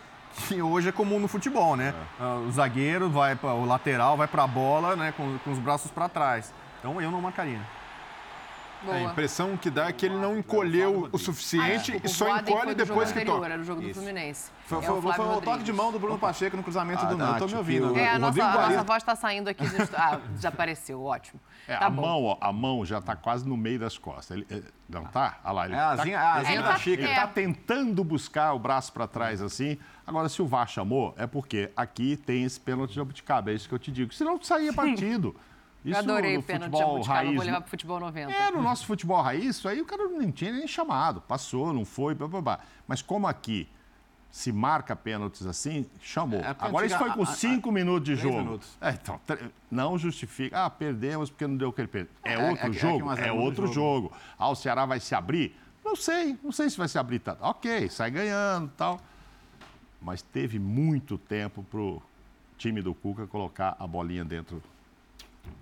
[0.48, 1.94] que hoje é comum no futebol, né?
[2.18, 5.60] Ah, O zagueiro vai para o lateral, vai para a bola, né, com, com os
[5.60, 6.54] braços para trás.
[6.80, 7.60] Então eu não marcaria.
[8.82, 8.96] Boa.
[8.96, 12.14] A impressão que dá é que ele não encolheu o Ah, suficiente desculpa, e o
[12.14, 13.46] só encolhe depois jogo que toca.
[13.46, 13.94] Era o jogo do.
[13.94, 14.50] Fluminense.
[14.66, 17.10] Foi, É foi- o foi o toque de mão do Bruno Pacheco no cruzamento Ah,
[17.10, 17.98] do tá, eu tô me ouvindo.
[17.98, 19.68] É, a o nossa, a nossa voz está saindo aqui.
[19.68, 21.40] do Ah, desapareceu, ótimo.
[21.68, 22.02] É, tá a bom.
[22.04, 24.32] mão, ó, a mão já está quase no meio das costas.
[24.38, 25.40] Ele, é, não tá?
[25.44, 27.02] Olha lá, ele É a asinha- a asinha ele da tá- xícara.
[27.04, 29.78] Ele está tentando buscar o braço para trás assim.
[30.08, 33.52] Agora, se o VAR chamou, é porque aqui tem esse pênalti de jabuticaba.
[33.52, 34.14] É isso que eu te digo.
[34.14, 35.36] Senão saía partido.
[35.86, 38.32] Eu adorei o pênalti de jabuticaba, vou levar pro futebol 90.
[38.32, 41.22] É, no nosso futebol raiz, isso aí o cara não tinha nem chamado.
[41.22, 42.60] Passou, não foi, blá, blá, blá.
[42.88, 43.68] Mas como aqui
[44.32, 46.40] se marca pênaltis assim, chamou.
[46.40, 48.38] É, Agora isso foi com cinco minutos de jogo.
[48.38, 48.78] Minutos.
[48.80, 49.20] É, então,
[49.72, 50.66] não justifica.
[50.66, 52.12] Ah, perdemos porque não deu o que ele perdeu.
[52.24, 53.12] É, é outro é, jogo?
[53.14, 53.74] É, outro jogo.
[53.74, 54.12] jogo.
[54.38, 55.56] Ah, o Ceará vai se abrir?
[55.84, 57.44] Não sei, não sei se vai se abrir tanto.
[57.44, 59.00] Ok, sai ganhando tal.
[60.02, 62.02] Mas teve muito tempo pro
[62.58, 64.62] time do Cuca colocar a bolinha dentro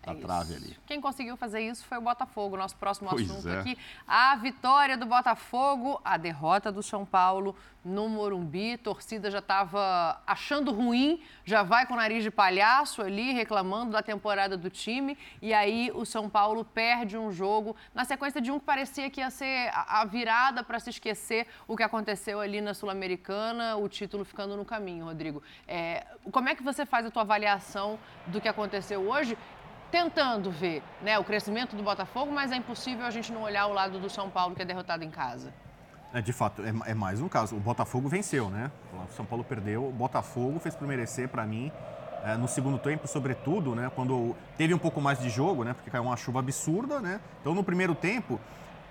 [0.05, 0.77] da é trave ali.
[0.85, 2.57] Quem conseguiu fazer isso foi o Botafogo.
[2.57, 3.59] Nosso próximo pois assunto é.
[3.59, 3.77] aqui.
[4.07, 7.55] A vitória do Botafogo, a derrota do São Paulo
[7.87, 8.77] no Morumbi.
[8.77, 14.03] Torcida já estava achando ruim, já vai com o nariz de palhaço ali, reclamando da
[14.03, 15.17] temporada do time.
[15.41, 19.21] E aí o São Paulo perde um jogo na sequência de um que parecia que
[19.21, 24.25] ia ser a virada para se esquecer o que aconteceu ali na Sul-Americana, o título
[24.25, 25.41] ficando no caminho, Rodrigo.
[25.67, 27.97] É, como é que você faz a tua avaliação
[28.27, 29.37] do que aconteceu hoje?
[29.91, 33.73] Tentando ver né, o crescimento do Botafogo, mas é impossível a gente não olhar o
[33.73, 35.53] lado do São Paulo, que é derrotado em casa.
[36.13, 37.55] É, de fato, é, é mais um caso.
[37.55, 38.71] O Botafogo venceu, né?
[38.93, 41.71] O São Paulo perdeu, o Botafogo fez por merecer, para mim,
[42.23, 43.91] é, no segundo tempo, sobretudo, né?
[43.93, 45.73] Quando teve um pouco mais de jogo, né?
[45.73, 47.19] Porque caiu uma chuva absurda, né?
[47.41, 48.39] Então, no primeiro tempo,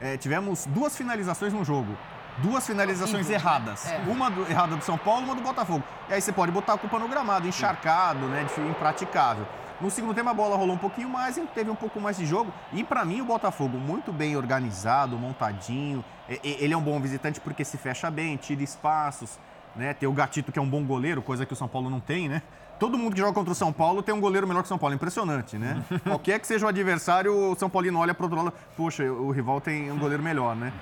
[0.01, 1.97] é, tivemos duas finalizações no jogo.
[2.39, 3.87] Duas finalizações erradas.
[3.87, 4.05] Né?
[4.07, 4.11] É.
[4.11, 5.83] Uma do, errada do São Paulo, uma do Botafogo.
[6.09, 8.47] E aí você pode botar a culpa no gramado, encharcado, né?
[8.71, 9.47] Impraticável.
[9.81, 12.25] No segundo tempo a bola rolou um pouquinho mais e teve um pouco mais de
[12.25, 12.53] jogo.
[12.73, 16.05] E para mim o Botafogo muito bem organizado, montadinho.
[16.43, 19.39] Ele é um bom visitante porque se fecha bem, tira espaços,
[19.75, 19.93] né?
[19.93, 22.29] Tem o Gatito que é um bom goleiro, coisa que o São Paulo não tem,
[22.29, 22.43] né?
[22.79, 24.79] Todo mundo que joga contra o São Paulo tem um goleiro melhor que o São
[24.79, 24.95] Paulo.
[24.95, 25.83] Impressionante, né?
[26.05, 29.61] Qualquer que seja o adversário, o São Paulino olha para outro lado, poxa, o rival
[29.61, 30.73] tem um goleiro melhor, né?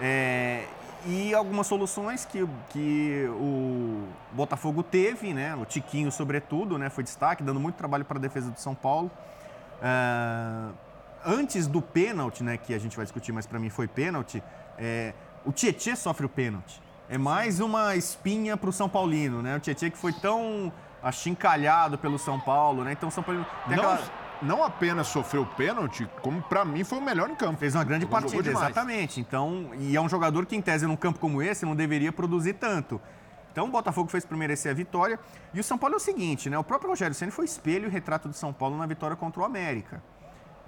[0.00, 0.66] É,
[1.06, 5.54] e algumas soluções que, que o Botafogo teve, né?
[5.54, 6.88] O Tiquinho, sobretudo, né?
[6.88, 9.10] Foi destaque, dando muito trabalho para a defesa do São Paulo.
[9.80, 10.72] Uh,
[11.24, 12.56] antes do pênalti, né?
[12.56, 14.42] Que a gente vai discutir, mas para mim foi pênalti.
[14.78, 15.12] É,
[15.44, 16.80] o Tietê sofre o pênalti.
[17.08, 19.56] É mais uma espinha para o São Paulino, né?
[19.56, 20.72] O Tietê que foi tão
[21.02, 22.92] achincalhado pelo São Paulo, né?
[22.92, 24.23] Então o São Paulo tem aquela não
[24.62, 27.58] apenas sofreu pênalti, como para mim foi o melhor em campo.
[27.58, 29.20] Fez uma grande partida, exatamente.
[29.20, 32.54] Então, e é um jogador que, em tese, num campo como esse, não deveria produzir
[32.54, 33.00] tanto.
[33.52, 35.18] Então, o Botafogo fez por merecer a vitória.
[35.52, 36.58] E o São Paulo é o seguinte, né?
[36.58, 39.44] O próprio Rogério Senna foi espelho e retrato do São Paulo na vitória contra o
[39.44, 40.02] América.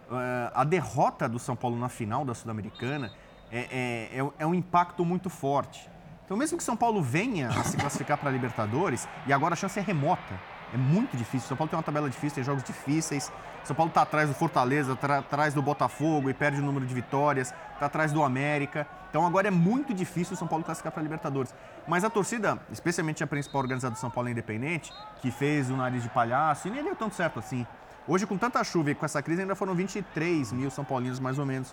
[0.09, 3.13] Uh, a derrota do São Paulo na final da Sul-Americana
[3.51, 5.91] é, é, é, é um impacto muito forte.
[6.25, 9.57] Então, mesmo que São Paulo venha a se classificar para a Libertadores, e agora a
[9.57, 10.41] chance é remota,
[10.73, 11.49] é muito difícil.
[11.49, 13.33] São Paulo tem uma tabela difícil, tem jogos difíceis.
[13.65, 16.95] São Paulo está atrás do Fortaleza, está atrás do Botafogo e perde o número de
[16.95, 18.87] vitórias, está atrás do América.
[19.11, 21.55] Então agora é muito difícil o São Paulo classificar para a Libertadores.
[21.87, 26.03] Mas a torcida, especialmente a principal organizada do São Paulo Independente, que fez o nariz
[26.03, 27.67] de palhaço, e nem deu tanto certo assim.
[28.09, 31.39] Hoje, com tanta chuva e com essa crise, ainda foram 23 mil São Paulinos, mais
[31.39, 31.71] ou menos,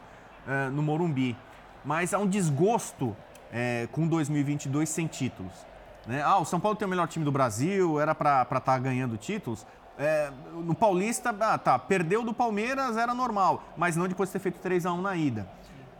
[0.47, 1.37] uh, no Morumbi.
[1.85, 5.53] Mas há um desgosto uh, com 2022 sem títulos.
[6.05, 6.21] Né?
[6.21, 9.17] Ah, o São Paulo tem o melhor time do Brasil, era para estar tá ganhando
[9.17, 9.65] títulos.
[9.97, 14.39] É, no Paulista, ah, tá, perdeu do Palmeiras, era normal, mas não depois de ter
[14.39, 15.47] feito 3 a 1 na ida.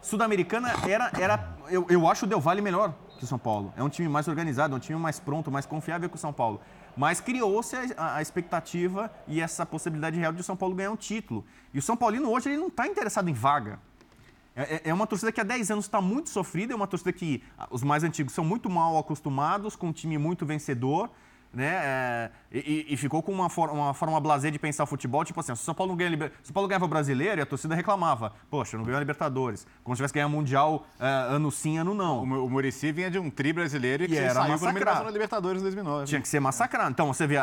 [0.02, 3.74] Sul-Americana era, era eu, eu acho o Del Valle melhor que o São Paulo.
[3.78, 6.34] É um time mais organizado, é um time mais pronto, mais confiável que o São
[6.34, 6.60] Paulo.
[6.96, 10.98] Mas criou-se a, a, expectativa e essa possibilidade real de o São Paulo ganhar um
[10.98, 11.46] título.
[11.74, 13.80] E o São Paulino hoje ele não está interessado em vaga.
[14.56, 17.12] É, é, é uma torcida que há 10 anos está muito sofrida, é uma torcida
[17.12, 21.10] que ah, os mais antigos são muito mal acostumados, com um time muito vencedor
[21.54, 21.72] né?
[21.72, 25.40] É, e, e, ficou com uma, for, uma forma blazer de pensar o futebol, tipo
[25.40, 27.76] assim, se o São Paulo, não ganha, se São Paulo ganhava o brasileiro, a torcida
[27.76, 28.34] reclamava.
[28.50, 29.68] Poxa, não ganhou a Libertadores.
[29.84, 32.24] Como se tivesse ganhado Mundial é, ano sim, ano não.
[32.24, 35.06] O, o Murici vinha de um tri brasileiro e, que era massacrado.
[35.06, 36.06] na Libertadores em 2009.
[36.08, 36.90] Tinha que ser massacrado.
[36.90, 37.36] Então, você vê,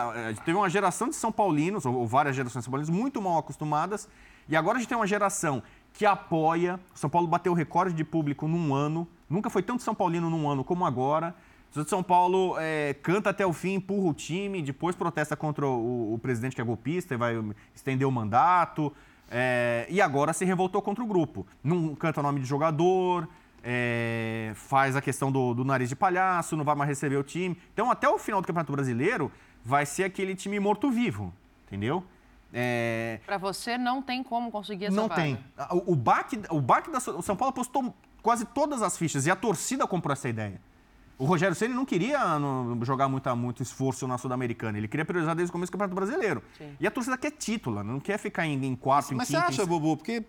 [0.45, 3.39] teve uma geração de São Paulinos, ou, ou várias gerações de São Paulinos, muito mal
[3.39, 4.09] acostumadas,
[4.49, 6.79] e agora a gente tem uma geração que apoia.
[6.95, 9.07] São Paulo bateu o recorde de público num ano.
[9.29, 11.35] Nunca foi tanto São Paulino num ano como agora.
[11.75, 16.15] O São Paulo é, canta até o fim, empurra o time, depois protesta contra o,
[16.15, 17.35] o presidente que é golpista e vai
[17.75, 18.93] estender o mandato.
[19.31, 21.47] É, e agora se revoltou contra o grupo.
[21.63, 23.29] Não canta nome de jogador,
[23.63, 27.57] é, faz a questão do, do, nariz de palhaço, não vai mais receber o time.
[27.73, 29.31] Então, até o final do Campeonato Brasileiro,
[29.65, 31.33] vai ser aquele time morto-vivo,
[31.67, 32.05] entendeu?
[32.53, 33.21] É...
[33.25, 35.23] Para você, não tem como conseguir essa Não vaga.
[35.23, 35.39] tem.
[35.71, 39.31] O, o baque, o baque da o São Paulo apostou quase todas as fichas e
[39.31, 40.61] a torcida comprou essa ideia.
[41.21, 42.19] O Rogério Ceni não queria
[42.83, 44.79] jogar muito, muito esforço na Sul-Americana.
[44.79, 46.43] Ele queria priorizar desde o começo do Campeonato Brasileiro.
[46.57, 46.75] Sim.
[46.81, 49.45] E a torcida quer título, não quer ficar em, em quarto, Mas em quinto.
[49.45, 49.67] Mas você acha, em...
[49.67, 49.99] Bubu?
[49.99, 50.25] Porque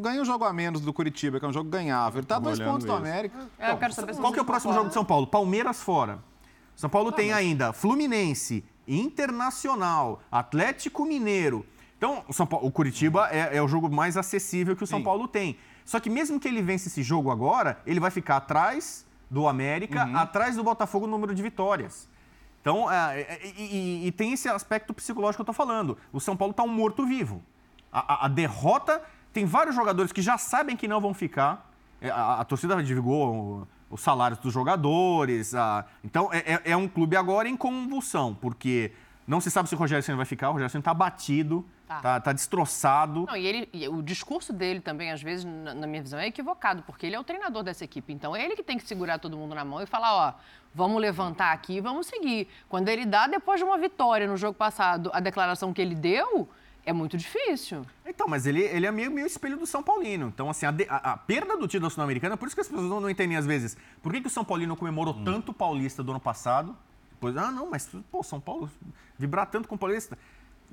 [0.00, 2.58] ganha um jogo a menos do Curitiba, que é um jogo ganhável, ele tá dois
[2.58, 3.38] pontos do América.
[3.56, 5.28] É, então, qual que é o próximo jogo de São Paulo?
[5.28, 6.18] Palmeiras fora.
[6.74, 11.64] São Paulo tem ainda Fluminense, Internacional, Atlético Mineiro.
[11.96, 14.98] Então, o, São Paulo, o Curitiba é, é, o jogo mais acessível que o São
[14.98, 15.04] Sim.
[15.04, 15.56] Paulo tem.
[15.84, 20.04] Só que mesmo que ele vence esse jogo agora, ele vai ficar atrás do América,
[20.04, 20.16] uhum.
[20.16, 22.08] atrás do Botafogo no número de vitórias.
[22.60, 25.98] Então, é, é, e, e, tem esse aspecto psicológico que eu tô falando.
[26.12, 27.42] O São Paulo tá um morto-vivo.
[27.92, 29.02] A, a, a, derrota,
[29.32, 31.68] tem vários jogadores que já sabem que não vão ficar.
[32.00, 35.52] É, a, a torcida divulgou os salários dos jogadores.
[36.02, 38.90] então, é, é, é, um clube agora em convulsão, porque
[39.26, 40.48] não se sabe se o Rogério Senna vai ficar.
[40.48, 41.64] O Rogério Senna tá batido.
[41.86, 42.00] Tá.
[42.00, 43.26] tá, tá destroçado.
[43.26, 46.26] Não, e, ele, e o discurso dele também, às vezes, na, na, minha visão, é
[46.26, 48.14] equivocado, porque ele é o treinador dessa equipe.
[48.14, 50.34] Então, é ele que tem que segurar todo mundo na mão e falar, ó,
[50.74, 52.48] vamos levantar aqui e vamos seguir.
[52.66, 56.48] Quando ele dá, depois de uma vitória no jogo passado, a declaração que ele deu,
[56.84, 57.84] é muito difícil.
[58.04, 60.28] Então, mas ele, ele é meio, meio espelho do São Paulino.
[60.28, 63.00] Então, assim, a, a, a perda do título sul-americano, por isso que as pessoas não,
[63.00, 63.76] não, entendem às vezes.
[64.02, 65.24] Por que, que o São Paulino comemorou hum.
[65.24, 66.76] tanto o Paulista do ano passado?
[67.12, 68.70] Depois, ah, não, mas, pô, São Paulo
[69.18, 70.18] vibrar tanto com o Paulista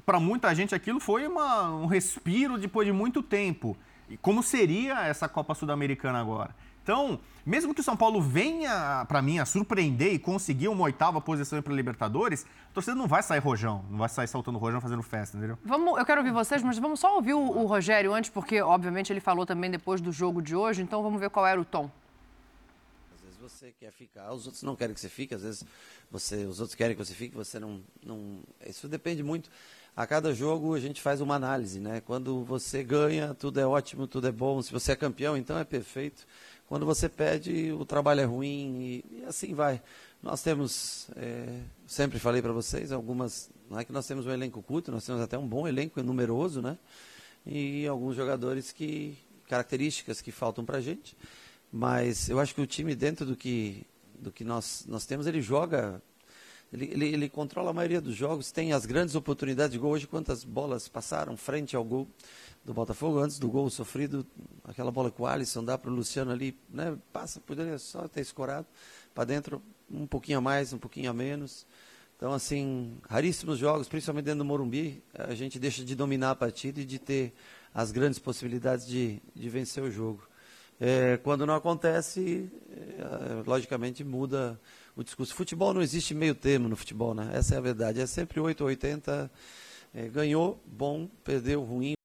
[0.06, 3.78] para muita gente aquilo foi uma, um respiro depois de muito tempo.
[4.10, 6.56] E como seria essa Copa Sul-Americana agora?
[6.90, 11.22] Então, mesmo que o São Paulo venha, para mim, a surpreender e conseguir uma oitava
[11.22, 15.04] posição para Libertadores, a torcida não vai sair rojão, não vai sair saltando rojão fazendo
[15.04, 15.56] festa, entendeu?
[15.64, 19.14] Vamos, eu quero ouvir vocês, mas vamos só ouvir o, o Rogério antes, porque, obviamente,
[19.14, 21.92] ele falou também depois do jogo de hoje, então vamos ver qual era o tom
[23.14, 25.64] Às vezes você quer ficar, os outros não querem que você fique, às vezes
[26.10, 28.40] você, os outros querem que você fique, você não, não.
[28.66, 29.48] Isso depende muito
[30.00, 32.00] a cada jogo a gente faz uma análise, né?
[32.00, 34.62] Quando você ganha, tudo é ótimo, tudo é bom.
[34.62, 36.26] Se você é campeão, então é perfeito.
[36.70, 39.82] Quando você perde, o trabalho é ruim e, e assim vai.
[40.22, 43.50] Nós temos, é, sempre falei para vocês, algumas.
[43.68, 46.62] Não é que nós temos um elenco curto, nós temos até um bom elenco numeroso,
[46.62, 46.78] né?
[47.44, 49.18] E alguns jogadores que.
[49.48, 51.18] características que faltam para a gente.
[51.74, 53.84] Mas eu acho que o time, dentro do que,
[54.20, 56.00] do que nós, nós temos, ele joga
[56.72, 59.94] ele, ele, ele, controla a maioria dos jogos, tem as grandes oportunidades de gol.
[59.94, 62.08] Hoje, quantas bolas passaram frente ao gol
[62.64, 64.26] do Botafogo antes do gol sofrido?
[64.64, 66.98] Aquela bola que o Alisson dá para o Luciano ali, né?
[67.12, 68.68] passa, poderia só ter escorado
[69.14, 71.66] para dentro, um pouquinho a mais, um pouquinho a menos.
[72.16, 76.82] Então, assim, raríssimos jogos, principalmente dentro do Morumbi, a gente deixa de dominar a partida
[76.82, 77.34] e de ter
[77.74, 80.28] as grandes possibilidades de, de vencer o jogo.
[80.82, 84.60] É, quando não acontece, é, logicamente muda
[84.96, 85.34] o discurso.
[85.34, 87.32] Futebol não existe meio termo no futebol, né?
[87.34, 88.00] Essa é a verdade.
[88.00, 89.32] É sempre 8 ou 80.
[89.94, 91.99] É, ganhou, bom, perdeu, ruim.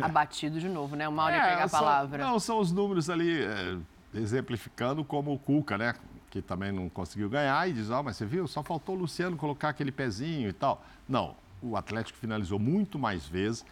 [0.00, 1.08] Abatido de novo, né?
[1.08, 2.24] O Mauro é, pega a palavra.
[2.24, 3.76] Não, são os números ali é,
[4.14, 5.94] exemplificando como o Cuca, né?
[6.30, 8.98] Que também não conseguiu ganhar e diz, ó, oh, mas você viu, só faltou o
[8.98, 10.82] Luciano colocar aquele pezinho e tal.
[11.08, 13.64] Não, o Atlético finalizou muito mais vezes.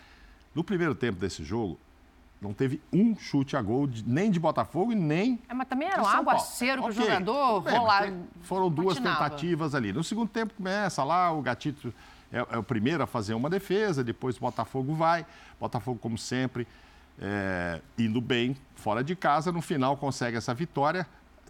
[0.54, 1.78] No primeiro tempo desse jogo,
[2.40, 5.38] não teve um chute a gol, de, nem de Botafogo e nem.
[5.48, 7.02] É, mas também era um aguaceiro que okay.
[7.02, 8.12] o jogador rolar.
[8.42, 9.24] Foram duas patinava.
[9.24, 9.92] tentativas ali.
[9.92, 11.92] No segundo tempo começa lá, o Gatito
[12.32, 15.26] é, é, o primeiro a fazer uma defesa, depois o Botafogo vai.
[15.58, 16.66] Botafogo, como sempre,
[17.20, 21.06] é, indo bem fora de casa, no final consegue essa vitória.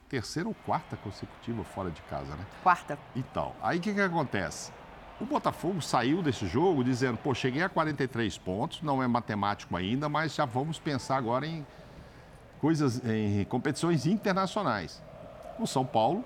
[0.09, 2.44] Terceira ou quarta consecutiva fora de casa, né?
[2.65, 2.98] Quarta.
[3.15, 4.73] Então, aí o que, que acontece?
[5.20, 10.09] O Botafogo saiu desse jogo dizendo, pô, cheguei a 43 pontos, não é matemático ainda,
[10.09, 11.65] mas já vamos pensar agora em
[12.61, 15.01] coisas, em competições internacionais.
[15.59, 16.24] O São Paulo,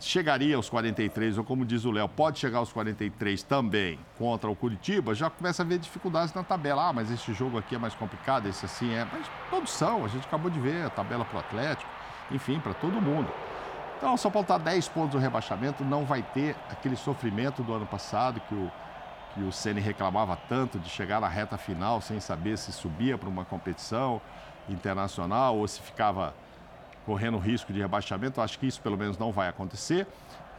[0.00, 4.56] chegaria aos 43, ou como diz o Léo, pode chegar aos 43 também contra o
[4.56, 6.88] Curitiba, já começa a ver dificuldades na tabela.
[6.88, 9.06] Ah, mas esse jogo aqui é mais complicado, esse assim é.
[9.10, 11.90] Mas todos são, a gente acabou de ver a tabela para o Atlético,
[12.30, 13.28] enfim, para todo mundo.
[13.98, 17.72] Então, o São Paulo está 10 pontos do rebaixamento, não vai ter aquele sofrimento do
[17.72, 18.70] ano passado que o,
[19.32, 23.28] que o Ceni reclamava tanto de chegar na reta final sem saber se subia para
[23.28, 24.20] uma competição
[24.68, 26.34] internacional ou se ficava
[27.06, 28.40] correndo risco de rebaixamento.
[28.40, 30.06] Acho que isso pelo menos não vai acontecer.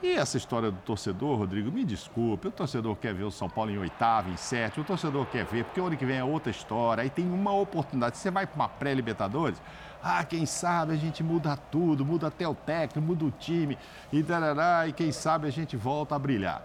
[0.02, 3.72] E essa história do torcedor, Rodrigo, me desculpe, o torcedor quer ver o São Paulo
[3.72, 6.52] em oitavo, em sétimo, o torcedor quer ver, porque o ano que vem é outra
[6.52, 8.16] história, aí tem uma oportunidade.
[8.16, 9.60] Você vai para uma pré-Libertadores,
[10.04, 13.76] ah, quem sabe a gente muda tudo, muda até o técnico, muda o time,
[14.14, 16.62] e, darará, e quem sabe a gente volta a brilhar.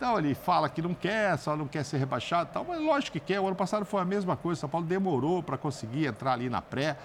[0.00, 3.20] Então ele fala que não quer, só não quer ser rebaixado tal, mas lógico que
[3.20, 3.38] quer.
[3.38, 6.48] O ano passado foi a mesma coisa, o São Paulo demorou para conseguir entrar ali
[6.48, 6.96] na pré.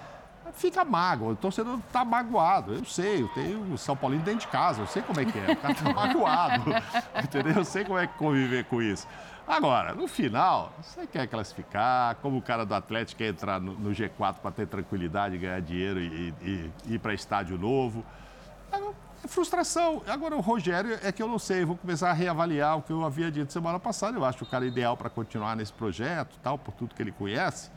[0.54, 2.74] Fica mágoa, o torcedor está magoado.
[2.74, 5.38] Eu sei, eu tenho o São Paulino dentro de casa, eu sei como é que
[5.38, 5.52] é.
[5.52, 6.64] O cara está magoado,
[7.24, 7.54] entendeu?
[7.56, 9.08] Eu sei como é que conviver com isso.
[9.48, 13.92] Agora, no final, você quer classificar, como o cara do Atlético quer entrar no, no
[13.92, 18.04] G4 para ter tranquilidade, ganhar dinheiro e, e, e ir para estádio novo.
[19.24, 20.02] É frustração.
[20.08, 23.04] Agora, o Rogério é que eu não sei, vou começar a reavaliar o que eu
[23.04, 24.18] havia dito semana passada.
[24.18, 27.72] Eu acho o cara ideal para continuar nesse projeto, tal, por tudo que ele conhece.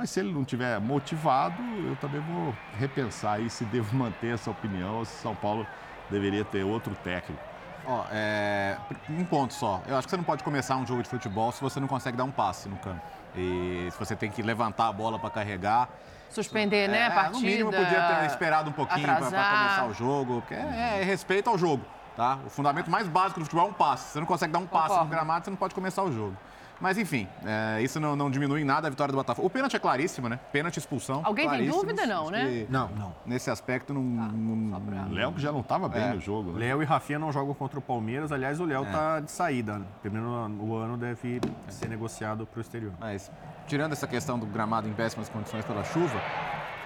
[0.00, 4.50] Mas se ele não tiver motivado, eu também vou repensar aí se devo manter essa
[4.50, 5.66] opinião ou se São Paulo
[6.10, 7.38] deveria ter outro técnico.
[7.84, 8.78] Ó, é,
[9.10, 9.82] um ponto só.
[9.86, 12.16] Eu acho que você não pode começar um jogo de futebol se você não consegue
[12.16, 13.02] dar um passe no campo.
[13.36, 15.86] E se você tem que levantar a bola para carregar.
[16.30, 17.38] Suspender, né, a É, partida.
[17.38, 21.50] No mínimo podia ter esperado um pouquinho para começar o jogo, porque é, é respeito
[21.50, 21.84] ao jogo,
[22.16, 22.38] tá?
[22.46, 24.04] O fundamento mais básico do futebol é um passe.
[24.06, 25.10] Se você não consegue dar um passe no Concordo.
[25.10, 26.34] gramado, você não pode começar o jogo.
[26.80, 29.46] Mas enfim, é, isso não, não diminui em nada a vitória do Botafogo.
[29.46, 30.40] O pênalti é claríssimo, né?
[30.50, 31.20] Pênalti expulsão.
[31.24, 32.66] Alguém tem dúvida, não, né?
[32.70, 33.14] Não, não.
[33.26, 34.02] Nesse aspecto, não.
[34.02, 34.80] não
[35.10, 36.14] Léo que já não estava bem É.
[36.14, 36.60] no jogo, né?
[36.60, 38.32] Léo e Rafinha não jogam contra o Palmeiras.
[38.32, 38.90] Aliás, o Léo É.
[38.90, 39.82] tá de saída.
[40.00, 42.92] Primeiro o ano deve ser negociado para o exterior.
[42.98, 43.30] Mas,
[43.66, 46.20] tirando essa questão do gramado em péssimas condições pela chuva,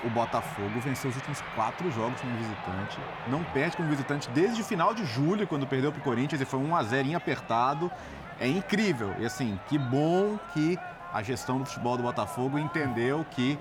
[0.04, 2.98] o Botafogo venceu os últimos quatro jogos como visitante.
[3.28, 6.44] Não perde como visitante desde o final de julho, quando perdeu para o Corinthians e
[6.44, 7.90] foi um a 0 apertado.
[8.40, 9.14] É incrível.
[9.18, 10.78] E assim, que bom que
[11.12, 13.58] a gestão do futebol do Botafogo entendeu que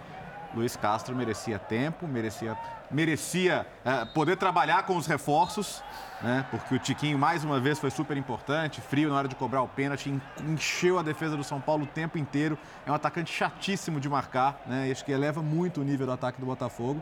[0.56, 2.56] Luiz Castro merecia tempo, merecia,
[2.92, 5.84] merecia eh, poder trabalhar com os reforços,
[6.22, 6.46] né?
[6.52, 9.68] Porque o Tiquinho, mais uma vez, foi super importante, frio na hora de cobrar o
[9.68, 10.22] pênalti, en-
[10.52, 12.56] encheu a defesa do São Paulo o tempo inteiro.
[12.86, 14.90] É um atacante chatíssimo de marcar, né?
[14.92, 17.02] Acho que eleva muito o nível do ataque do Botafogo.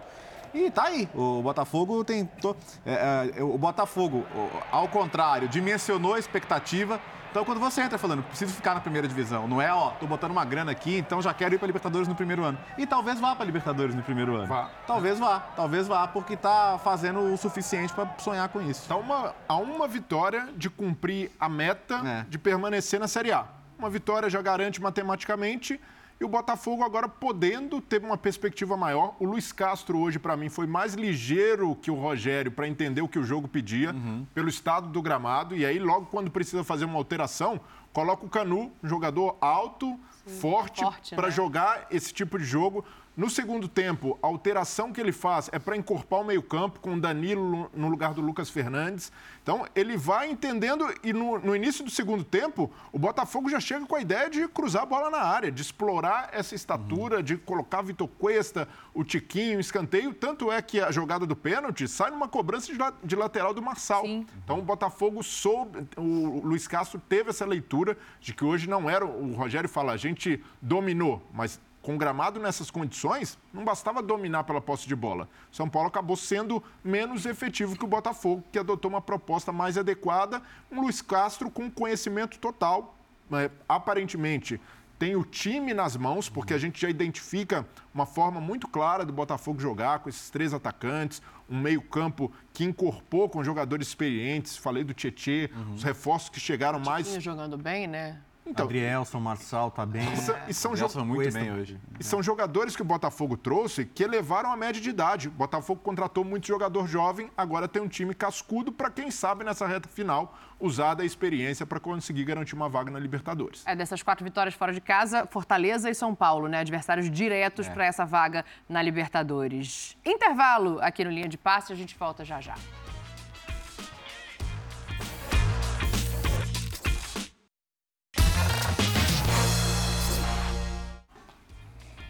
[0.53, 2.55] E tá aí, o Botafogo tentou.
[2.85, 4.25] é, é, o Botafogo,
[4.71, 6.99] ao contrário, dimensionou a expectativa.
[7.31, 10.31] Então, quando você entra falando, preciso ficar na primeira divisão, não é, ó, tô botando
[10.31, 12.57] uma grana aqui, então já quero ir pra Libertadores no primeiro ano.
[12.77, 14.47] E talvez vá pra Libertadores no primeiro ano.
[14.47, 14.69] Vá.
[14.85, 18.85] Talvez vá, talvez vá, porque tá fazendo o suficiente pra sonhar com isso.
[18.85, 23.45] Tá uma, a uma vitória de cumprir a meta de permanecer na Série A.
[23.79, 25.79] Uma vitória já garante matematicamente
[26.21, 29.15] e o Botafogo agora podendo ter uma perspectiva maior.
[29.19, 33.07] O Luiz Castro hoje, para mim, foi mais ligeiro que o Rogério para entender o
[33.07, 33.95] que o jogo pedia,
[34.31, 35.55] pelo estado do gramado.
[35.55, 37.59] E aí, logo quando precisa fazer uma alteração,
[37.91, 39.99] coloca o Canu, um jogador alto,
[40.39, 41.33] forte, forte, para né?
[41.33, 42.85] jogar esse tipo de jogo.
[43.15, 46.99] No segundo tempo, a alteração que ele faz é para encorpar o meio-campo com o
[46.99, 49.11] Danilo no lugar do Lucas Fernandes.
[49.43, 53.85] Então, ele vai entendendo e no, no início do segundo tempo, o Botafogo já chega
[53.85, 57.81] com a ideia de cruzar a bola na área, de explorar essa estatura, de colocar
[57.81, 60.13] Vitor Cuesta, o Tiquinho, o escanteio.
[60.13, 64.05] Tanto é que a jogada do pênalti sai numa cobrança de, de lateral do Marçal.
[64.05, 69.05] Então, o Botafogo soube, o Luiz Castro teve essa leitura de que hoje não era,
[69.05, 74.61] o Rogério fala, a gente dominou, mas com gramado nessas condições, não bastava dominar pela
[74.61, 75.27] posse de bola.
[75.51, 80.41] São Paulo acabou sendo menos efetivo que o Botafogo, que adotou uma proposta mais adequada.
[80.71, 82.95] Um Luiz Castro com conhecimento total,
[83.31, 84.59] é, aparentemente
[85.01, 89.11] tem o time nas mãos, porque a gente já identifica uma forma muito clara do
[89.11, 94.57] Botafogo jogar com esses três atacantes, um meio-campo que incorporou com jogadores experientes.
[94.57, 98.21] Falei do Tietê, os reforços que chegaram mais jogando bem, né?
[98.51, 100.11] Então- Adrielson, Marçal tá bem.
[100.13, 101.39] E são, e são Nelson jo- muito Cuesta.
[101.39, 101.79] bem hoje.
[101.99, 105.27] E são jogadores que o Botafogo trouxe que elevaram a média de idade.
[105.27, 109.65] O Botafogo contratou muito jogador jovem, agora tem um time cascudo para quem sabe nessa
[109.65, 113.63] reta final usar da experiência para conseguir garantir uma vaga na Libertadores.
[113.65, 116.59] É dessas quatro vitórias fora de casa, Fortaleza e São Paulo, né?
[116.59, 119.97] Adversários diretos para essa vaga na Libertadores.
[120.05, 122.53] Intervalo aqui no Linha de Passe, a gente volta já já.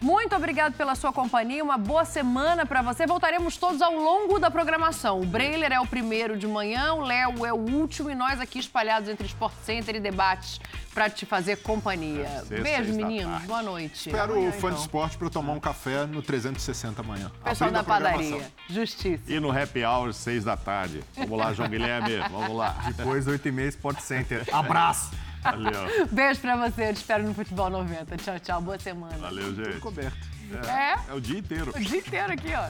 [0.02, 3.06] Muito obrigado pela sua companhia, uma boa semana para você.
[3.06, 5.20] Voltaremos todos ao longo da programação.
[5.20, 8.58] O Breiler é o primeiro de manhã, o Léo é o último e nós aqui
[8.58, 10.60] espalhados entre Sport Center e debates
[10.92, 12.28] para te fazer companhia.
[12.28, 13.44] Sexta, Beijo, meninos.
[13.44, 14.08] Boa noite.
[14.08, 14.70] Espero Amanhã, o fã então.
[14.70, 17.30] de esporte para eu tomar um café no 360 amanhã.
[17.44, 18.50] Pessoal Abrindo da padaria.
[18.68, 19.22] Justiça.
[19.32, 21.00] E no Happy Hour, seis da tarde.
[21.16, 22.74] Vamos lá, João Guilherme, vamos lá.
[22.96, 24.44] Depois, 8h30, Sport Center.
[24.52, 25.12] Abraço!
[25.42, 26.06] Valeu.
[26.10, 26.88] Beijo pra você.
[26.90, 28.16] Eu te espero no Futebol 90.
[28.16, 28.62] Tchau, tchau.
[28.62, 29.16] Boa semana.
[29.18, 29.78] Valeu, gente.
[29.78, 30.16] coberto.
[30.68, 31.10] É?
[31.10, 31.72] É o dia inteiro.
[31.74, 32.68] O dia inteiro aqui, ó.